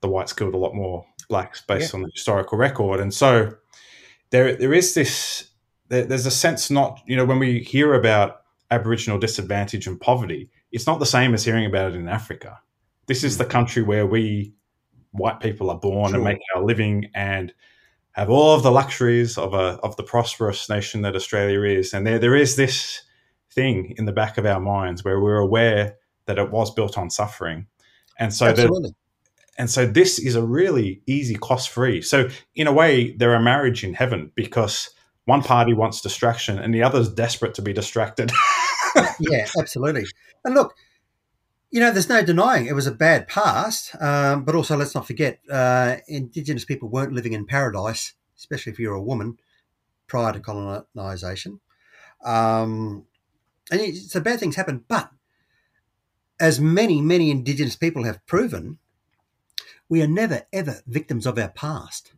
the 0.00 0.08
whites 0.08 0.32
killed 0.32 0.54
a 0.54 0.58
lot 0.58 0.74
more 0.74 1.04
blacks 1.28 1.62
based 1.62 1.92
yeah. 1.92 1.98
on 1.98 2.02
the 2.02 2.10
historical 2.12 2.58
record. 2.58 3.00
And 3.00 3.12
so 3.12 3.54
there, 4.30 4.54
there 4.54 4.74
is 4.74 4.94
this, 4.94 5.48
there, 5.88 6.04
there's 6.04 6.26
a 6.26 6.30
sense 6.30 6.70
not, 6.70 7.00
you 7.06 7.16
know, 7.16 7.24
when 7.24 7.38
we 7.38 7.60
hear 7.60 7.94
about 7.94 8.43
Aboriginal 8.70 9.18
disadvantage 9.18 9.86
and 9.86 10.00
poverty, 10.00 10.50
it's 10.72 10.86
not 10.86 10.98
the 10.98 11.06
same 11.06 11.34
as 11.34 11.44
hearing 11.44 11.66
about 11.66 11.92
it 11.92 11.96
in 11.96 12.08
Africa. 12.08 12.60
This 13.06 13.24
is 13.24 13.36
hmm. 13.36 13.42
the 13.42 13.48
country 13.48 13.82
where 13.82 14.06
we 14.06 14.54
white 15.12 15.40
people 15.40 15.70
are 15.70 15.78
born 15.78 16.08
sure. 16.08 16.16
and 16.16 16.24
make 16.24 16.38
our 16.54 16.62
living 16.62 17.10
and 17.14 17.52
have 18.12 18.30
all 18.30 18.54
of 18.54 18.62
the 18.62 18.70
luxuries 18.70 19.36
of 19.38 19.54
a 19.54 19.78
of 19.82 19.96
the 19.96 20.02
prosperous 20.02 20.68
nation 20.68 21.02
that 21.02 21.16
Australia 21.16 21.62
is. 21.62 21.92
And 21.92 22.06
there 22.06 22.18
there 22.18 22.36
is 22.36 22.56
this 22.56 23.02
thing 23.52 23.94
in 23.96 24.04
the 24.04 24.12
back 24.12 24.38
of 24.38 24.46
our 24.46 24.60
minds 24.60 25.04
where 25.04 25.20
we're 25.20 25.38
aware 25.38 25.96
that 26.26 26.38
it 26.38 26.50
was 26.50 26.72
built 26.72 26.98
on 26.98 27.10
suffering. 27.10 27.66
And 28.18 28.32
so 28.32 28.52
that 28.52 28.94
and 29.56 29.70
so 29.70 29.86
this 29.86 30.18
is 30.18 30.34
a 30.34 30.42
really 30.42 31.02
easy 31.06 31.36
cost 31.36 31.70
free. 31.70 32.02
So 32.02 32.28
in 32.54 32.66
a 32.66 32.72
way, 32.72 33.12
they're 33.12 33.34
a 33.34 33.42
marriage 33.42 33.84
in 33.84 33.94
heaven 33.94 34.32
because 34.34 34.90
one 35.26 35.42
party 35.42 35.72
wants 35.72 36.00
distraction 36.00 36.58
and 36.58 36.74
the 36.74 36.82
other's 36.82 37.08
desperate 37.08 37.54
to 37.54 37.62
be 37.62 37.72
distracted. 37.72 38.30
yeah, 39.20 39.46
absolutely. 39.58 40.04
And 40.44 40.54
look, 40.54 40.74
you 41.70 41.80
know, 41.80 41.90
there's 41.90 42.08
no 42.08 42.22
denying 42.22 42.66
it 42.66 42.74
was 42.74 42.86
a 42.86 42.92
bad 42.92 43.26
past, 43.26 43.94
um, 44.00 44.44
but 44.44 44.54
also 44.54 44.76
let's 44.76 44.94
not 44.94 45.06
forget 45.06 45.40
uh, 45.50 45.96
Indigenous 46.06 46.64
people 46.64 46.88
weren't 46.88 47.12
living 47.12 47.32
in 47.32 47.46
paradise, 47.46 48.14
especially 48.36 48.72
if 48.72 48.78
you're 48.78 48.94
a 48.94 49.02
woman, 49.02 49.38
prior 50.06 50.32
to 50.32 50.40
colonisation. 50.40 51.60
Um, 52.24 53.06
and 53.70 53.96
so 53.96 54.20
bad 54.20 54.38
things 54.38 54.56
happen, 54.56 54.84
but 54.86 55.10
as 56.38 56.60
many, 56.60 57.00
many 57.00 57.30
Indigenous 57.30 57.76
people 57.76 58.04
have 58.04 58.24
proven, 58.26 58.78
we 59.88 60.02
are 60.02 60.08
never, 60.08 60.42
ever 60.52 60.80
victims 60.86 61.26
of 61.26 61.38
our 61.38 61.48
past, 61.48 62.12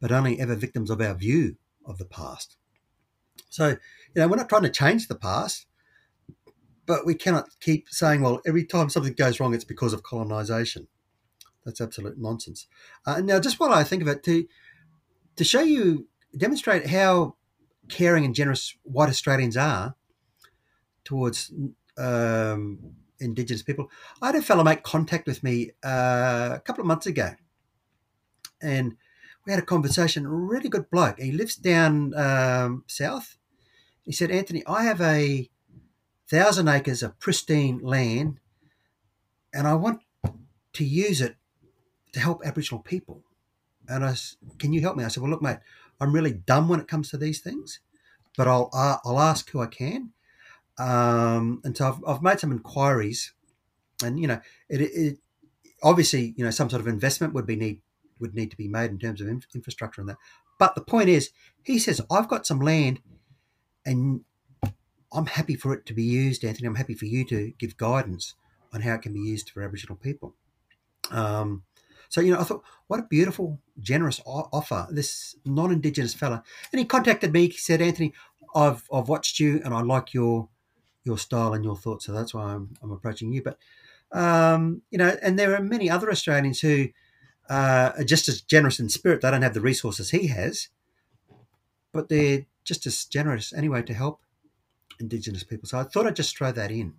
but 0.00 0.12
only 0.12 0.40
ever 0.40 0.54
victims 0.54 0.90
of 0.90 1.00
our 1.00 1.14
view 1.14 1.56
of 1.84 1.98
the 1.98 2.04
past. 2.04 2.56
So, 3.48 3.68
you 3.68 3.76
know, 4.16 4.28
we're 4.28 4.36
not 4.36 4.48
trying 4.48 4.62
to 4.62 4.70
change 4.70 5.08
the 5.08 5.14
past, 5.14 5.66
but 6.86 7.04
we 7.04 7.14
cannot 7.14 7.48
keep 7.60 7.88
saying, 7.90 8.22
well, 8.22 8.40
every 8.46 8.64
time 8.64 8.88
something 8.88 9.12
goes 9.12 9.40
wrong, 9.40 9.54
it's 9.54 9.64
because 9.64 9.92
of 9.92 10.02
colonisation. 10.02 10.86
That's 11.64 11.80
absolute 11.80 12.16
nonsense. 12.16 12.66
Uh, 13.04 13.20
now, 13.20 13.40
just 13.40 13.58
while 13.58 13.72
I 13.72 13.82
think 13.82 14.02
of 14.02 14.08
it, 14.08 14.22
to 14.24 14.46
to 15.34 15.44
show 15.44 15.62
you, 15.62 16.06
demonstrate 16.36 16.86
how 16.86 17.36
caring 17.88 18.24
and 18.24 18.34
generous 18.34 18.76
white 18.84 19.08
Australians 19.08 19.56
are 19.56 19.96
towards 21.04 21.52
um, 21.98 22.78
Indigenous 23.18 23.62
people, 23.62 23.90
I 24.22 24.26
had 24.26 24.36
a 24.36 24.42
fellow 24.42 24.64
make 24.64 24.82
contact 24.82 25.26
with 25.26 25.42
me 25.42 25.72
uh, 25.84 26.50
a 26.54 26.62
couple 26.64 26.82
of 26.82 26.86
months 26.86 27.06
ago, 27.06 27.32
and 28.62 28.94
we 29.44 29.52
had 29.52 29.62
a 29.62 29.66
conversation. 29.66 30.26
Really 30.28 30.68
good 30.68 30.88
bloke. 30.90 31.18
He 31.18 31.32
lives 31.32 31.56
down 31.56 32.14
um, 32.14 32.84
south. 32.86 33.36
He 34.04 34.12
said, 34.12 34.30
Anthony, 34.30 34.62
I 34.66 34.84
have 34.84 35.00
a 35.00 35.50
thousand 36.28 36.68
acres 36.68 37.02
of 37.02 37.18
pristine 37.18 37.78
land, 37.78 38.40
and 39.52 39.66
I 39.66 39.74
want 39.74 40.00
to 40.74 40.84
use 40.84 41.20
it 41.20 41.36
to 42.12 42.20
help 42.20 42.42
Aboriginal 42.44 42.82
people. 42.82 43.22
And 43.88 44.04
I, 44.04 44.14
can 44.58 44.72
you 44.72 44.80
help 44.80 44.96
me? 44.96 45.04
I 45.04 45.08
said, 45.08 45.22
well, 45.22 45.30
look, 45.30 45.42
mate, 45.42 45.58
I'm 46.00 46.12
really 46.12 46.32
dumb 46.32 46.68
when 46.68 46.80
it 46.80 46.88
comes 46.88 47.10
to 47.10 47.16
these 47.16 47.40
things, 47.40 47.80
but 48.36 48.48
I'll 48.48 48.70
uh, 48.72 48.98
I'll 49.04 49.20
ask 49.20 49.50
who 49.50 49.60
I 49.60 49.66
can. 49.66 50.10
Um, 50.78 51.60
and 51.64 51.76
so 51.76 51.88
I've, 51.88 52.16
I've 52.16 52.22
made 52.22 52.40
some 52.40 52.52
inquiries, 52.52 53.32
and 54.02 54.20
you 54.20 54.26
know, 54.26 54.40
it, 54.68 54.80
it 54.80 55.18
obviously 55.82 56.34
you 56.36 56.44
know 56.44 56.50
some 56.50 56.68
sort 56.68 56.80
of 56.80 56.88
investment 56.88 57.32
would 57.32 57.46
be 57.46 57.56
need 57.56 57.80
would 58.18 58.34
need 58.34 58.50
to 58.50 58.56
be 58.56 58.68
made 58.68 58.90
in 58.90 58.98
terms 58.98 59.20
of 59.20 59.28
infrastructure 59.28 60.00
and 60.00 60.10
that. 60.10 60.18
But 60.58 60.74
the 60.74 60.80
point 60.80 61.08
is, 61.08 61.30
he 61.62 61.78
says, 61.78 62.00
I've 62.10 62.28
got 62.28 62.46
some 62.46 62.60
land 62.60 63.00
and 63.84 64.22
I'm 65.12 65.26
happy 65.26 65.54
for 65.54 65.72
it 65.72 65.86
to 65.86 65.94
be 65.94 66.02
used, 66.02 66.44
Anthony. 66.44 66.66
I'm 66.66 66.74
happy 66.74 66.94
for 66.94 67.06
you 67.06 67.24
to 67.26 67.52
give 67.58 67.76
guidance 67.76 68.34
on 68.72 68.82
how 68.82 68.94
it 68.94 69.02
can 69.02 69.12
be 69.12 69.20
used 69.20 69.50
for 69.50 69.62
Aboriginal 69.62 69.96
people. 69.96 70.34
Um, 71.10 71.62
so, 72.08 72.20
you 72.20 72.32
know, 72.32 72.40
I 72.40 72.44
thought, 72.44 72.62
what 72.86 73.00
a 73.00 73.04
beautiful, 73.04 73.60
generous 73.80 74.20
offer, 74.24 74.86
this 74.90 75.36
non 75.44 75.72
Indigenous 75.72 76.14
fella. 76.14 76.42
And 76.72 76.78
he 76.78 76.84
contacted 76.84 77.32
me. 77.32 77.48
He 77.48 77.58
said, 77.58 77.80
Anthony, 77.80 78.12
I've, 78.54 78.84
I've 78.92 79.08
watched 79.08 79.40
you 79.40 79.60
and 79.64 79.74
I 79.74 79.80
like 79.80 80.14
your 80.14 80.48
your 81.04 81.16
style 81.16 81.54
and 81.54 81.64
your 81.64 81.76
thoughts. 81.76 82.04
So 82.04 82.12
that's 82.12 82.34
why 82.34 82.52
I'm, 82.52 82.74
I'm 82.82 82.90
approaching 82.90 83.32
you. 83.32 83.42
But 83.42 83.58
um, 84.12 84.82
you 84.90 84.98
know, 84.98 85.16
and 85.22 85.38
there 85.38 85.54
are 85.54 85.62
many 85.62 85.88
other 85.88 86.10
Australians 86.10 86.60
who 86.60 86.88
uh, 87.48 87.92
are 87.96 88.04
just 88.04 88.28
as 88.28 88.40
generous 88.40 88.80
in 88.80 88.88
spirit. 88.88 89.20
They 89.20 89.30
don't 89.30 89.42
have 89.42 89.54
the 89.54 89.60
resources 89.60 90.10
he 90.10 90.26
has, 90.28 90.68
but 91.92 92.08
they're 92.08 92.46
just 92.64 92.86
as 92.86 93.04
generous 93.04 93.52
anyway 93.52 93.82
to 93.82 93.94
help 93.94 94.20
Indigenous 95.00 95.44
people. 95.44 95.68
So 95.68 95.78
I 95.78 95.84
thought 95.84 96.06
I'd 96.06 96.16
just 96.16 96.36
throw 96.36 96.52
that 96.52 96.70
in. 96.70 96.94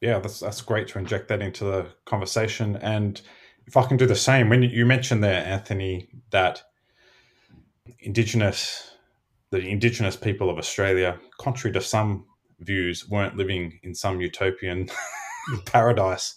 Yeah, 0.00 0.18
that's 0.18 0.40
that's 0.40 0.60
great 0.60 0.88
to 0.88 0.98
inject 0.98 1.28
that 1.28 1.42
into 1.42 1.64
the 1.64 1.86
conversation. 2.06 2.76
And 2.76 3.20
if 3.66 3.76
I 3.76 3.86
can 3.86 3.96
do 3.96 4.06
the 4.06 4.16
same, 4.16 4.48
when 4.48 4.62
you 4.62 4.84
mentioned 4.84 5.22
there, 5.22 5.44
Anthony, 5.44 6.08
that 6.30 6.62
Indigenous, 8.00 8.96
the 9.50 9.60
Indigenous 9.60 10.16
people 10.16 10.50
of 10.50 10.58
Australia, 10.58 11.18
contrary 11.38 11.72
to 11.74 11.80
some 11.80 12.26
views, 12.60 13.08
weren't 13.08 13.36
living 13.36 13.78
in 13.82 13.94
some 13.94 14.20
utopian 14.20 14.88
paradise 15.66 16.34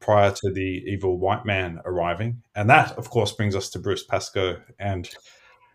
prior 0.00 0.30
to 0.30 0.52
the 0.52 0.84
evil 0.86 1.18
white 1.18 1.46
man 1.46 1.80
arriving. 1.84 2.42
And 2.54 2.68
that, 2.68 2.92
of 2.98 3.08
course, 3.08 3.32
brings 3.32 3.54
us 3.54 3.70
to 3.70 3.78
Bruce 3.78 4.04
Pascoe 4.04 4.60
and 4.78 5.08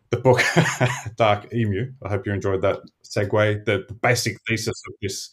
the 0.09 0.17
book 0.17 0.41
Dark 1.17 1.53
Emu. 1.53 1.91
I 2.03 2.09
hope 2.09 2.25
you 2.25 2.33
enjoyed 2.33 2.61
that 2.61 2.79
segue. 3.03 3.65
The, 3.65 3.85
the 3.87 3.93
basic 3.93 4.37
thesis 4.47 4.81
of 4.87 4.93
this 5.01 5.29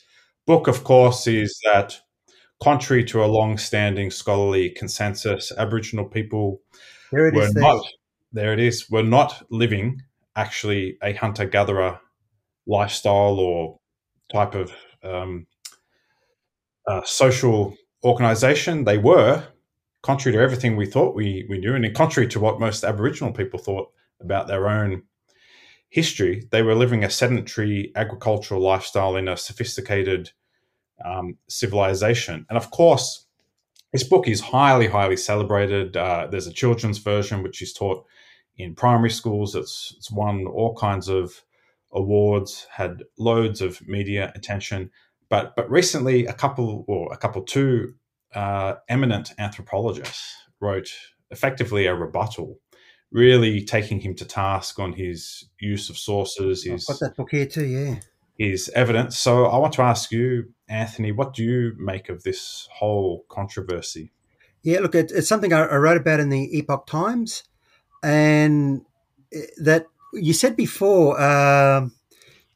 book, 0.46 0.68
of 0.68 0.84
course, 0.84 1.26
is 1.26 1.58
that 1.64 2.00
contrary 2.62 3.04
to 3.04 3.24
a 3.24 3.26
long-standing 3.26 4.10
scholarly 4.10 4.70
consensus, 4.70 5.52
Aboriginal 5.56 6.04
people 6.04 6.60
were 7.12 7.30
there. 7.30 7.50
not 7.54 7.84
there 8.32 8.52
it 8.52 8.60
is, 8.60 8.90
were 8.90 9.02
not 9.02 9.44
living 9.50 10.02
actually 10.34 10.98
a 11.02 11.12
hunter-gatherer 11.12 12.00
lifestyle 12.66 13.38
or 13.38 13.78
type 14.32 14.54
of 14.54 14.72
um, 15.04 15.46
uh, 16.88 17.02
social 17.04 17.76
organization. 18.02 18.84
They 18.84 18.98
were, 18.98 19.46
contrary 20.02 20.36
to 20.36 20.42
everything 20.42 20.76
we 20.76 20.86
thought 20.86 21.14
we, 21.14 21.46
we 21.48 21.58
knew, 21.58 21.74
and 21.74 21.94
contrary 21.94 22.28
to 22.28 22.40
what 22.40 22.58
most 22.58 22.82
Aboriginal 22.82 23.32
people 23.32 23.60
thought 23.60 23.93
about 24.20 24.46
their 24.46 24.68
own 24.68 25.02
history, 25.88 26.48
they 26.50 26.62
were 26.62 26.74
living 26.74 27.04
a 27.04 27.10
sedentary 27.10 27.92
agricultural 27.94 28.60
lifestyle 28.60 29.16
in 29.16 29.28
a 29.28 29.36
sophisticated 29.36 30.30
um, 31.04 31.36
civilization. 31.48 32.46
And 32.48 32.56
of 32.56 32.70
course, 32.70 33.26
this 33.92 34.02
book 34.02 34.26
is 34.26 34.40
highly, 34.40 34.88
highly 34.88 35.16
celebrated. 35.16 35.96
Uh, 35.96 36.26
there's 36.30 36.48
a 36.48 36.52
children's 36.52 36.98
version 36.98 37.42
which 37.42 37.62
is 37.62 37.72
taught 37.72 38.04
in 38.56 38.74
primary 38.74 39.10
schools. 39.10 39.54
It's, 39.54 39.94
it's 39.96 40.10
won 40.10 40.46
all 40.46 40.74
kinds 40.74 41.08
of 41.08 41.44
awards, 41.92 42.66
had 42.70 43.04
loads 43.18 43.60
of 43.60 43.80
media 43.86 44.32
attention. 44.34 44.90
But 45.28 45.56
but 45.56 45.70
recently, 45.70 46.26
a 46.26 46.32
couple 46.32 46.84
or 46.86 47.12
a 47.12 47.16
couple 47.16 47.42
two 47.42 47.94
uh, 48.34 48.74
eminent 48.88 49.32
anthropologists 49.38 50.34
wrote 50.60 50.90
effectively 51.30 51.86
a 51.86 51.94
rebuttal, 51.94 52.58
really 53.14 53.64
taking 53.64 54.00
him 54.00 54.14
to 54.16 54.24
task 54.26 54.78
on 54.78 54.92
his 54.92 55.44
use 55.60 55.88
of 55.88 55.96
sources. 55.96 56.64
His, 56.64 56.90
I've 56.90 56.98
got 56.98 57.06
that 57.06 57.16
book 57.16 57.30
here 57.30 57.46
too. 57.46 57.64
Yeah, 57.64 58.00
his 58.36 58.68
evidence. 58.74 59.16
So 59.16 59.46
I 59.46 59.56
want 59.56 59.72
to 59.74 59.82
ask 59.82 60.10
you, 60.10 60.52
Anthony, 60.68 61.12
what 61.12 61.32
do 61.32 61.44
you 61.44 61.72
make 61.78 62.08
of 62.08 62.24
this 62.24 62.68
whole 62.72 63.24
controversy? 63.30 64.12
Yeah, 64.62 64.80
look, 64.80 64.94
it, 64.94 65.12
it's 65.14 65.28
something 65.28 65.52
I, 65.52 65.60
I 65.60 65.76
wrote 65.76 65.96
about 65.96 66.20
in 66.20 66.28
the 66.28 66.58
Epoch 66.58 66.86
Times, 66.86 67.44
and 68.02 68.82
eh, 69.32 69.46
that 69.58 69.86
you 70.12 70.32
said 70.32 70.56
before. 70.56 71.20
Um, 71.20 71.92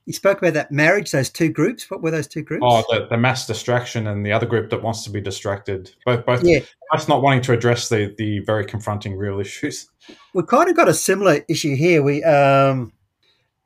you 0.09 0.14
spoke 0.14 0.38
about 0.38 0.54
that 0.54 0.72
marriage, 0.72 1.11
those 1.11 1.28
two 1.28 1.50
groups. 1.50 1.90
What 1.90 2.00
were 2.00 2.11
those 2.11 2.26
two 2.26 2.40
groups? 2.40 2.64
Oh, 2.66 2.82
the, 2.88 3.09
the 3.11 3.18
mass 3.18 3.46
distraction 3.46 4.06
and 4.06 4.24
the 4.24 4.32
other 4.32 4.46
group 4.46 4.70
that 4.70 4.82
wants 4.82 5.04
to 5.04 5.11
be 5.11 5.20
distracted. 5.20 5.94
Both, 6.06 6.24
both, 6.24 6.42
yeah. 6.42 6.61
both 6.90 7.09
not 7.11 7.20
wanting 7.20 7.42
to 7.42 7.52
address 7.52 7.90
the 7.90 8.14
the 8.16 8.38
very 8.38 8.64
confronting 8.64 9.18
real 9.18 9.38
issues. 9.38 9.90
We've 10.32 10.46
kind 10.46 10.70
of 10.70 10.76
got 10.76 10.88
a 10.88 10.94
similar 10.94 11.44
issue 11.46 11.76
here. 11.76 12.02
We 12.02 12.24
um, 12.24 12.94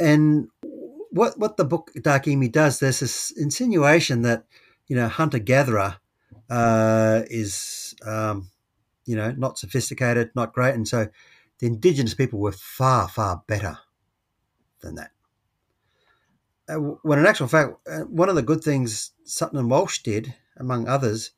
and 0.01 0.49
what 1.11 1.39
what 1.39 1.59
the 1.59 1.65
book 1.65 1.93
Dark 2.03 2.27
Emu 2.27 2.49
does. 2.49 2.81
There's 2.81 2.99
this 2.99 3.31
insinuation 3.37 4.23
that 4.23 4.45
you 4.89 4.97
know 4.97 5.07
hunter 5.07 5.39
gatherer 5.39 5.99
uh, 6.51 7.23
is 7.31 7.95
um, 8.05 8.51
you 9.05 9.15
know 9.15 9.31
not 9.31 9.59
sophisticated, 9.59 10.33
not 10.35 10.53
great, 10.53 10.75
and 10.75 10.89
so 10.89 11.07
the 11.61 11.69
indigenous 11.69 12.15
people 12.15 12.41
were 12.41 12.51
far 12.51 13.07
far 13.07 13.45
better 13.47 13.79
than 14.81 14.97
that. 14.97 15.13
Uh, 16.73 16.77
when 17.03 17.19
in 17.19 17.27
actual 17.27 17.49
fact, 17.49 17.75
uh, 17.91 18.01
one 18.01 18.29
of 18.29 18.35
the 18.35 18.43
good 18.43 18.63
things 18.63 19.13
Sutton 19.25 19.59
and 19.59 19.71
Walsh 19.71 19.99
did, 20.03 20.35
among 20.57 20.89
others, 20.89 21.33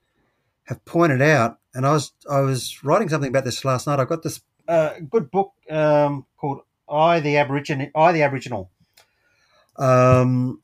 have 0.64 0.84
pointed 0.84 1.20
out, 1.20 1.58
and 1.74 1.86
I 1.86 1.92
was 1.92 2.12
I 2.30 2.40
was 2.40 2.84
writing 2.84 3.08
something 3.08 3.30
about 3.30 3.44
this 3.44 3.64
last 3.64 3.86
night. 3.86 3.98
I 3.98 4.04
got 4.04 4.22
this 4.22 4.40
uh, 4.68 4.94
good 5.10 5.30
book 5.30 5.52
um, 5.70 6.26
called 6.36 6.60
"I 6.88 7.20
the 7.20 7.36
Aboriginal." 7.36 7.88
I 7.94 8.12
the 8.12 8.22
Aboriginal, 8.22 8.70
um, 9.76 10.62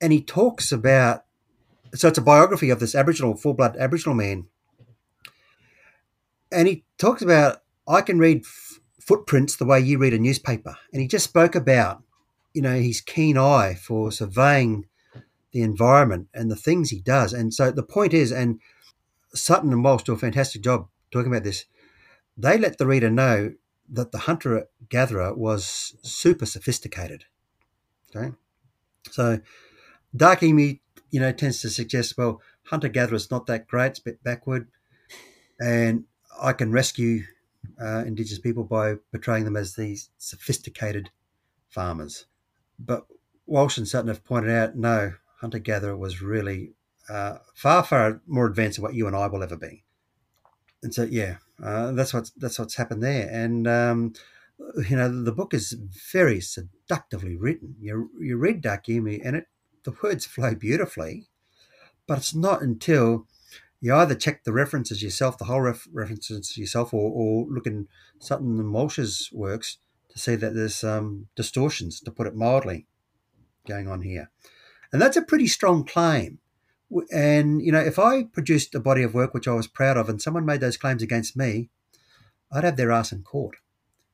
and 0.00 0.12
he 0.12 0.22
talks 0.22 0.72
about. 0.72 1.24
So 1.94 2.08
it's 2.08 2.18
a 2.18 2.22
biography 2.22 2.70
of 2.70 2.80
this 2.80 2.94
Aboriginal, 2.94 3.36
full 3.36 3.54
blood 3.54 3.76
Aboriginal 3.76 4.14
man, 4.14 4.46
and 6.50 6.68
he 6.68 6.84
talks 6.96 7.22
about 7.22 7.62
I 7.88 8.02
can 8.02 8.18
read 8.18 8.42
f- 8.44 8.80
footprints 9.00 9.56
the 9.56 9.66
way 9.66 9.80
you 9.80 9.98
read 9.98 10.14
a 10.14 10.18
newspaper, 10.18 10.76
and 10.92 11.02
he 11.02 11.08
just 11.08 11.24
spoke 11.24 11.54
about 11.54 12.02
you 12.54 12.62
know, 12.62 12.74
his 12.74 13.00
keen 13.00 13.38
eye 13.38 13.74
for 13.74 14.12
surveying 14.12 14.86
the 15.52 15.62
environment 15.62 16.28
and 16.34 16.50
the 16.50 16.56
things 16.56 16.90
he 16.90 17.00
does. 17.00 17.32
And 17.32 17.52
so 17.52 17.70
the 17.70 17.82
point 17.82 18.14
is, 18.14 18.32
and 18.32 18.60
Sutton 19.34 19.72
and 19.72 19.84
Walsh 19.84 20.02
do 20.02 20.12
a 20.12 20.18
fantastic 20.18 20.62
job 20.62 20.88
talking 21.10 21.30
about 21.30 21.44
this. 21.44 21.66
They 22.36 22.58
let 22.58 22.78
the 22.78 22.86
reader 22.86 23.10
know 23.10 23.54
that 23.90 24.12
the 24.12 24.18
hunter 24.18 24.66
gatherer 24.88 25.34
was 25.34 25.94
super 26.02 26.46
sophisticated. 26.46 27.24
Okay, 28.14 28.34
so 29.10 29.40
Dark 30.14 30.42
Emu, 30.42 30.76
you 31.10 31.20
know, 31.20 31.32
tends 31.32 31.60
to 31.62 31.70
suggest, 31.70 32.16
well, 32.16 32.40
hunter 32.64 32.88
gatherer's 32.88 33.30
not 33.30 33.46
that 33.46 33.66
great; 33.66 33.88
it's 33.88 33.98
a 33.98 34.04
bit 34.04 34.24
backward, 34.24 34.68
and 35.60 36.04
I 36.40 36.52
can 36.52 36.72
rescue 36.72 37.24
uh, 37.80 38.04
Indigenous 38.06 38.38
people 38.38 38.64
by 38.64 38.96
portraying 39.10 39.44
them 39.44 39.56
as 39.56 39.76
these 39.76 40.10
sophisticated 40.18 41.10
farmers. 41.68 42.26
But 42.84 43.06
Walsh 43.46 43.78
and 43.78 43.86
Sutton 43.86 44.08
have 44.08 44.24
pointed 44.24 44.50
out 44.50 44.76
no, 44.76 45.14
hunter 45.40 45.58
gatherer 45.58 45.96
was 45.96 46.22
really 46.22 46.72
uh, 47.08 47.38
far, 47.54 47.82
far 47.84 48.20
more 48.26 48.46
advanced 48.46 48.76
than 48.76 48.82
what 48.82 48.94
you 48.94 49.06
and 49.06 49.16
I 49.16 49.26
will 49.26 49.42
ever 49.42 49.56
be. 49.56 49.84
And 50.82 50.94
so, 50.94 51.02
yeah, 51.04 51.36
uh, 51.62 51.92
that's 51.92 52.12
what's 52.12 52.30
that's 52.30 52.58
what's 52.58 52.74
happened 52.74 53.02
there. 53.02 53.28
And 53.30 53.68
um, 53.68 54.14
you 54.88 54.96
know, 54.96 55.22
the 55.22 55.32
book 55.32 55.54
is 55.54 55.76
very 56.12 56.40
seductively 56.40 57.36
written. 57.36 57.76
You 57.80 58.10
you 58.20 58.36
read 58.36 58.62
Dark 58.62 58.88
Emu, 58.88 59.20
and 59.24 59.36
it 59.36 59.46
the 59.84 59.94
words 60.02 60.26
flow 60.26 60.54
beautifully, 60.54 61.28
but 62.06 62.18
it's 62.18 62.34
not 62.34 62.62
until 62.62 63.26
you 63.80 63.94
either 63.94 64.14
check 64.14 64.44
the 64.44 64.52
references 64.52 65.02
yourself, 65.02 65.38
the 65.38 65.44
whole 65.46 65.60
ref- 65.60 65.88
references 65.92 66.56
yourself, 66.56 66.94
or, 66.94 67.10
or 67.10 67.46
look 67.48 67.66
in 67.66 67.88
Sutton 68.18 68.58
and 68.60 68.72
Walsh's 68.72 69.28
works 69.32 69.78
to 70.12 70.18
see 70.18 70.36
that 70.36 70.54
there's 70.54 70.84
um, 70.84 71.26
distortions, 71.34 72.00
to 72.00 72.10
put 72.10 72.26
it 72.26 72.36
mildly, 72.36 72.86
going 73.66 73.88
on 73.88 74.02
here. 74.02 74.30
And 74.92 75.00
that's 75.00 75.16
a 75.16 75.22
pretty 75.22 75.46
strong 75.46 75.84
claim. 75.84 76.38
And, 77.10 77.62
you 77.62 77.72
know, 77.72 77.80
if 77.80 77.98
I 77.98 78.24
produced 78.24 78.74
a 78.74 78.80
body 78.80 79.02
of 79.02 79.14
work 79.14 79.32
which 79.32 79.48
I 79.48 79.54
was 79.54 79.66
proud 79.66 79.96
of 79.96 80.10
and 80.10 80.20
someone 80.20 80.44
made 80.44 80.60
those 80.60 80.76
claims 80.76 81.02
against 81.02 81.36
me, 81.36 81.70
I'd 82.52 82.64
have 82.64 82.76
their 82.76 82.92
ass 82.92 83.12
in 83.12 83.22
court. 83.22 83.56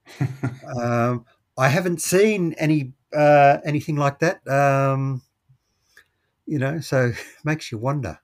um, 0.80 1.24
I 1.58 1.68
haven't 1.68 2.00
seen 2.00 2.54
any 2.56 2.92
uh, 3.12 3.58
anything 3.64 3.96
like 3.96 4.20
that. 4.20 4.46
Um, 4.46 5.22
you 6.46 6.58
know, 6.58 6.78
so 6.78 7.12
makes 7.44 7.72
you 7.72 7.78
wonder. 7.78 8.20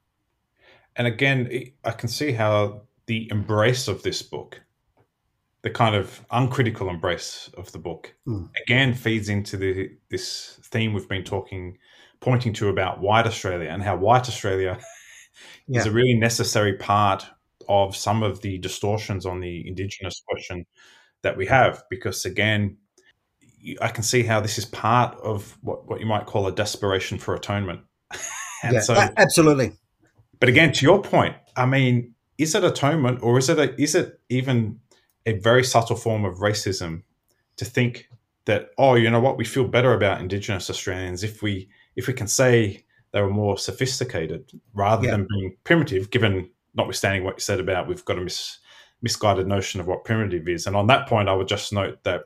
And 0.94 1.08
again, 1.08 1.50
I 1.84 1.90
can 1.90 2.08
see 2.08 2.30
how 2.30 2.82
the 3.06 3.28
embrace 3.32 3.88
of 3.88 4.04
this 4.04 4.22
book 4.22 4.60
the 5.64 5.70
kind 5.70 5.96
of 5.96 6.24
uncritical 6.30 6.90
embrace 6.90 7.50
of 7.56 7.72
the 7.72 7.78
book 7.78 8.14
mm. 8.28 8.48
again 8.62 8.92
feeds 8.92 9.30
into 9.30 9.56
the 9.56 9.90
this 10.10 10.60
theme 10.62 10.92
we've 10.92 11.08
been 11.08 11.24
talking 11.24 11.78
pointing 12.20 12.52
to 12.52 12.68
about 12.68 13.00
white 13.00 13.26
australia 13.26 13.70
and 13.70 13.82
how 13.82 13.96
white 13.96 14.28
australia 14.28 14.78
yeah. 15.66 15.80
is 15.80 15.86
a 15.86 15.90
really 15.90 16.14
necessary 16.14 16.74
part 16.74 17.26
of 17.66 17.96
some 17.96 18.22
of 18.22 18.42
the 18.42 18.58
distortions 18.58 19.24
on 19.24 19.40
the 19.40 19.66
indigenous 19.66 20.22
question 20.28 20.66
that 21.22 21.34
we 21.34 21.46
have 21.46 21.82
because 21.88 22.26
again 22.26 22.76
i 23.80 23.88
can 23.88 24.04
see 24.04 24.22
how 24.22 24.40
this 24.40 24.58
is 24.58 24.66
part 24.66 25.18
of 25.22 25.56
what, 25.62 25.88
what 25.88 25.98
you 25.98 26.06
might 26.06 26.26
call 26.26 26.46
a 26.46 26.52
desperation 26.52 27.18
for 27.18 27.34
atonement 27.34 27.80
and 28.62 28.74
yeah, 28.74 28.80
so 28.80 28.94
absolutely 29.16 29.72
but 30.40 30.50
again 30.50 30.70
to 30.72 30.84
your 30.84 31.00
point 31.00 31.34
i 31.56 31.64
mean 31.64 32.14
is 32.36 32.54
it 32.54 32.64
atonement 32.64 33.22
or 33.22 33.38
is 33.38 33.48
it 33.48 33.58
a, 33.58 33.80
is 33.80 33.94
it 33.94 34.20
even 34.28 34.80
a 35.26 35.38
very 35.38 35.64
subtle 35.64 35.96
form 35.96 36.24
of 36.24 36.38
racism 36.38 37.02
to 37.56 37.64
think 37.64 38.08
that 38.46 38.70
oh 38.78 38.94
you 38.94 39.10
know 39.10 39.20
what 39.20 39.36
we 39.38 39.44
feel 39.44 39.66
better 39.66 39.94
about 39.94 40.20
indigenous 40.20 40.68
australians 40.68 41.22
if 41.24 41.42
we 41.42 41.68
if 41.96 42.06
we 42.06 42.12
can 42.12 42.26
say 42.26 42.84
they 43.12 43.22
were 43.22 43.30
more 43.30 43.56
sophisticated 43.56 44.50
rather 44.74 45.04
Yeah. 45.06 45.12
than 45.12 45.28
being 45.30 45.56
primitive. 45.62 46.10
Given 46.10 46.50
notwithstanding 46.74 47.22
what 47.22 47.36
you 47.36 47.40
said 47.40 47.60
about 47.60 47.86
we've 47.86 48.04
got 48.04 48.18
a 48.18 48.20
mis- 48.22 48.58
misguided 49.02 49.46
notion 49.46 49.80
of 49.80 49.86
what 49.86 50.02
primitive 50.04 50.48
is, 50.48 50.66
and 50.66 50.74
on 50.74 50.88
that 50.88 51.06
point, 51.08 51.28
I 51.28 51.34
would 51.34 51.46
just 51.46 51.72
note 51.72 52.02
that 52.02 52.24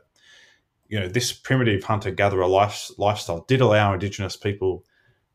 you 0.87 0.99
know 0.99 1.07
this 1.07 1.31
primitive 1.31 1.83
hunter 1.83 2.09
gatherer 2.09 2.47
life, 2.47 2.89
lifestyle 2.97 3.45
did 3.47 3.61
allow 3.61 3.93
indigenous 3.93 4.35
people 4.35 4.83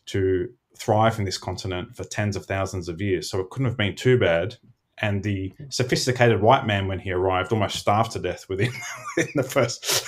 to 0.07 0.53
thrive 0.77 1.21
in 1.21 1.25
this 1.25 1.39
continent 1.39 1.95
for 1.95 2.03
tens 2.03 2.35
of 2.35 2.47
thousands 2.47 2.89
of 2.89 3.01
years. 3.01 3.31
So 3.31 3.39
it 3.39 3.49
couldn't 3.51 3.69
have 3.69 3.77
been 3.77 3.95
too 3.95 4.19
bad. 4.19 4.57
And 4.99 5.23
the 5.23 5.53
sophisticated 5.71 6.41
white 6.41 6.67
man, 6.67 6.87
when 6.87 7.01
he 7.01 7.11
arrived, 7.11 7.53
almost 7.53 7.77
starved 7.77 8.13
to 8.13 8.21
death 8.21 8.49
within, 8.49 8.73
within 9.17 9.33
the 9.35 9.43
first 9.43 10.07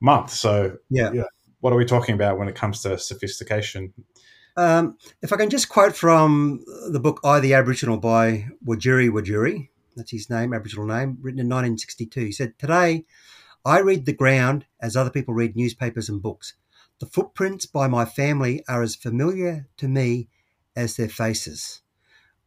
month. 0.00 0.30
So, 0.30 0.78
Yeah. 0.88 1.10
what 1.60 1.72
are 1.72 1.76
we 1.76 1.84
talking 1.84 2.14
about 2.14 2.38
when 2.38 2.48
it 2.48 2.54
comes 2.54 2.82
to 2.82 2.98
sophistication? 2.98 3.92
Um, 4.56 4.96
if 5.22 5.32
I 5.32 5.36
can 5.36 5.50
just 5.50 5.68
quote 5.68 5.96
from 5.96 6.64
the 6.90 7.00
book 7.00 7.20
I 7.24 7.40
the 7.40 7.54
Aboriginal 7.54 7.96
by 7.98 8.48
Wajiri 8.66 9.08
Wajiri, 9.10 9.68
that's 9.96 10.10
his 10.10 10.28
name, 10.30 10.52
Aboriginal 10.52 10.86
name, 10.86 11.18
written 11.20 11.40
in 11.40 11.46
1962. 11.48 12.20
He 12.20 12.32
said, 12.32 12.58
Today, 12.58 13.04
I 13.64 13.80
read 13.80 14.06
the 14.06 14.12
ground 14.12 14.66
as 14.80 14.96
other 14.96 15.10
people 15.10 15.34
read 15.34 15.56
newspapers 15.56 16.08
and 16.08 16.20
books. 16.20 16.54
The 16.98 17.06
footprints 17.06 17.66
by 17.66 17.86
my 17.88 18.04
family 18.04 18.62
are 18.68 18.82
as 18.82 18.96
familiar 18.96 19.68
to 19.76 19.88
me 19.88 20.28
as 20.76 20.96
their 20.96 21.08
faces. 21.08 21.82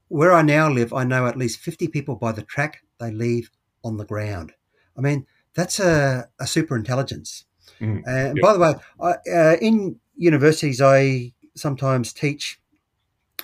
Where 0.07 0.33
I 0.33 0.41
now 0.41 0.69
live, 0.69 0.93
I 0.93 1.03
know 1.03 1.25
at 1.27 1.37
least 1.37 1.59
50 1.59 1.87
people 1.87 2.15
by 2.15 2.31
the 2.31 2.43
track 2.43 2.83
they 2.99 3.11
leave 3.11 3.49
on 3.83 3.97
the 3.97 4.05
ground. 4.05 4.53
I 4.97 5.01
mean, 5.01 5.25
that's 5.53 5.79
a, 5.79 6.29
a 6.39 6.47
super 6.47 6.75
intelligence. 6.75 7.45
Mm, 7.81 8.03
And 8.05 8.37
yeah. 8.37 8.41
by 8.41 8.53
the 8.53 8.59
way, 8.59 8.73
I, 9.01 9.11
uh, 9.31 9.57
in 9.61 9.99
universities, 10.15 10.81
I 10.81 11.33
sometimes 11.55 12.13
teach 12.13 12.59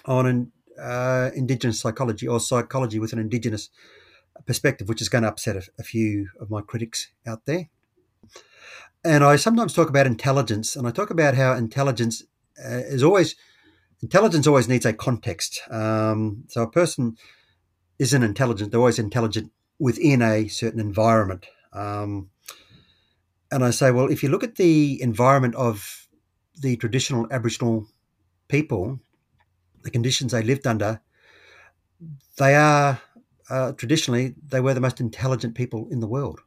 on 0.06 0.26
an, 0.26 0.52
uh, 0.82 1.30
Indigenous 1.36 1.80
psychology 1.80 2.28
or 2.28 2.40
psychology 2.40 3.00
with 3.00 3.14
an 3.14 3.20
Indigenous 3.20 3.70
perspective, 4.46 4.90
which 4.90 5.02
is 5.02 5.10
going 5.10 5.24
to 5.24 5.28
upset 5.28 5.56
a, 5.56 5.64
a 5.80 5.84
few 5.84 6.30
of 6.40 6.50
my 6.50 6.62
critics 6.62 7.10
out 7.26 7.46
there. 7.46 7.70
And 9.04 9.24
I 9.24 9.36
sometimes 9.36 9.74
talk 9.74 9.90
about 9.90 10.06
intelligence, 10.06 10.76
and 10.76 10.88
I 10.88 10.92
talk 10.92 11.10
about 11.10 11.36
how 11.36 11.54
intelligence 11.54 12.24
uh, 12.64 12.82
is 12.86 13.04
always 13.04 13.36
intelligence 14.02 14.48
always 14.48 14.68
needs 14.68 14.86
a 14.86 14.94
context. 14.94 15.62
Um, 15.70 16.46
so 16.48 16.64
a 16.64 16.72
person 16.72 17.18
isn't 18.00 18.24
intelligent; 18.24 18.72
they're 18.72 18.80
always 18.80 19.00
intelligent 19.00 19.52
within 19.80 20.22
a 20.22 20.48
certain 20.48 20.80
environment. 20.80 21.48
Um, 21.74 22.30
and 23.52 23.66
I 23.66 23.72
say, 23.72 23.92
well, 23.92 24.10
if 24.10 24.24
you 24.24 24.30
look 24.30 24.44
at 24.44 24.56
the 24.56 25.02
environment 25.02 25.56
of 25.56 26.08
the 26.62 26.78
traditional 26.78 27.28
Aboriginal 27.32 27.88
people, 28.48 29.00
the 29.84 29.92
conditions 29.92 30.32
they 30.32 30.44
lived 30.44 30.68
under, 30.68 31.02
they 32.38 32.56
are 32.56 33.02
uh, 33.50 33.74
traditionally 33.74 34.36
they 34.48 34.62
were 34.62 34.74
the 34.74 34.82
most 34.82 35.02
intelligent 35.02 35.56
people 35.56 35.88
in 35.92 36.00
the 36.00 36.08
world 36.08 36.40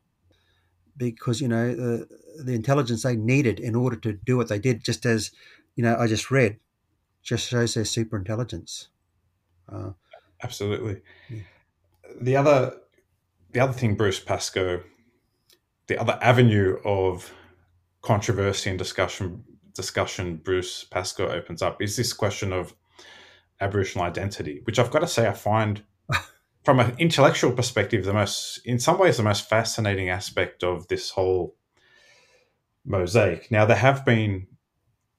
because 0.96 1.40
you 1.40 1.48
know 1.48 1.74
the 1.74 2.08
the 2.42 2.54
intelligence 2.54 3.02
they 3.02 3.16
needed 3.16 3.60
in 3.60 3.74
order 3.74 3.96
to 3.96 4.12
do 4.12 4.36
what 4.36 4.48
they 4.48 4.58
did, 4.58 4.84
just 4.84 5.04
as 5.06 5.30
you 5.76 5.82
know 5.82 5.96
I 5.96 6.06
just 6.06 6.30
read, 6.30 6.58
just 7.24 7.48
shows 7.48 7.74
their 7.74 7.84
super 7.84 8.16
intelligence. 8.16 8.88
Uh, 9.68 9.90
Absolutely. 10.42 11.00
Yeah. 11.30 11.40
The 12.20 12.36
other, 12.36 12.76
the 13.52 13.60
other 13.60 13.72
thing, 13.72 13.96
Bruce 13.96 14.20
Pascoe, 14.20 14.82
the 15.86 15.98
other 15.98 16.18
avenue 16.20 16.78
of 16.84 17.32
controversy 18.02 18.70
and 18.70 18.78
discussion, 18.78 19.42
discussion 19.74 20.36
Bruce 20.36 20.84
Pascoe 20.84 21.30
opens 21.30 21.62
up 21.62 21.80
is 21.80 21.96
this 21.96 22.12
question 22.12 22.52
of 22.52 22.74
Aboriginal 23.60 24.06
identity, 24.06 24.60
which 24.64 24.78
I've 24.78 24.90
got 24.90 25.00
to 25.00 25.08
say 25.08 25.26
I 25.26 25.32
find, 25.32 25.82
from 26.64 26.78
an 26.78 26.94
intellectual 26.98 27.52
perspective, 27.52 28.04
the 28.04 28.12
most, 28.12 28.58
in 28.66 28.78
some 28.78 28.98
ways, 28.98 29.16
the 29.16 29.22
most 29.22 29.48
fascinating 29.48 30.10
aspect 30.10 30.62
of 30.62 30.86
this 30.88 31.10
whole 31.10 31.56
mosaic. 32.84 33.50
Now, 33.50 33.64
there 33.64 33.76
have 33.76 34.04
been 34.04 34.46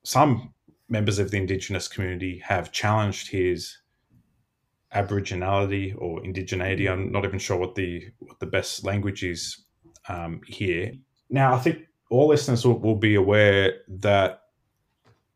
some 0.04 0.54
members 0.90 1.20
of 1.20 1.32
the 1.32 1.38
Indigenous 1.38 1.88
community 1.88 2.42
have 2.46 2.72
challenged 2.72 3.30
his 3.30 3.78
Aboriginality 4.94 5.94
or 5.98 6.22
indigeneity. 6.22 6.90
I'm 6.90 7.12
not 7.12 7.26
even 7.26 7.40
sure 7.40 7.58
what 7.58 7.76
the 7.76 8.04
what 8.20 8.40
the 8.40 8.46
best 8.46 8.86
language 8.86 9.24
is 9.24 9.66
um, 10.08 10.42
here. 10.48 10.94
Now, 11.30 11.54
I 11.54 11.60
think 11.60 11.80
all 12.10 12.28
listeners 12.28 12.66
will, 12.66 12.80
will 12.80 12.96
be 12.96 13.16
aware 13.16 13.74
that 13.88 14.42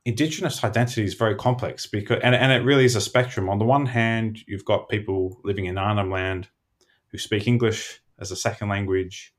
Indigenous 0.05 0.63
identity 0.63 1.03
is 1.03 1.13
very 1.13 1.35
complex 1.35 1.85
because, 1.85 2.19
and, 2.23 2.33
and 2.33 2.51
it 2.51 2.65
really 2.65 2.85
is 2.85 2.95
a 2.95 3.01
spectrum. 3.01 3.49
On 3.49 3.59
the 3.59 3.65
one 3.65 3.85
hand, 3.85 4.39
you've 4.47 4.65
got 4.65 4.87
people 4.87 5.39
living 5.43 5.65
in 5.65 5.77
Arnhem 5.77 6.09
Land 6.09 6.47
who 7.11 7.17
speak 7.17 7.47
English 7.47 7.99
as 8.17 8.31
a 8.31 8.35
second 8.35 8.69
language, 8.69 9.33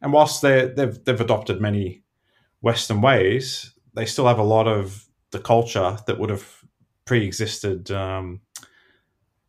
and 0.00 0.12
whilst 0.12 0.42
they 0.42 0.66
they've 0.66 1.02
they've 1.04 1.20
adopted 1.20 1.60
many 1.60 2.02
Western 2.60 3.00
ways, 3.00 3.74
they 3.94 4.06
still 4.06 4.26
have 4.26 4.38
a 4.38 4.42
lot 4.42 4.66
of 4.66 5.06
the 5.32 5.40
culture 5.40 5.98
that 6.06 6.18
would 6.18 6.30
have 6.30 6.62
pre-existed 7.04 7.90
um, 7.90 8.40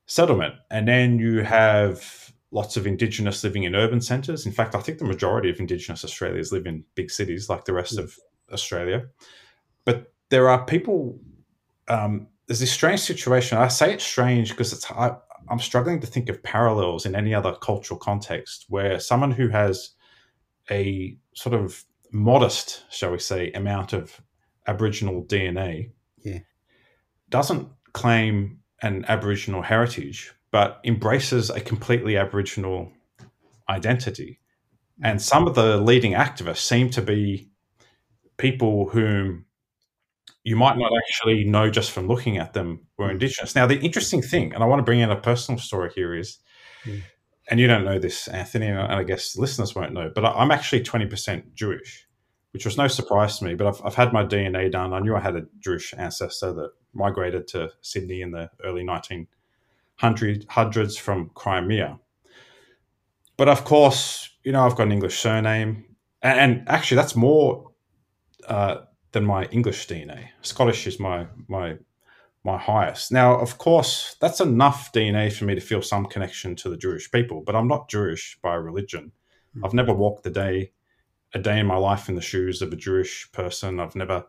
settlement. 0.06 0.56
And 0.72 0.88
then 0.88 1.20
you 1.20 1.44
have 1.44 2.34
lots 2.52 2.78
of 2.78 2.88
Indigenous 2.88 3.44
living 3.44 3.64
in 3.64 3.76
urban 3.76 4.02
centres. 4.02 4.46
In 4.46 4.52
fact, 4.52 4.76
I 4.76 4.80
think 4.80 4.98
the 4.98 5.06
majority 5.06 5.50
of 5.50 5.60
Indigenous 5.60 6.04
Australians 6.04 6.52
live 6.52 6.66
in 6.66 6.84
big 6.96 7.12
cities 7.12 7.50
like 7.50 7.66
the 7.66 7.74
rest 7.74 7.98
of 7.98 8.18
Australia. 8.52 9.06
But 9.86 10.14
there 10.30 10.50
are 10.50 10.66
people. 10.66 11.20
Um, 11.88 12.28
there's 12.48 12.60
this 12.60 12.72
strange 12.72 13.00
situation. 13.00 13.58
I 13.58 13.68
say 13.68 13.94
it's 13.94 14.06
strange 14.06 14.50
because 14.50 14.74
it's. 14.74 14.90
I, 14.92 15.16
I'm 15.50 15.60
struggling 15.60 16.00
to 16.00 16.08
think 16.08 16.30
of 16.30 16.42
parallels 16.42 17.06
in 17.06 17.16
any 17.16 17.34
other 17.34 17.54
cultural 17.62 18.00
context 18.00 18.66
where 18.70 19.00
someone 19.00 19.32
who 19.32 19.50
has 19.50 19.92
a 20.72 21.18
sort 21.36 21.54
of 21.54 21.84
modest, 22.12 22.86
shall 22.90 23.12
we 23.12 23.20
say, 23.20 23.52
amount 23.52 23.92
of 23.92 24.22
Aboriginal 24.68 25.24
DNA 25.26 25.92
Yeah. 26.24 26.40
doesn't 27.30 27.70
claim 27.94 28.60
an 28.82 29.06
Aboriginal 29.08 29.62
heritage, 29.62 30.32
but 30.52 30.80
embraces 30.84 31.50
a 31.50 31.60
completely 31.62 32.18
Aboriginal 32.18 32.92
identity. 33.70 34.40
And 35.02 35.22
some 35.22 35.48
of 35.48 35.56
the 35.56 35.78
leading 35.78 36.14
activists 36.14 36.58
seem 36.58 36.90
to 36.92 37.02
be 37.02 37.50
people 38.38 38.90
whom 38.90 39.46
you 40.44 40.56
might 40.56 40.78
not 40.78 40.92
actually 40.98 41.46
know 41.46 41.70
just 41.70 41.92
from 41.92 42.08
looking 42.08 42.38
at 42.38 42.54
them 42.54 42.86
were 42.98 43.08
mm. 43.08 43.12
Indigenous. 43.12 43.56
Now, 43.56 43.66
the 43.66 43.80
interesting 43.80 44.22
thing, 44.22 44.54
and 44.54 44.62
I 44.62 44.68
want 44.68 44.80
to 44.80 44.84
bring 44.84 45.00
in 45.00 45.10
a 45.10 45.16
personal 45.16 45.60
story 45.60 45.92
here, 45.96 46.14
is, 46.14 46.40
Yeah. 46.86 46.96
and 47.50 47.60
you 47.60 47.68
don't 47.68 47.86
know 47.86 47.98
this, 47.98 48.28
Anthony, 48.28 48.68
and 48.68 48.80
I 48.80 49.04
guess 49.04 49.38
listeners 49.38 49.74
won't 49.74 49.94
know, 49.94 50.12
but 50.14 50.26
I'm 50.26 50.52
actually 50.52 50.84
20% 50.84 51.54
Jewish, 51.54 52.06
which 52.54 52.66
was 52.66 52.78
no 52.78 52.88
surprise 52.88 53.40
to 53.40 53.46
me. 53.46 53.56
But 53.56 53.68
I've, 53.68 53.82
I've 53.84 53.96
had 53.96 54.14
my 54.14 54.24
DNA 54.24 54.72
done. 54.72 54.94
I 54.94 55.00
knew 55.00 55.16
I 55.16 55.20
had 55.20 55.36
a 55.36 55.46
Jewish 55.60 55.94
ancestor 55.98 56.54
that 56.54 56.70
migrated 56.94 57.48
to 57.50 57.72
Sydney 57.82 58.22
in 58.22 58.32
the 58.32 58.50
early 58.64 58.84
1900s 58.84 61.00
from 61.00 61.32
Crimea. 61.34 62.00
But 63.38 63.50
of 63.50 63.66
course, 63.66 64.30
you 64.44 64.52
know, 64.52 64.66
I've 64.66 64.76
got 64.76 64.84
an 64.84 64.92
English 64.92 65.18
surname. 65.18 65.86
And, 66.22 66.40
and 66.40 66.70
actually, 66.70 66.98
that's 66.98 67.16
more 67.16 67.72
uh, 68.48 68.82
than 69.14 69.26
my 69.26 69.46
English 69.46 69.88
DNA. 69.88 70.28
Scottish 70.42 70.86
is 70.86 71.00
my 71.00 71.26
my 71.48 71.78
my 72.44 72.58
highest. 72.58 73.12
Now, 73.12 73.40
of 73.40 73.58
course, 73.58 74.16
that's 74.20 74.42
enough 74.42 74.92
DNA 74.92 75.32
for 75.32 75.46
me 75.46 75.56
to 75.56 75.62
feel 75.62 75.82
some 75.82 76.06
connection 76.06 76.56
to 76.58 76.70
the 76.70 76.78
Jewish 76.78 77.10
people, 77.10 77.42
but 77.42 77.56
I'm 77.56 77.70
not 77.70 77.90
Jewish 77.90 78.38
by 78.44 78.56
religion. 78.56 79.14
Mm. 79.58 79.66
I've 79.66 79.74
never 79.74 79.94
walked 79.94 80.24
the 80.24 80.30
day 80.30 80.74
a 81.34 81.40
day 81.40 81.60
in 81.60 81.66
my 81.66 81.78
life 81.78 82.10
in 82.10 82.16
the 82.16 82.22
shoes 82.22 82.62
of 82.62 82.72
a 82.72 82.76
Jewish 82.76 83.32
person. 83.32 83.80
I've 83.80 83.96
never 83.96 84.26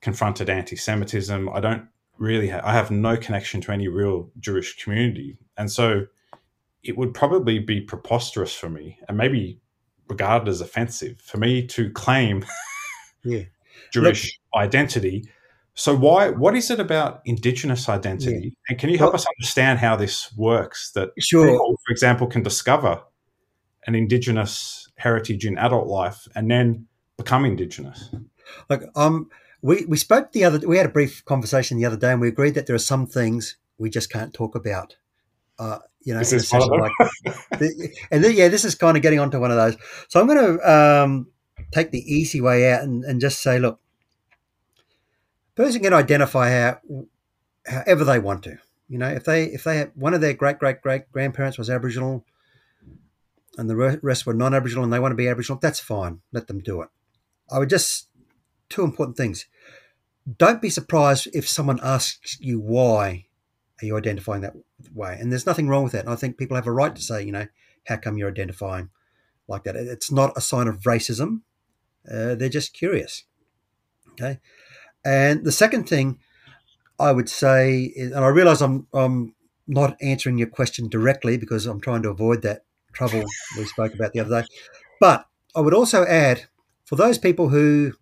confronted 0.00 0.48
anti-Semitism. 0.48 1.48
I 1.48 1.60
don't 1.60 1.86
really. 2.18 2.48
Ha- 2.48 2.60
I 2.64 2.72
have 2.72 2.90
no 2.90 3.16
connection 3.16 3.60
to 3.62 3.72
any 3.72 3.88
real 3.88 4.30
Jewish 4.38 4.82
community, 4.82 5.36
and 5.56 5.70
so 5.70 6.06
it 6.82 6.96
would 6.96 7.12
probably 7.14 7.58
be 7.58 7.80
preposterous 7.80 8.54
for 8.54 8.68
me, 8.70 8.98
and 9.08 9.16
maybe 9.18 9.60
regarded 10.08 10.48
as 10.48 10.60
offensive 10.60 11.20
for 11.20 11.36
me 11.38 11.66
to 11.66 11.90
claim 11.90 12.44
Yeah. 13.24 13.42
Jewish 13.92 14.38
identity. 14.56 15.24
So 15.74 15.94
why 15.96 16.30
what 16.30 16.56
is 16.56 16.70
it 16.70 16.80
about 16.80 17.20
indigenous 17.24 17.88
identity? 17.88 18.54
And 18.68 18.78
can 18.78 18.88
you 18.90 18.98
help 18.98 19.12
Well- 19.12 19.20
us 19.20 19.26
understand 19.38 19.78
how 19.78 19.96
this 19.96 20.32
works 20.36 20.92
that 20.92 21.10
Sure. 21.18 21.46
people, 21.46 21.76
for 21.86 21.92
example, 21.92 22.26
can 22.26 22.42
discover 22.42 23.00
an 23.86 23.94
indigenous 23.94 24.88
heritage 24.96 25.46
in 25.46 25.58
adult 25.58 25.86
life 25.86 26.28
and 26.34 26.50
then 26.50 26.86
become 27.16 27.44
indigenous? 27.44 28.10
Like 28.68 28.82
um, 28.94 29.30
we 29.62 29.84
we 29.86 29.96
spoke 29.96 30.32
the 30.32 30.44
other. 30.44 30.66
We 30.66 30.76
had 30.76 30.86
a 30.86 30.90
brief 30.90 31.24
conversation 31.24 31.78
the 31.78 31.86
other 31.86 31.96
day, 31.96 32.12
and 32.12 32.20
we 32.20 32.28
agreed 32.28 32.54
that 32.54 32.66
there 32.66 32.76
are 32.76 32.78
some 32.78 33.06
things 33.06 33.56
we 33.78 33.90
just 33.90 34.10
can't 34.10 34.34
talk 34.34 34.54
about. 34.54 34.96
Uh, 35.58 35.78
you 36.02 36.14
know, 36.14 36.20
Is 36.20 36.32
in 36.32 36.38
a 36.38 36.40
this 36.40 36.52
like 36.52 36.92
and 38.10 38.24
then, 38.24 38.34
yeah, 38.34 38.48
this 38.48 38.64
is 38.64 38.74
kind 38.74 38.96
of 38.96 39.02
getting 39.02 39.18
onto 39.18 39.38
one 39.38 39.50
of 39.50 39.58
those. 39.58 39.76
So 40.08 40.18
I'm 40.18 40.26
going 40.26 40.58
to 40.58 40.72
um, 40.72 41.26
take 41.70 41.90
the 41.90 42.00
easy 42.00 42.40
way 42.40 42.72
out 42.72 42.82
and, 42.82 43.04
and 43.04 43.20
just 43.20 43.42
say, 43.42 43.58
look, 43.58 43.78
person 45.54 45.82
can 45.82 45.92
identify 45.92 46.50
how 46.50 46.80
however 47.66 48.04
they 48.04 48.18
want 48.18 48.42
to. 48.44 48.56
You 48.88 48.98
know, 48.98 49.08
if 49.08 49.24
they 49.24 49.44
if 49.44 49.64
they 49.64 49.76
have 49.78 49.92
one 49.94 50.14
of 50.14 50.20
their 50.20 50.34
great 50.34 50.58
great 50.58 50.80
great 50.80 51.12
grandparents 51.12 51.58
was 51.58 51.68
Aboriginal, 51.70 52.24
and 53.58 53.68
the 53.68 53.98
rest 54.02 54.26
were 54.26 54.34
non-Aboriginal, 54.34 54.84
and 54.84 54.92
they 54.92 55.00
want 55.00 55.12
to 55.12 55.16
be 55.16 55.28
Aboriginal, 55.28 55.58
that's 55.60 55.80
fine. 55.80 56.20
Let 56.32 56.46
them 56.46 56.60
do 56.60 56.82
it. 56.82 56.88
I 57.50 57.58
would 57.58 57.70
just 57.70 58.08
two 58.68 58.84
important 58.84 59.16
things. 59.16 59.46
Don't 60.38 60.62
be 60.62 60.70
surprised 60.70 61.28
if 61.32 61.48
someone 61.48 61.80
asks 61.82 62.38
you 62.40 62.60
why 62.60 63.26
are 63.82 63.86
you 63.86 63.96
identifying 63.96 64.42
that 64.42 64.54
way, 64.94 65.16
and 65.18 65.30
there's 65.32 65.46
nothing 65.46 65.68
wrong 65.68 65.84
with 65.84 65.92
that. 65.92 66.04
And 66.04 66.12
I 66.12 66.16
think 66.16 66.38
people 66.38 66.56
have 66.56 66.66
a 66.66 66.72
right 66.72 66.94
to 66.94 67.02
say, 67.02 67.22
you 67.22 67.32
know, 67.32 67.48
how 67.86 67.96
come 67.96 68.18
you're 68.18 68.30
identifying 68.30 68.90
like 69.48 69.64
that? 69.64 69.76
It's 69.76 70.12
not 70.12 70.36
a 70.36 70.40
sign 70.40 70.68
of 70.68 70.82
racism. 70.82 71.40
Uh, 72.10 72.34
they're 72.34 72.48
just 72.48 72.72
curious. 72.72 73.24
Okay. 74.12 74.38
And 75.04 75.44
the 75.44 75.52
second 75.52 75.88
thing 75.88 76.18
I 76.98 77.12
would 77.12 77.28
say, 77.28 77.92
is, 77.96 78.12
and 78.12 78.24
I 78.24 78.28
realize 78.28 78.60
I'm, 78.60 78.86
I'm 78.92 79.34
not 79.66 79.96
answering 80.02 80.36
your 80.36 80.48
question 80.48 80.88
directly 80.88 81.38
because 81.38 81.66
I'm 81.66 81.80
trying 81.80 82.02
to 82.02 82.10
avoid 82.10 82.42
that 82.42 82.64
trouble 82.92 83.24
we 83.56 83.64
spoke 83.64 83.94
about 83.94 84.12
the 84.12 84.20
other 84.20 84.42
day. 84.42 84.48
But 85.00 85.26
I 85.54 85.60
would 85.60 85.74
also 85.74 86.04
add 86.04 86.44
for 86.84 86.96
those 86.96 87.18
people 87.18 87.48
who 87.48 87.92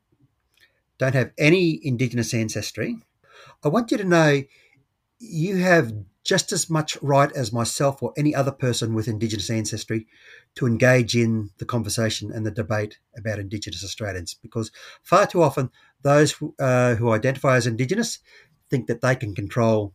don't 0.98 1.14
have 1.14 1.32
any 1.38 1.80
Indigenous 1.82 2.34
ancestry, 2.34 2.96
I 3.64 3.68
want 3.68 3.90
you 3.90 3.98
to 3.98 4.04
know 4.04 4.42
you 5.18 5.56
have 5.56 5.92
just 6.24 6.52
as 6.52 6.68
much 6.68 6.98
right 7.00 7.32
as 7.32 7.52
myself 7.52 8.02
or 8.02 8.12
any 8.16 8.34
other 8.34 8.50
person 8.50 8.94
with 8.94 9.08
Indigenous 9.08 9.48
ancestry 9.48 10.06
to 10.56 10.66
engage 10.66 11.16
in 11.16 11.50
the 11.58 11.64
conversation 11.64 12.30
and 12.30 12.44
the 12.44 12.50
debate 12.50 12.98
about 13.16 13.38
Indigenous 13.38 13.82
Australians 13.82 14.34
because 14.34 14.70
far 15.02 15.26
too 15.26 15.42
often 15.42 15.70
those 16.02 16.34
uh, 16.58 16.96
who 16.96 17.12
identify 17.12 17.56
as 17.56 17.66
Indigenous 17.66 18.18
think 18.68 18.88
that 18.88 19.00
they 19.00 19.14
can 19.14 19.34
control 19.34 19.94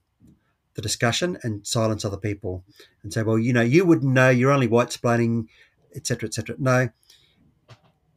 the 0.75 0.81
discussion 0.81 1.37
and 1.43 1.65
silence 1.65 2.03
other 2.03 2.17
people 2.17 2.63
and 3.03 3.13
say, 3.13 3.23
well, 3.23 3.37
you 3.37 3.53
know, 3.53 3.61
you 3.61 3.85
wouldn't 3.85 4.11
know, 4.11 4.29
you're 4.29 4.51
only 4.51 4.67
white 4.67 4.89
splaining, 4.89 5.47
etc., 5.95 6.27
etc. 6.27 6.55
No. 6.57 6.89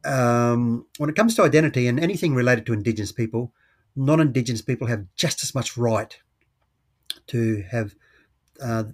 Um, 0.05 0.85
when 0.97 1.09
it 1.09 1.15
comes 1.15 1.35
to 1.35 1.43
identity 1.43 1.87
and 1.87 1.99
anything 1.99 2.33
related 2.33 2.65
to 2.67 2.73
Indigenous 2.73 3.11
people, 3.11 3.53
non 3.95 4.19
Indigenous 4.19 4.61
people 4.61 4.87
have 4.87 5.05
just 5.15 5.43
as 5.43 5.53
much 5.53 5.77
right 5.77 6.17
to 7.27 7.63
have, 7.71 7.93
uh, 8.61 8.85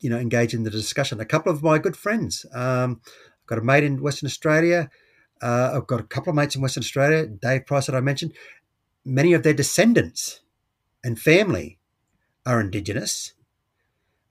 you 0.00 0.10
know, 0.10 0.18
engage 0.18 0.54
in 0.54 0.64
the 0.64 0.70
discussion. 0.70 1.20
A 1.20 1.24
couple 1.24 1.52
of 1.52 1.62
my 1.62 1.78
good 1.78 1.96
friends, 1.96 2.46
um, 2.54 3.00
I've 3.04 3.46
got 3.46 3.58
a 3.58 3.62
mate 3.62 3.84
in 3.84 4.02
Western 4.02 4.26
Australia. 4.26 4.90
Uh, 5.42 5.72
I've 5.74 5.86
got 5.86 6.00
a 6.00 6.04
couple 6.04 6.30
of 6.30 6.36
mates 6.36 6.54
in 6.54 6.62
Western 6.62 6.82
Australia, 6.82 7.26
Dave 7.26 7.66
Price 7.66 7.86
that 7.86 7.94
I 7.94 8.00
mentioned. 8.00 8.34
Many 9.04 9.32
of 9.32 9.42
their 9.42 9.54
descendants 9.54 10.40
and 11.02 11.18
family 11.18 11.79
are 12.46 12.60
Indigenous, 12.60 13.34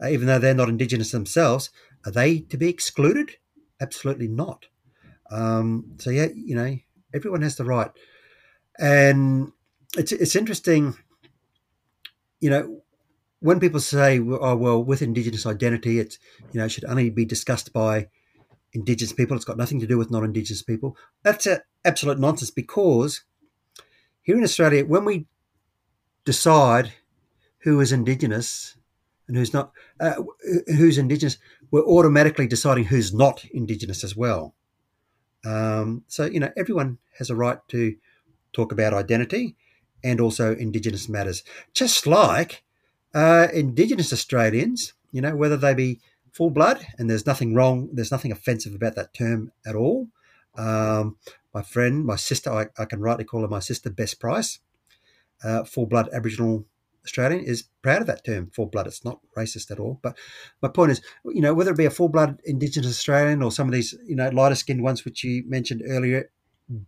uh, 0.03 0.07
even 0.07 0.27
though 0.27 0.39
they're 0.39 0.53
not 0.53 0.69
Indigenous 0.69 1.11
themselves. 1.11 1.69
Are 2.05 2.11
they 2.11 2.39
to 2.39 2.57
be 2.57 2.69
excluded? 2.69 3.31
Absolutely 3.81 4.27
not. 4.27 4.65
Um, 5.31 5.93
so 5.97 6.09
yeah, 6.09 6.27
you 6.33 6.55
know, 6.55 6.77
everyone 7.13 7.41
has 7.41 7.55
the 7.55 7.65
right, 7.65 7.91
and 8.79 9.51
it's 9.97 10.11
it's 10.11 10.35
interesting. 10.35 10.95
You 12.39 12.49
know, 12.49 12.81
when 13.39 13.59
people 13.59 13.79
say, 13.79 14.19
"Oh 14.19 14.55
well," 14.55 14.83
with 14.83 15.01
Indigenous 15.01 15.45
identity, 15.45 15.99
it's 15.99 16.17
you 16.51 16.59
know 16.59 16.65
it 16.65 16.71
should 16.71 16.85
only 16.85 17.09
be 17.09 17.25
discussed 17.25 17.73
by 17.73 18.07
Indigenous 18.73 19.13
people. 19.13 19.35
It's 19.35 19.45
got 19.45 19.57
nothing 19.57 19.79
to 19.81 19.87
do 19.87 19.97
with 19.97 20.11
non-Indigenous 20.11 20.63
people. 20.63 20.97
That's 21.23 21.45
a 21.45 21.61
absolute 21.85 22.19
nonsense 22.19 22.51
because 22.51 23.23
here 24.21 24.37
in 24.37 24.43
Australia, 24.43 24.85
when 24.85 25.05
we 25.05 25.27
decide 26.25 26.93
who 27.59 27.79
is 27.81 27.91
Indigenous 27.91 28.75
and 29.27 29.37
who's 29.37 29.53
not, 29.53 29.71
uh, 29.99 30.15
who's 30.67 30.97
Indigenous, 30.97 31.37
we're 31.71 31.85
automatically 31.85 32.47
deciding 32.47 32.85
who's 32.85 33.13
not 33.13 33.45
Indigenous 33.45 34.03
as 34.03 34.15
well. 34.15 34.55
Um, 35.45 36.03
so, 36.07 36.25
you 36.25 36.39
know, 36.39 36.51
everyone 36.57 36.97
has 37.17 37.29
a 37.29 37.35
right 37.35 37.59
to 37.69 37.95
talk 38.53 38.71
about 38.71 38.93
identity 38.93 39.55
and 40.03 40.19
also 40.19 40.55
Indigenous 40.55 41.07
matters. 41.07 41.43
Just 41.73 42.07
like 42.07 42.63
uh, 43.13 43.47
Indigenous 43.53 44.11
Australians, 44.11 44.93
you 45.11 45.21
know, 45.21 45.35
whether 45.35 45.57
they 45.57 45.73
be 45.73 45.99
full 46.31 46.49
blood, 46.49 46.85
and 46.97 47.09
there's 47.09 47.25
nothing 47.25 47.53
wrong, 47.53 47.89
there's 47.91 48.11
nothing 48.11 48.31
offensive 48.31 48.73
about 48.75 48.95
that 48.95 49.13
term 49.13 49.51
at 49.65 49.75
all. 49.75 50.07
Um, 50.55 51.17
my 51.53 51.61
friend, 51.61 52.05
my 52.05 52.15
sister, 52.15 52.51
I, 52.51 52.67
I, 52.77 52.85
can 52.85 53.01
rightly 53.01 53.23
call 53.23 53.41
her 53.41 53.47
my 53.47 53.59
sister, 53.59 53.89
Bess 53.89 54.13
Price, 54.13 54.59
uh, 55.43 55.63
full 55.63 55.85
blood 55.85 56.09
Aboriginal 56.13 56.65
Australian, 57.09 57.43
is 57.43 57.63
proud 57.81 58.01
of 58.01 58.07
that 58.07 58.25
term, 58.25 58.49
full 58.51 58.67
blood. 58.67 58.87
It's 58.87 59.03
not 59.03 59.19
racist 59.37 59.71
at 59.71 59.79
all. 59.79 59.99
But 60.01 60.17
my 60.61 60.69
point 60.69 60.91
is, 60.91 61.01
you 61.25 61.41
know, 61.41 61.53
whether 61.53 61.71
it 61.71 61.77
be 61.77 61.85
a 61.85 61.91
full 61.91 62.09
blood 62.09 62.41
Indigenous 62.45 62.91
Australian 62.91 63.41
or 63.41 63.51
some 63.51 63.67
of 63.67 63.73
these, 63.73 63.95
you 64.05 64.15
know, 64.15 64.29
lighter 64.29 64.55
skinned 64.55 64.83
ones 64.83 65.05
which 65.05 65.23
you 65.23 65.43
mentioned 65.47 65.83
earlier, 65.87 66.29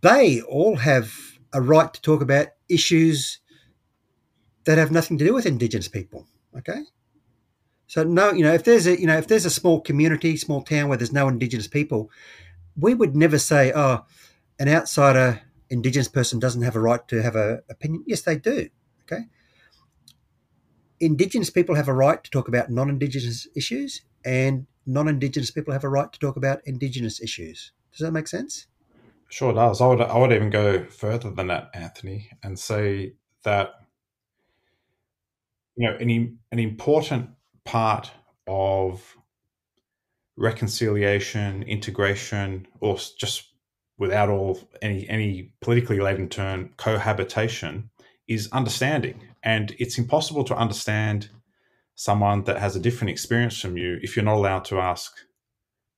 they 0.02 0.42
all 0.42 0.78
have 0.78 1.12
a 1.54 1.62
right 1.62 1.94
to 1.94 2.02
talk 2.02 2.22
about 2.22 2.48
issues 2.70 3.40
that 4.66 4.78
have 4.78 4.92
nothing 4.92 5.18
to 5.18 5.26
do 5.26 5.34
with 5.34 5.46
Indigenous 5.46 5.88
people. 5.88 6.28
Okay. 6.58 6.82
So 7.88 8.04
no, 8.04 8.32
you 8.32 8.44
know, 8.44 8.54
if 8.54 8.64
there's 8.64 8.88
a 8.88 9.00
you 9.00 9.08
know 9.08 9.18
if 9.18 9.28
there's 9.28 9.46
a 9.46 9.50
small 9.50 9.82
community, 9.82 10.38
small 10.38 10.62
town 10.62 10.88
where 10.88 10.98
there's 10.98 11.12
no 11.12 11.28
Indigenous 11.28 11.68
people, 11.68 12.10
we 12.78 12.94
would 12.94 13.16
never 13.16 13.38
say, 13.38 13.74
oh, 13.76 14.06
an 14.60 14.70
outsider 14.70 15.42
Indigenous 15.70 16.08
person 16.08 16.40
doesn't 16.40 16.62
have 16.62 16.76
a 16.76 16.80
right 16.80 17.06
to 17.08 17.22
have 17.22 17.36
an 17.36 17.62
opinion. 17.70 18.04
Yes, 18.08 18.22
they 18.22 18.38
do. 18.38 18.70
Okay. 19.04 19.24
Indigenous 21.02 21.50
people 21.50 21.74
have 21.76 21.88
a 21.88 21.94
right 21.94 22.24
to 22.24 22.30
talk 22.30 22.48
about 22.48 22.70
non-Indigenous 22.70 23.48
issues, 23.56 24.04
and 24.24 24.68
non-Indigenous 24.86 25.50
people 25.50 25.74
have 25.74 25.84
a 25.84 25.90
right 25.90 26.14
to 26.14 26.20
talk 26.20 26.38
about 26.38 26.62
Indigenous 26.66 27.20
issues. 27.20 27.72
Does 27.92 28.06
that 28.06 28.12
make 28.12 28.28
sense? 28.28 28.68
Sure 29.28 29.52
does. 29.52 29.82
I 29.82 29.88
would 29.88 30.02
I 30.02 30.18
would 30.18 30.32
even 30.32 30.50
go 30.50 30.84
further 30.86 31.32
than 31.32 31.48
that, 31.48 31.72
Anthony, 31.74 32.30
and 32.44 32.60
say 32.60 33.14
that 33.44 33.74
you 35.76 35.88
know 35.88 35.96
an 35.96 36.38
an 36.52 36.60
important 36.60 37.30
part 37.66 38.12
of 38.46 39.16
reconciliation, 40.38 41.64
integration, 41.64 42.68
or 42.80 42.98
just 43.18 43.54
without 43.98 44.30
all 44.30 44.60
any 44.82 45.08
any 45.10 45.54
politically 45.62 46.00
laden 46.00 46.30
term 46.30 46.74
cohabitation 46.78 47.90
is 48.28 48.50
understanding. 48.52 49.31
And 49.44 49.76
it's 49.80 49.98
impossible 49.98 50.44
to 50.46 50.56
understand 50.56 51.30
someone 51.96 52.44
that 52.44 52.60
has 52.60 52.76
a 52.76 52.80
different 52.80 53.12
experience 53.12 53.60
from 53.60 53.78
you 53.78 54.00
if 54.02 54.16
you're 54.16 54.26
not 54.26 54.36
allowed 54.36 54.66
to 54.66 54.80
ask 54.80 55.12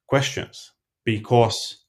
questions 0.08 0.72
because 1.06 1.86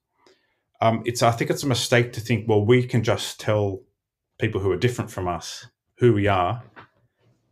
um, 0.80 1.02
it's 1.04 1.22
I 1.22 1.30
think 1.30 1.50
it's 1.50 1.62
a 1.62 1.68
mistake 1.68 2.12
to 2.12 2.20
think 2.20 2.48
well 2.48 2.64
we 2.64 2.84
can 2.86 3.02
just 3.02 3.40
tell 3.40 3.82
people 4.38 4.60
who 4.60 4.70
are 4.70 4.76
different 4.76 5.10
from 5.10 5.26
us 5.26 5.66
who 5.98 6.12
we 6.12 6.26
are 6.26 6.62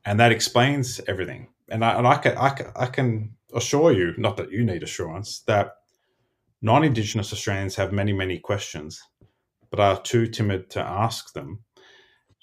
and 0.05 0.20
that 0.20 0.32
explains 0.32 1.00
everything 1.09 1.48
and 1.68 1.84
I, 1.84 1.98
and 1.98 2.07
I 2.07 2.16
can, 2.16 2.36
I 2.36 2.55
I 2.76 2.86
can 2.86 3.34
assure 3.55 3.92
you, 3.92 4.14
not 4.18 4.36
that 4.36 4.50
you 4.50 4.64
need 4.64 4.82
assurance, 4.82 5.40
that 5.46 5.76
non-Indigenous 6.61 7.32
Australians 7.32 7.76
have 7.76 7.92
many, 7.92 8.12
many 8.12 8.38
questions, 8.38 9.03
but 9.70 9.80
are 9.80 10.00
too 10.00 10.26
timid 10.26 10.70
to 10.70 10.80
ask 10.80 11.32
them. 11.32 11.61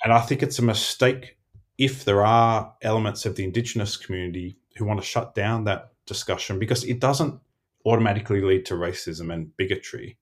And 0.03 0.14
I 0.14 0.22
think 0.22 0.43
it's 0.43 0.60
a 0.60 0.64
mistake 0.64 1.38
if 1.80 2.04
there 2.04 2.26
are 2.26 2.76
elements 2.82 3.26
of 3.26 3.36
the 3.36 3.46
Indigenous 3.46 3.96
community 3.96 4.58
who 4.76 4.86
want 4.86 5.00
to 5.00 5.06
shut 5.06 5.34
down 5.34 5.64
that 5.64 5.94
discussion 6.06 6.60
because 6.60 6.84
it 6.84 7.00
doesn't 7.00 7.40
automatically 7.86 8.42
lead 8.42 8.66
to 8.66 8.74
racism 8.74 9.34
and 9.34 9.56
bigotry. 9.56 10.18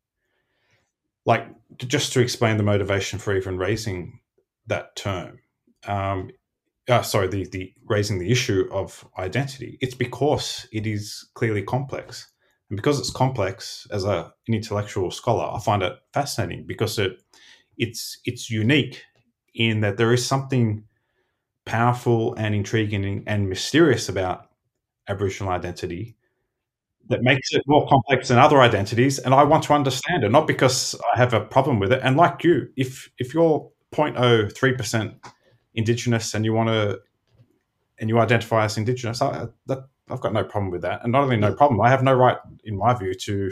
Like, 1.26 1.48
just 1.80 2.14
to 2.14 2.22
explain 2.22 2.58
the 2.58 2.64
motivation 2.64 3.18
for 3.18 3.36
even 3.36 3.58
raising 3.58 4.20
that 4.68 4.96
term, 4.96 5.40
um, 5.88 6.30
uh, 6.88 7.02
sorry, 7.02 7.28
the, 7.28 7.50
the 7.50 7.74
raising 7.86 8.20
the 8.20 8.32
issue 8.32 8.70
of 8.72 9.06
identity, 9.18 9.80
it's 9.82 9.96
because 9.96 10.68
it 10.72 10.86
is 10.86 11.28
clearly 11.34 11.64
complex. 11.64 12.32
And 12.70 12.78
because 12.78 13.00
it's 13.00 13.10
complex, 13.10 13.88
as 13.92 14.06
a, 14.06 14.32
an 14.48 14.54
intellectual 14.54 15.10
scholar, 15.10 15.52
I 15.54 15.60
find 15.60 15.82
it 15.82 15.94
fascinating 16.14 16.66
because 16.68 17.00
it 17.00 17.22
it's 17.78 18.20
it's 18.26 18.50
unique 18.50 19.04
in 19.54 19.82
that 19.82 19.98
there 19.98 20.14
is 20.14 20.26
something 20.26 20.84
powerful 21.68 22.34
and 22.36 22.56
intriguing 22.56 23.24
and 23.28 23.50
mysterious 23.50 24.10
about 24.10 24.50
Aboriginal 25.08 25.52
identity 25.52 26.16
that 27.10 27.22
makes 27.22 27.54
it 27.54 27.64
more 27.68 27.88
complex 27.88 28.30
than 28.30 28.38
other 28.38 28.60
identities. 28.60 29.20
And 29.20 29.34
I 29.34 29.44
want 29.44 29.64
to 29.66 29.74
understand 29.74 30.24
it, 30.24 30.32
not 30.32 30.48
because 30.48 30.96
I 31.14 31.18
have 31.18 31.34
a 31.34 31.42
problem 31.42 31.80
with 31.80 31.92
it. 31.92 32.02
And 32.04 32.18
like 32.18 32.44
you, 32.44 32.70
if 32.76 33.10
if 33.18 33.34
you're 33.34 33.70
0.03 33.94 34.78
percent 34.78 35.14
indigenous 35.74 36.34
and 36.34 36.44
you 36.44 36.54
want 36.54 36.70
to 36.70 37.00
and 38.00 38.10
you 38.10 38.20
identify 38.20 38.66
as 38.66 38.78
indigenous, 38.78 39.22
I, 39.22 39.48
that, 39.68 39.88
I've 40.10 40.22
got 40.22 40.34
no 40.34 40.44
problem 40.44 40.72
with 40.72 40.82
that. 40.82 41.04
And 41.04 41.12
not 41.12 41.24
only 41.24 41.38
no 41.38 41.54
mm. 41.54 41.58
problem, 41.58 41.82
I 41.82 41.90
have 41.90 42.04
no 42.04 42.14
right, 42.14 42.38
in 42.64 42.78
my 42.78 42.94
view, 42.94 43.14
to 43.14 43.52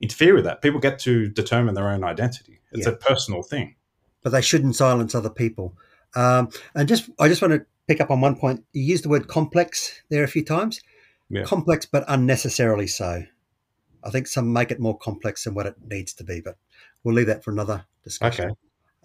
interfere 0.00 0.34
with 0.34 0.44
that. 0.44 0.62
People 0.62 0.80
get 0.80 0.98
to 1.00 1.28
determine 1.28 1.74
their 1.74 1.90
own 1.90 2.04
identity. 2.04 2.60
It's 2.72 2.86
yeah. 2.86 2.92
a 2.92 2.96
personal 2.96 3.42
thing. 3.42 3.76
But 4.22 4.30
they 4.30 4.40
shouldn't 4.40 4.76
silence 4.76 5.14
other 5.14 5.30
people. 5.30 5.76
Um, 6.14 6.50
and 6.74 6.88
just, 6.88 7.08
I 7.18 7.28
just 7.28 7.42
want 7.42 7.54
to 7.54 7.64
pick 7.86 8.00
up 8.00 8.10
on 8.10 8.20
one 8.20 8.36
point. 8.36 8.64
You 8.72 8.82
used 8.82 9.04
the 9.04 9.08
word 9.08 9.28
complex 9.28 10.02
there 10.10 10.24
a 10.24 10.28
few 10.28 10.44
times. 10.44 10.80
Yeah. 11.30 11.44
Complex, 11.44 11.86
but 11.86 12.04
unnecessarily 12.08 12.86
so. 12.86 13.24
I 14.04 14.10
think 14.10 14.26
some 14.26 14.52
make 14.52 14.70
it 14.70 14.80
more 14.80 14.98
complex 14.98 15.44
than 15.44 15.54
what 15.54 15.66
it 15.66 15.76
needs 15.88 16.12
to 16.14 16.24
be, 16.24 16.40
but 16.40 16.56
we'll 17.04 17.14
leave 17.14 17.28
that 17.28 17.42
for 17.44 17.50
another 17.52 17.84
discussion. 18.04 18.46
Okay. 18.46 18.54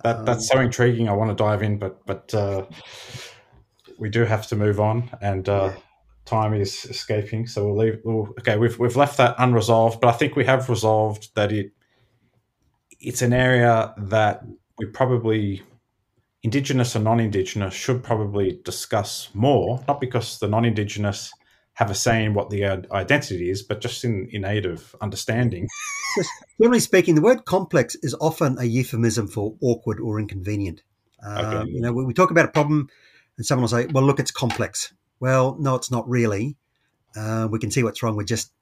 That, 0.04 0.26
that's 0.26 0.52
Um, 0.52 0.58
so 0.58 0.62
intriguing. 0.62 1.08
I 1.08 1.14
want 1.14 1.36
to 1.36 1.44
dive 1.44 1.64
in, 1.64 1.78
but 1.80 2.06
but 2.06 2.34
uh, 2.34 2.66
we 3.98 4.10
do 4.10 4.26
have 4.26 4.48
to 4.48 4.56
move 4.56 4.80
on, 4.80 5.10
and 5.22 5.48
uh, 5.48 5.72
Yeah. 5.74 5.82
time 6.26 6.54
is 6.54 6.86
escaping. 6.86 7.48
So 7.48 7.66
we'll 7.66 7.78
leave. 7.78 8.00
We'll, 8.04 8.28
okay, 8.40 8.58
we've 8.58 8.78
we've 8.78 8.96
left 8.96 9.18
that 9.18 9.36
unresolved, 9.38 10.02
but 10.02 10.10
I 10.14 10.18
think 10.18 10.36
we 10.36 10.46
have 10.46 10.70
resolved 10.70 11.34
that 11.36 11.52
it 11.52 11.72
it's 13.00 13.22
an 13.22 13.34
area 13.34 13.94
that 13.98 14.44
we 14.78 14.86
probably 14.86 15.64
indigenous 16.48 16.96
and 16.96 17.04
non-indigenous 17.04 17.74
should 17.74 18.02
probably 18.02 18.62
discuss 18.64 19.30
more. 19.34 19.84
Not 19.86 20.00
because 20.00 20.40
the 20.40 20.48
non-indigenous 20.48 21.34
have 21.74 21.92
a 21.92 21.94
say 21.94 22.24
in 22.24 22.34
what 22.34 22.50
the 22.50 22.64
identity 22.90 23.50
is, 23.50 23.62
but 23.62 23.82
just 23.82 24.06
in 24.06 24.30
in 24.32 24.46
aid 24.46 24.66
of 24.66 24.96
understanding. 25.02 25.68
Generally 26.62 26.80
speaking, 26.80 27.16
the 27.16 27.22
word 27.22 27.44
complex 27.44 27.96
is 28.02 28.16
often 28.22 28.58
a 28.60 28.64
euphemism 28.64 29.28
for 29.28 29.56
awkward 29.62 30.00
or 30.00 30.20
inconvenient. 30.22 30.84
Um, 31.22 31.46
Okay. 31.46 31.72
You 31.72 31.82
know, 31.82 31.92
we 31.92 32.14
talk 32.14 32.32
about 32.32 32.46
a 32.46 32.54
problem, 32.60 32.88
and 33.36 33.46
someone 33.46 33.64
will 33.64 33.76
say, 33.78 33.88
"Well, 33.88 34.06
look, 34.06 34.20
it's 34.22 34.32
complex." 34.32 34.94
Well, 35.20 35.58
no, 35.60 35.76
it's 35.76 35.92
not 35.92 36.08
really. 36.08 36.56
Uh, 37.14 37.50
we 37.52 37.60
can 37.60 37.72
see 37.72 37.84
what's 37.84 38.02
wrong 38.02 38.16
with 38.16 38.28
just 38.28 38.54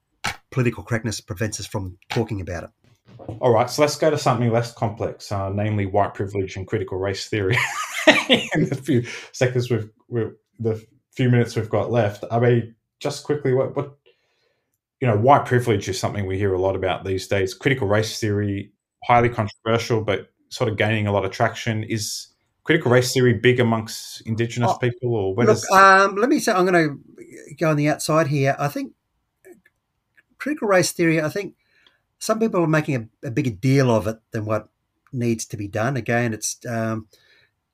political 0.50 0.82
correctness 0.82 1.20
prevents 1.20 1.60
us 1.60 1.66
from 1.66 1.98
talking 2.10 2.40
about 2.40 2.64
it. 2.64 2.70
All 3.40 3.50
right, 3.50 3.68
so 3.68 3.82
let's 3.82 3.96
go 3.96 4.10
to 4.10 4.18
something 4.18 4.50
less 4.50 4.72
complex, 4.72 5.30
uh, 5.32 5.50
namely 5.50 5.86
white 5.86 6.14
privilege 6.14 6.56
and 6.56 6.66
critical 6.66 6.98
race 6.98 7.28
theory. 7.28 7.56
in 8.28 8.68
the 8.68 8.80
few 8.82 9.04
seconds 9.32 9.70
we've, 9.70 9.90
we've 10.08 10.32
the 10.58 10.84
few 11.12 11.28
minutes 11.28 11.56
we've 11.56 11.68
got 11.68 11.90
left, 11.90 12.24
I 12.30 12.38
mean, 12.38 12.74
just 13.00 13.24
quickly, 13.24 13.52
what, 13.52 13.76
what 13.76 13.96
you 15.00 15.08
know, 15.08 15.16
white 15.16 15.44
privilege 15.44 15.88
is 15.88 15.98
something 15.98 16.26
we 16.26 16.38
hear 16.38 16.54
a 16.54 16.60
lot 16.60 16.76
about 16.76 17.04
these 17.04 17.26
days. 17.26 17.52
Critical 17.52 17.88
race 17.88 18.18
theory, 18.18 18.72
highly 19.04 19.28
controversial, 19.28 20.02
but 20.02 20.30
sort 20.48 20.70
of 20.70 20.76
gaining 20.76 21.06
a 21.06 21.12
lot 21.12 21.24
of 21.24 21.30
traction. 21.30 21.84
Is 21.84 22.28
critical 22.64 22.90
race 22.90 23.12
theory 23.12 23.34
big 23.34 23.60
amongst 23.60 24.22
Indigenous 24.22 24.70
Oh, 24.72 24.78
people, 24.78 25.14
or 25.14 25.34
where 25.34 25.46
Look, 25.46 25.56
does? 25.56 25.70
um, 25.70 26.16
let 26.16 26.28
me 26.28 26.38
say, 26.38 26.52
I'm 26.52 26.66
going 26.66 26.88
to 26.88 27.54
go 27.56 27.70
on 27.70 27.76
the 27.76 27.88
outside 27.88 28.28
here. 28.28 28.56
I 28.58 28.68
think 28.68 28.92
critical 30.38 30.68
race 30.68 30.92
theory. 30.92 31.20
I 31.20 31.28
think 31.28 31.54
some 32.18 32.38
people 32.38 32.62
are 32.62 32.68
making 32.68 33.10
a, 33.22 33.28
a 33.28 33.30
bigger 33.30 33.50
deal 33.50 33.90
of 33.90 34.06
it 34.06 34.18
than 34.32 34.44
what 34.44 34.68
needs 35.12 35.44
to 35.46 35.56
be 35.56 35.68
done. 35.68 35.96
Again, 35.96 36.32
it's 36.32 36.58
um, 36.68 37.08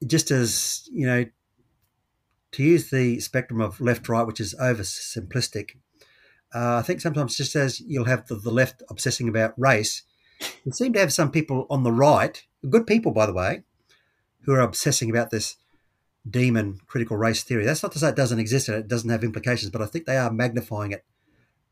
just 0.06 0.30
as 0.30 0.88
you 0.90 1.06
know, 1.06 1.26
to 2.52 2.62
use 2.62 2.90
the 2.90 3.20
spectrum 3.20 3.60
of 3.60 3.80
left 3.80 4.08
right, 4.08 4.26
which 4.26 4.40
is 4.40 4.54
over 4.60 4.82
simplistic. 4.82 5.76
Uh, 6.54 6.76
I 6.76 6.82
think 6.82 7.00
sometimes 7.00 7.36
just 7.36 7.56
as 7.56 7.80
you'll 7.80 8.04
have 8.04 8.26
the, 8.26 8.34
the 8.34 8.50
left 8.50 8.82
obsessing 8.90 9.28
about 9.28 9.58
race, 9.58 10.02
you 10.64 10.72
seem 10.72 10.92
to 10.92 11.00
have 11.00 11.12
some 11.12 11.30
people 11.30 11.66
on 11.70 11.82
the 11.82 11.92
right, 11.92 12.44
good 12.68 12.86
people 12.86 13.12
by 13.12 13.26
the 13.26 13.32
way, 13.32 13.62
who 14.44 14.52
are 14.52 14.60
obsessing 14.60 15.08
about 15.08 15.30
this 15.30 15.56
demon 16.28 16.78
critical 16.86 17.16
race 17.16 17.42
theory. 17.42 17.64
That's 17.64 17.82
not 17.82 17.92
to 17.92 17.98
say 17.98 18.10
it 18.10 18.16
doesn't 18.16 18.38
exist 18.38 18.68
and 18.68 18.76
it 18.76 18.88
doesn't 18.88 19.10
have 19.10 19.24
implications, 19.24 19.70
but 19.70 19.82
I 19.82 19.86
think 19.86 20.04
they 20.04 20.18
are 20.18 20.30
magnifying 20.30 20.92
it 20.92 21.04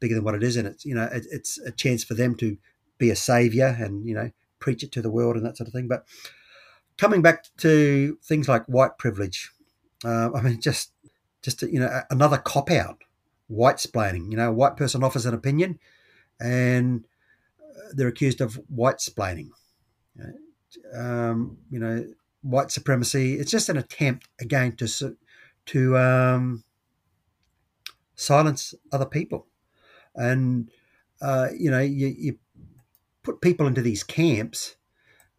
bigger 0.01 0.15
than 0.15 0.25
what 0.25 0.35
it 0.35 0.43
is, 0.43 0.57
and 0.57 0.67
it's 0.67 0.85
you 0.85 0.95
know 0.95 1.09
it, 1.13 1.27
it's 1.31 1.59
a 1.59 1.71
chance 1.71 2.03
for 2.03 2.15
them 2.15 2.35
to 2.37 2.57
be 2.99 3.11
a 3.11 3.17
savior 3.17 3.77
and 3.79 4.07
you 4.07 4.15
know 4.15 4.31
preach 4.59 4.83
it 4.83 4.93
to 4.93 5.03
the 5.03 5.11
world 5.11 5.37
and 5.37 5.45
that 5.45 5.57
sort 5.57 5.69
of 5.69 5.73
thing. 5.73 5.89
But 5.89 6.05
coming 6.99 7.23
back 7.23 7.45
to 7.59 8.19
things 8.23 8.49
like 8.49 8.65
white 8.67 8.99
privilege, 8.99 9.51
uh, 10.05 10.31
I 10.35 10.43
mean 10.43 10.61
just 10.61 10.93
just 11.43 11.63
you 11.63 11.81
know 11.81 12.03
another 12.11 12.39
cop 12.39 12.71
out, 12.71 13.03
white 13.49 13.77
splaining. 13.77 14.31
You 14.31 14.37
know, 14.37 14.51
a 14.51 14.55
white 14.55 14.77
person 14.77 15.05
offers 15.05 15.27
an 15.27 15.35
opinion, 15.35 15.79
and 16.41 17.05
uh, 17.61 17.93
they're 17.95 18.09
accused 18.09 18.41
of 18.41 18.61
white 18.69 18.99
splaining. 18.99 19.51
Um, 20.95 21.59
you 21.71 21.81
know, 21.81 22.07
white 22.43 22.71
supremacy. 22.71 23.35
It's 23.35 23.51
just 23.51 23.69
an 23.69 23.77
attempt 23.77 24.29
again 24.41 24.77
to 24.77 25.17
to 25.67 25.99
um, 25.99 26.65
silence 28.15 28.75
other 28.93 29.07
people, 29.07 29.47
and 30.15 30.71
uh, 31.21 31.49
you 31.57 31.71
know, 31.71 31.81
you, 31.81 32.15
you 32.19 32.39
put 33.23 33.41
people 33.41 33.67
into 33.67 33.83
these 33.83 34.03
camps, 34.03 34.77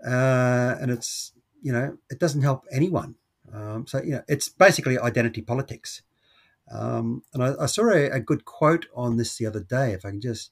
uh, 0.06 0.76
and 0.80 0.92
it's 0.92 1.34
you 1.62 1.72
know, 1.72 1.98
it 2.10 2.20
doesn't 2.20 2.42
help 2.42 2.66
anyone. 2.72 3.16
Um, 3.54 3.86
so 3.88 4.02
you 4.02 4.12
know, 4.12 4.24
it's 4.28 4.50
basically 4.50 4.98
identity 4.98 5.42
politics. 5.42 6.02
Um, 6.72 7.24
and 7.34 7.44
I, 7.44 7.54
I 7.62 7.66
saw 7.66 7.90
a, 7.90 8.10
a 8.12 8.20
good 8.20 8.46
quote 8.46 8.86
on 8.96 9.18
this 9.18 9.38
the 9.38 9.46
other 9.46 9.60
day. 9.60 9.92
If 9.92 10.06
I 10.06 10.10
can 10.12 10.22
just 10.22 10.52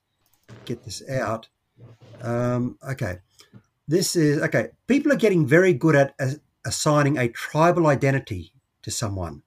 get 0.65 0.83
this 0.83 1.07
out. 1.09 1.47
Um, 2.21 2.77
okay, 2.89 3.17
this 3.87 4.15
is 4.15 4.41
okay. 4.43 4.69
People 4.87 5.11
are 5.11 5.17
getting 5.17 5.45
very 5.45 5.73
good 5.73 5.95
at 5.95 6.13
as, 6.19 6.39
assigning 6.65 7.17
a 7.17 7.29
tribal 7.29 7.87
identity 7.87 8.53
to 8.81 8.91
someone, 8.91 9.43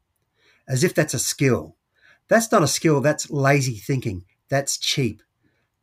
as 0.69 0.83
if 0.83 0.95
that's 0.95 1.15
a 1.15 1.19
skill. 1.19 1.77
That's 2.29 2.51
not 2.51 2.63
a 2.63 2.69
skill. 2.69 3.01
That's 3.01 3.31
lazy 3.31 3.77
thinking. 3.77 4.25
That's 4.53 4.77
cheap, 4.77 5.23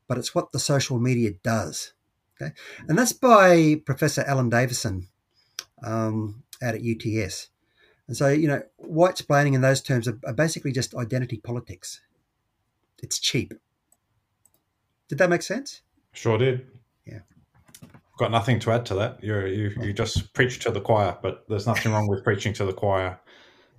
but 0.08 0.20
it's 0.20 0.36
what 0.36 0.52
the 0.52 0.60
social 0.60 1.00
media 1.00 1.32
does. 1.44 1.94
Okay, 2.40 2.54
and 2.88 3.00
that's 3.00 3.14
by 3.14 3.82
Professor 3.84 4.24
Alan 4.28 4.48
Davison 4.48 5.08
um, 5.84 6.44
out 6.62 6.76
at 6.76 6.82
UTS. 6.84 7.48
And 8.08 8.16
so, 8.16 8.28
you 8.28 8.48
know, 8.48 8.62
white 8.78 9.16
splaining 9.16 9.56
in 9.56 9.62
those 9.62 9.82
terms 9.82 10.08
are, 10.08 10.20
are 10.24 10.34
basically 10.34 10.72
just 10.72 10.94
identity 10.94 11.38
politics. 11.38 12.00
It's 13.02 13.18
cheap. 13.18 13.56
Did 15.08 15.18
that 15.18 15.32
make 15.32 15.42
sense? 15.42 15.82
Sure 16.12 16.38
did. 16.38 16.68
Yeah. 17.08 17.22
Got 18.20 18.30
nothing 18.30 18.60
to 18.60 18.72
add 18.72 18.86
to 18.86 18.94
that. 18.94 19.24
You 19.24 19.48
you 19.48 19.74
you 19.82 19.94
just 19.94 20.32
preach 20.36 20.60
to 20.60 20.70
the 20.70 20.82
choir, 20.82 21.18
but 21.24 21.46
there's 21.50 21.66
nothing 21.66 21.92
wrong 21.92 22.08
with 22.08 22.24
preaching 22.24 22.54
to 22.54 22.66
the 22.66 22.74
choir. 22.74 23.20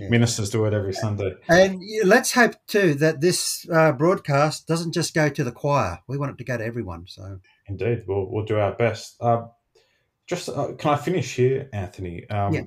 Yeah. 0.00 0.08
Ministers 0.08 0.48
do 0.48 0.64
it 0.64 0.72
every 0.72 0.94
Sunday. 0.94 1.34
And 1.48 1.82
let's 2.04 2.32
hope 2.32 2.54
too 2.66 2.94
that 2.94 3.20
this 3.20 3.68
uh, 3.70 3.92
broadcast 3.92 4.66
doesn't 4.66 4.92
just 4.92 5.12
go 5.12 5.28
to 5.28 5.44
the 5.44 5.52
choir. 5.52 5.98
We 6.08 6.16
want 6.16 6.32
it 6.32 6.38
to 6.38 6.44
go 6.44 6.56
to 6.56 6.64
everyone. 6.64 7.04
So 7.06 7.40
Indeed, 7.66 8.04
we'll 8.08 8.26
we'll 8.30 8.46
do 8.46 8.58
our 8.58 8.72
best. 8.72 9.16
Uh, 9.20 9.48
just 10.26 10.48
uh, 10.48 10.72
can 10.78 10.94
I 10.94 10.96
finish 10.96 11.36
here, 11.36 11.68
Anthony? 11.72 12.28
Um, 12.30 12.54
Yeah. 12.54 12.62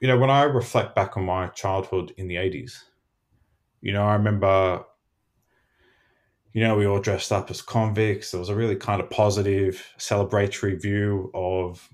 You 0.00 0.06
know, 0.06 0.18
when 0.18 0.30
I 0.30 0.44
reflect 0.44 0.94
back 0.94 1.16
on 1.16 1.24
my 1.24 1.48
childhood 1.48 2.14
in 2.16 2.28
the 2.28 2.36
'80s, 2.36 2.74
you 3.80 3.92
know, 3.92 4.04
I 4.04 4.14
remember. 4.14 4.84
You 6.54 6.64
know, 6.64 6.76
we 6.76 6.86
all 6.86 7.00
dressed 7.00 7.30
up 7.30 7.50
as 7.50 7.60
convicts. 7.60 8.30
There 8.30 8.40
was 8.40 8.48
a 8.48 8.54
really 8.54 8.74
kind 8.74 9.02
of 9.02 9.10
positive, 9.10 9.86
celebratory 9.98 10.80
view 10.80 11.30
of, 11.34 11.88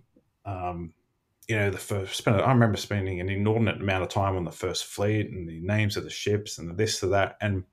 um, 0.47 0.95
you 1.49 1.57
know, 1.57 1.70
the 1.70 1.78
first. 1.78 2.16
Spend, 2.16 2.40
I 2.40 2.53
remember 2.53 2.76
spending 2.76 3.20
an 3.20 3.28
inordinate 3.28 3.80
amount 3.80 4.03
of 4.03 4.09
time 4.09 4.36
on 4.36 4.45
the 4.45 4.51
first 4.53 4.86
fleet 4.86 5.30
and 5.30 5.49
the 5.49 5.61
names 5.61 5.97
of 5.97 6.05
the 6.05 6.11
ships 6.11 6.59
and 6.59 6.70
the 6.70 6.74
this 6.74 7.01
to 7.01 7.09
that. 7.09 7.36
And 7.40 7.64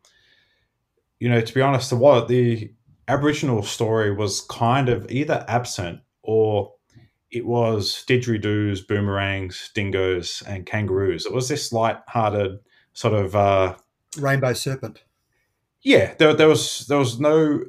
you 1.20 1.30
know, 1.30 1.42
to 1.42 1.54
be 1.54 1.62
honest, 1.62 1.90
the 1.90 1.96
what 1.96 2.28
the 2.28 2.74
Aboriginal 3.08 3.64
story 3.64 4.14
was 4.14 4.42
kind 4.42 4.90
of 4.90 5.10
either 5.12 5.46
absent 5.48 6.02
or 6.24 6.74
it 7.30 7.46
was 7.46 8.04
didgeridoos, 8.08 8.86
boomerangs, 8.88 9.72
dingoes, 9.74 10.44
and 10.46 10.66
kangaroos. 10.66 11.26
It 11.26 11.34
was 11.34 11.48
this 11.48 11.72
light-hearted 11.72 12.60
sort 12.94 13.14
of 13.14 13.36
uh, 13.36 13.76
rainbow 14.18 14.54
serpent. 14.54 15.04
yeah. 15.82 16.14
There, 16.18 16.34
there 16.34 16.50
was 16.50 16.86
there 16.88 16.98
was 16.98 17.20
no 17.20 17.62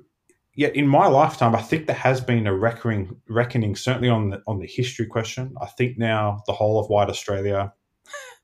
yet 0.54 0.76
in 0.76 0.86
my 0.86 1.06
lifetime. 1.06 1.54
I 1.54 1.62
think 1.62 1.86
there 1.86 1.96
has 1.96 2.20
been 2.20 2.46
a 2.46 2.54
reckoning 2.54 3.20
reckoning 3.28 3.76
certainly 3.76 4.08
on 4.08 4.30
the 4.30 4.42
on 4.46 4.58
the 4.58 4.66
history 4.66 5.06
question. 5.06 5.54
I 5.60 5.66
think 5.66 5.98
now 5.98 6.42
the 6.46 6.52
whole 6.52 6.78
of 6.78 6.88
white 6.88 7.08
Australia 7.08 7.72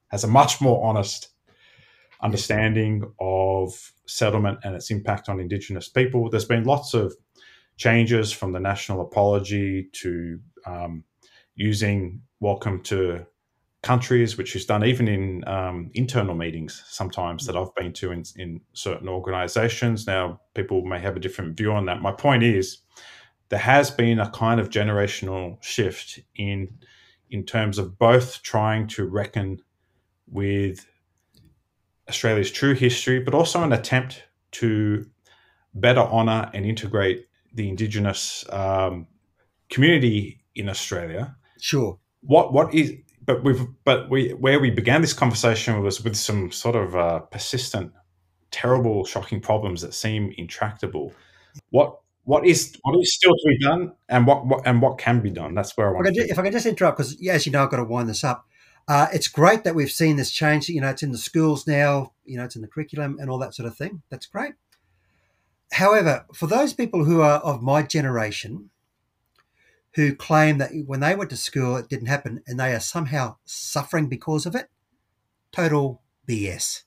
has 0.09 0.25
a 0.25 0.29
much 0.29 0.61
more 0.61 0.85
honest 0.85 1.29
understanding 2.23 3.05
of 3.21 3.93
settlement 4.07 4.59
and 4.65 4.75
its 4.75 4.91
impact 4.91 5.29
on 5.29 5.39
Indigenous 5.39 5.89
people. 5.89 6.29
There's 6.31 6.45
been 6.45 6.65
lots 6.65 6.95
of 6.95 7.15
changes 7.77 8.33
from 8.33 8.53
the 8.53 8.61
national 8.61 9.03
apology 9.03 9.89
to 9.93 10.41
um, 10.67 11.05
using 11.55 12.23
welcome 12.41 12.83
to 12.83 13.25
countries, 13.83 14.37
which 14.37 14.57
is 14.57 14.67
done 14.67 14.85
even 14.85 15.07
in 15.07 15.47
um, 15.47 15.91
internal 15.95 16.35
meetings 16.35 16.83
sometimes 16.89 17.47
that 17.47 17.57
I've 17.57 17.75
been 17.77 17.93
to 17.95 18.11
in, 18.11 18.25
in 18.37 18.61
certain 18.73 19.09
organizations. 19.09 20.07
Now, 20.07 20.41
people 20.55 20.85
may 20.85 20.99
have 20.99 21.17
a 21.17 21.21
different 21.21 21.57
view 21.57 21.73
on 21.73 21.87
that. 21.87 22.03
My 22.03 22.13
point 22.13 22.43
is, 22.43 22.79
there 23.51 23.59
has 23.59 23.91
been 23.91 24.19
a 24.19 24.31
kind 24.31 24.61
of 24.61 24.69
generational 24.69 25.63
shift 25.63 26.21
in 26.37 26.79
in 27.31 27.45
terms 27.45 27.79
of 27.79 27.99
both 27.99 28.43
trying 28.43 28.87
to 28.87 29.07
reckon 29.07 29.61
with 30.27 30.87
Australia's 32.09 32.51
true 32.51 32.75
history, 32.75 33.21
but 33.21 33.35
also 33.35 33.63
an 33.63 33.73
attempt 33.73 34.25
to 34.51 35.05
better 35.75 36.01
honour 36.01 36.51
and 36.55 36.65
integrate 36.65 37.27
the 37.53 37.69
Indigenous 37.69 38.45
um, 38.51 39.07
community 39.69 40.41
in 40.55 40.69
Australia. 40.69 41.37
Sure. 41.61 41.99
What 42.23 42.53
what 42.53 42.75
is 42.75 42.95
but 43.29 43.45
we've 43.45 43.67
but 43.85 44.09
we 44.09 44.31
where 44.31 44.59
we 44.59 44.71
began 44.71 45.03
this 45.03 45.13
conversation 45.13 45.83
was 45.83 46.03
with 46.03 46.17
some 46.17 46.51
sort 46.51 46.75
of 46.75 46.97
uh, 46.97 47.19
persistent, 47.19 47.93
terrible, 48.51 49.05
shocking 49.05 49.39
problems 49.39 49.83
that 49.83 49.93
seem 49.93 50.33
intractable. 50.39 51.13
What 51.69 52.01
what 52.25 52.47
is 52.47 52.75
what 52.83 52.99
is 52.99 53.15
still 53.15 53.33
to 53.33 53.49
be 53.49 53.59
done, 53.59 53.93
and 54.09 54.27
what, 54.27 54.47
what 54.47 54.67
and 54.67 54.81
what 54.81 54.97
can 54.97 55.21
be 55.21 55.31
done? 55.31 55.55
That's 55.55 55.77
where 55.77 55.91
I 55.91 55.93
want. 55.93 56.07
If 56.07 56.13
I 56.13 56.15
can, 56.15 56.31
if 56.31 56.39
I 56.39 56.43
can 56.43 56.53
just 56.53 56.65
interrupt, 56.65 56.97
because 56.97 57.23
as 57.29 57.45
you 57.45 57.53
know, 57.53 57.65
I've 57.65 57.71
got 57.71 57.77
to 57.77 57.85
wind 57.85 58.09
this 58.09 58.25
up. 58.25 58.47
Uh, 58.89 59.09
it's 59.13 59.29
great 59.29 59.63
that 59.65 59.75
we've 59.75 59.91
seen 59.91 60.17
this 60.17 60.31
change. 60.31 60.71
You 60.71 60.81
know, 60.81 60.89
it's 60.89 61.03
in 61.03 61.13
the 61.13 61.19
schools 61.19 61.67
now. 61.67 62.15
You 62.25 62.39
know, 62.39 62.45
it's 62.45 62.57
in 62.57 62.63
the 62.63 62.69
curriculum 62.69 63.19
and 63.21 63.29
all 63.29 63.39
that 63.41 63.55
sort 63.55 63.69
of 63.69 63.77
thing. 63.77 64.01
That's 64.09 64.25
great. 64.25 64.55
However, 65.73 66.25
for 66.33 66.47
those 66.47 66.73
people 66.73 67.05
who 67.05 67.21
are 67.21 67.41
of 67.41 67.63
my 67.63 67.83
generation, 67.83 68.71
who 69.95 70.15
claim 70.15 70.59
that 70.59 70.71
when 70.87 71.01
they 71.01 71.15
went 71.15 71.31
to 71.31 71.37
school 71.37 71.77
it 71.77 71.89
didn't 71.89 72.07
happen 72.07 72.43
and 72.47 72.61
they 72.61 72.73
are 72.75 72.81
somehow 72.81 73.37
suffering 73.45 74.09
because 74.09 74.47
of 74.47 74.55
it, 74.55 74.69
total 75.53 76.03
BS. 76.29 76.83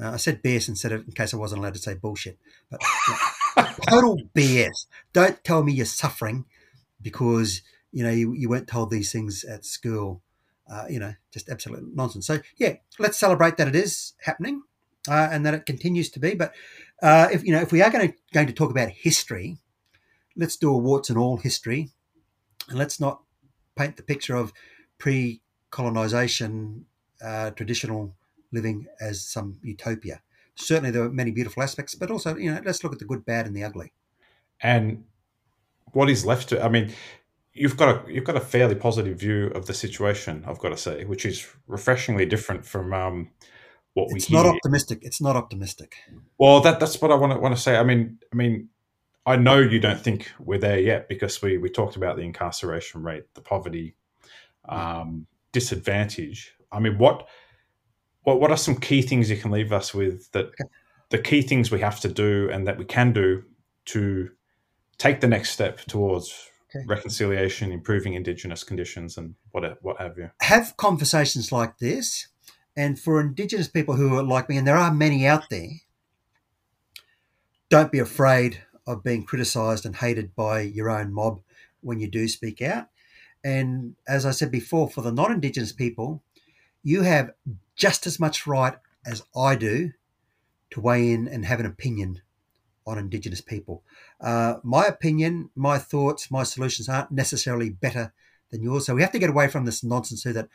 Uh, 0.00 0.10
I 0.12 0.16
said 0.16 0.42
BS 0.42 0.68
instead 0.68 0.92
of 0.92 1.06
in 1.06 1.12
case 1.12 1.32
I 1.32 1.36
wasn't 1.36 1.60
allowed 1.60 1.74
to 1.74 1.80
say 1.80 1.94
bullshit. 1.94 2.38
But 2.70 2.80
total 3.88 4.18
BS. 4.34 4.86
Don't 5.12 5.42
tell 5.44 5.62
me 5.62 5.72
you're 5.72 5.86
suffering 5.86 6.44
because 7.00 7.62
you 7.92 8.02
know 8.02 8.10
you, 8.10 8.32
you 8.32 8.48
weren't 8.48 8.68
told 8.68 8.90
these 8.90 9.12
things 9.12 9.44
at 9.44 9.64
school. 9.64 10.20
Uh, 10.70 10.86
you 10.88 10.98
know, 10.98 11.12
just 11.30 11.50
absolute 11.50 11.84
nonsense. 11.94 12.26
So 12.26 12.40
yeah, 12.56 12.74
let's 12.98 13.18
celebrate 13.18 13.58
that 13.58 13.68
it 13.68 13.76
is 13.76 14.14
happening 14.22 14.62
uh, 15.08 15.28
and 15.30 15.44
that 15.44 15.54
it 15.54 15.66
continues 15.66 16.10
to 16.10 16.20
be. 16.20 16.34
But 16.34 16.54
uh, 17.02 17.28
if 17.32 17.44
you 17.44 17.52
know, 17.52 17.60
if 17.60 17.70
we 17.70 17.82
are 17.82 17.90
going 17.90 18.08
to 18.08 18.14
going 18.32 18.46
to 18.46 18.52
talk 18.52 18.70
about 18.70 18.88
history, 18.88 19.58
let's 20.36 20.56
do 20.56 20.70
a 20.70 20.78
warts 20.78 21.10
and 21.10 21.18
all 21.18 21.36
history, 21.36 21.90
and 22.68 22.78
let's 22.78 23.00
not 23.00 23.22
paint 23.76 23.96
the 23.96 24.02
picture 24.02 24.36
of 24.36 24.52
pre-colonization 24.98 26.86
uh, 27.22 27.50
traditional 27.50 28.14
living 28.52 28.86
as 29.00 29.26
some 29.26 29.58
utopia. 29.62 30.22
Certainly, 30.54 30.92
there 30.92 31.02
are 31.02 31.10
many 31.10 31.32
beautiful 31.32 31.62
aspects, 31.62 31.94
but 31.94 32.10
also, 32.10 32.36
you 32.36 32.52
know, 32.52 32.60
let's 32.64 32.84
look 32.84 32.92
at 32.92 33.00
the 33.00 33.04
good, 33.04 33.24
bad, 33.24 33.46
and 33.46 33.56
the 33.56 33.64
ugly. 33.64 33.92
And 34.60 35.04
what 35.92 36.08
is 36.08 36.24
left 36.24 36.50
to? 36.50 36.64
I 36.64 36.68
mean, 36.68 36.92
you've 37.52 37.76
got 37.76 37.88
a 37.88 38.12
you've 38.12 38.24
got 38.24 38.36
a 38.36 38.40
fairly 38.40 38.74
positive 38.74 39.18
view 39.18 39.46
of 39.48 39.66
the 39.66 39.74
situation. 39.74 40.44
I've 40.46 40.58
got 40.58 40.70
to 40.70 40.76
say, 40.76 41.04
which 41.04 41.26
is 41.26 41.46
refreshingly 41.66 42.26
different 42.26 42.64
from 42.64 42.92
um, 42.92 43.30
what 43.94 44.08
we. 44.08 44.16
It's 44.16 44.30
not 44.30 44.46
optimistic. 44.46 45.00
It's 45.02 45.20
not 45.20 45.36
optimistic. 45.36 45.96
Well, 46.38 46.60
that 46.60 46.78
that's 46.80 47.00
what 47.00 47.10
I 47.10 47.14
want 47.14 47.32
to 47.32 47.38
want 47.38 47.56
to 47.56 47.60
say. 47.60 47.76
I 47.76 47.82
mean, 47.82 48.18
I 48.32 48.36
mean, 48.36 48.68
I 49.26 49.36
know 49.36 49.58
you 49.58 49.80
don't 49.80 50.00
think 50.00 50.30
we're 50.38 50.58
there 50.58 50.78
yet 50.78 51.08
because 51.08 51.40
we 51.40 51.56
we 51.58 51.70
talked 51.70 51.96
about 51.96 52.16
the 52.16 52.22
incarceration 52.22 53.02
rate, 53.02 53.24
the 53.34 53.40
poverty, 53.40 53.96
um, 54.68 55.26
disadvantage. 55.52 56.54
I 56.70 56.80
mean, 56.80 56.98
what 56.98 57.28
what 58.22 58.40
what 58.40 58.50
are 58.50 58.56
some 58.56 58.76
key 58.76 59.00
things 59.00 59.30
you 59.30 59.36
can 59.36 59.50
leave 59.50 59.72
us 59.72 59.94
with 59.94 60.30
that 60.32 60.46
okay. 60.46 60.64
the 61.08 61.18
key 61.18 61.40
things 61.40 61.70
we 61.70 61.80
have 61.80 62.00
to 62.00 62.08
do 62.08 62.50
and 62.52 62.66
that 62.66 62.76
we 62.76 62.84
can 62.84 63.12
do 63.12 63.44
to 63.86 64.30
take 64.98 65.20
the 65.20 65.28
next 65.28 65.50
step 65.50 65.78
towards 65.86 66.50
okay. 66.70 66.84
reconciliation, 66.86 67.72
improving 67.72 68.14
Indigenous 68.14 68.62
conditions, 68.62 69.16
and 69.16 69.34
what 69.52 69.78
what 69.82 69.98
have 69.98 70.18
you. 70.18 70.30
Have 70.42 70.76
conversations 70.76 71.50
like 71.50 71.78
this, 71.78 72.28
and 72.76 73.00
for 73.00 73.20
Indigenous 73.20 73.68
people 73.68 73.96
who 73.96 74.18
are 74.18 74.22
like 74.22 74.50
me, 74.50 74.58
and 74.58 74.66
there 74.66 74.76
are 74.76 74.92
many 74.92 75.26
out 75.26 75.48
there, 75.48 75.70
don't 77.70 77.90
be 77.90 78.00
afraid 78.00 78.60
of 78.86 79.02
being 79.02 79.24
criticised 79.24 79.86
and 79.86 79.96
hated 79.96 80.34
by 80.34 80.60
your 80.60 80.90
own 80.90 81.12
mob 81.12 81.40
when 81.80 82.00
you 82.00 82.08
do 82.08 82.28
speak 82.28 82.60
out. 82.62 82.88
And 83.42 83.96
as 84.08 84.24
I 84.24 84.30
said 84.30 84.50
before, 84.50 84.88
for 84.88 85.02
the 85.02 85.12
non-Indigenous 85.12 85.72
people, 85.72 86.22
you 86.82 87.02
have 87.02 87.32
just 87.76 88.06
as 88.06 88.18
much 88.18 88.46
right 88.46 88.74
as 89.06 89.22
I 89.36 89.56
do 89.56 89.92
to 90.70 90.80
weigh 90.80 91.12
in 91.12 91.28
and 91.28 91.44
have 91.44 91.60
an 91.60 91.66
opinion 91.66 92.22
on 92.86 92.98
Indigenous 92.98 93.40
people. 93.40 93.82
Uh, 94.20 94.56
my 94.62 94.86
opinion, 94.86 95.50
my 95.54 95.78
thoughts, 95.78 96.30
my 96.30 96.42
solutions 96.42 96.88
aren't 96.88 97.10
necessarily 97.10 97.70
better 97.70 98.12
than 98.50 98.62
yours. 98.62 98.86
So 98.86 98.94
we 98.94 99.02
have 99.02 99.12
to 99.12 99.18
get 99.18 99.30
away 99.30 99.48
from 99.48 99.64
this 99.64 99.82
nonsense 99.82 100.22
here 100.22 100.32
that 100.34 100.48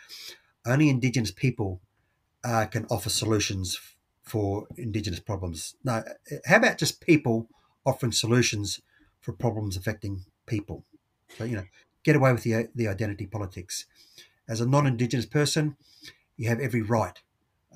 only 0.65 0.89
Indigenous 0.89 1.31
people 1.31 1.81
uh, 2.43 2.65
can 2.65 2.85
offer 2.85 3.09
solutions 3.09 3.79
for 4.23 4.67
Indigenous 4.77 5.19
problems. 5.19 5.75
No, 5.83 6.03
how 6.45 6.57
about 6.57 6.77
just 6.77 7.01
people 7.01 7.49
offering 7.89 8.11
solutions 8.11 8.81
for 9.19 9.33
problems 9.33 9.75
affecting 9.75 10.25
people? 10.45 10.85
So, 11.37 11.43
you 11.43 11.55
know, 11.55 11.65
get 12.03 12.15
away 12.15 12.31
with 12.31 12.43
the, 12.43 12.69
the 12.73 12.87
identity 12.87 13.25
politics. 13.25 13.85
As 14.47 14.61
a 14.61 14.67
non 14.67 14.87
Indigenous 14.87 15.25
person, 15.25 15.75
you 16.37 16.49
have 16.49 16.59
every 16.59 16.81
right 16.81 17.21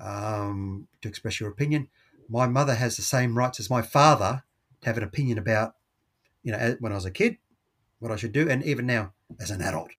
um, 0.00 0.88
to 1.02 1.08
express 1.08 1.40
your 1.40 1.50
opinion. 1.50 1.88
My 2.28 2.46
mother 2.46 2.74
has 2.74 2.96
the 2.96 3.02
same 3.02 3.36
rights 3.36 3.60
as 3.60 3.70
my 3.70 3.82
father 3.82 4.44
to 4.80 4.88
have 4.88 4.96
an 4.96 5.04
opinion 5.04 5.38
about, 5.38 5.74
you 6.42 6.52
know, 6.52 6.76
when 6.80 6.92
I 6.92 6.94
was 6.94 7.04
a 7.04 7.10
kid, 7.10 7.36
what 7.98 8.10
I 8.10 8.16
should 8.16 8.32
do, 8.32 8.48
and 8.48 8.64
even 8.64 8.86
now 8.86 9.12
as 9.40 9.50
an 9.50 9.60
adult. 9.60 9.90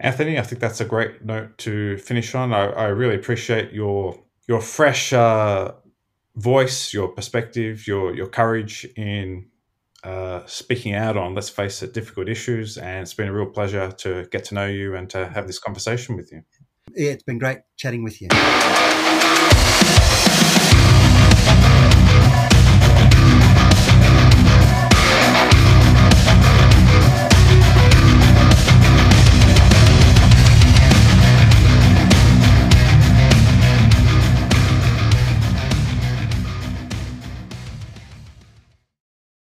Anthony, 0.00 0.38
I 0.38 0.42
think 0.42 0.60
that's 0.60 0.80
a 0.80 0.84
great 0.84 1.24
note 1.24 1.58
to 1.58 1.98
finish 1.98 2.34
on. 2.34 2.52
I, 2.52 2.66
I 2.66 2.84
really 2.86 3.16
appreciate 3.16 3.72
your 3.72 4.18
your 4.46 4.60
fresh 4.60 5.12
uh, 5.12 5.72
voice, 6.38 6.94
your 6.94 7.08
perspective, 7.08 7.86
your 7.86 8.14
your 8.14 8.28
courage 8.28 8.86
in 8.96 9.46
uh, 10.04 10.42
speaking 10.46 10.94
out 10.94 11.16
on, 11.16 11.34
let's 11.34 11.48
face 11.48 11.82
it, 11.82 11.92
difficult 11.92 12.28
issues. 12.28 12.78
And 12.78 13.02
it's 13.02 13.14
been 13.14 13.28
a 13.28 13.32
real 13.32 13.46
pleasure 13.46 13.90
to 13.90 14.26
get 14.30 14.44
to 14.44 14.54
know 14.54 14.66
you 14.66 14.94
and 14.94 15.10
to 15.10 15.28
have 15.28 15.46
this 15.46 15.58
conversation 15.58 16.16
with 16.16 16.32
you. 16.32 16.42
Yeah, 16.94 17.10
it's 17.10 17.24
been 17.24 17.38
great 17.38 17.58
chatting 17.76 18.04
with 18.04 18.20
you. 18.22 18.28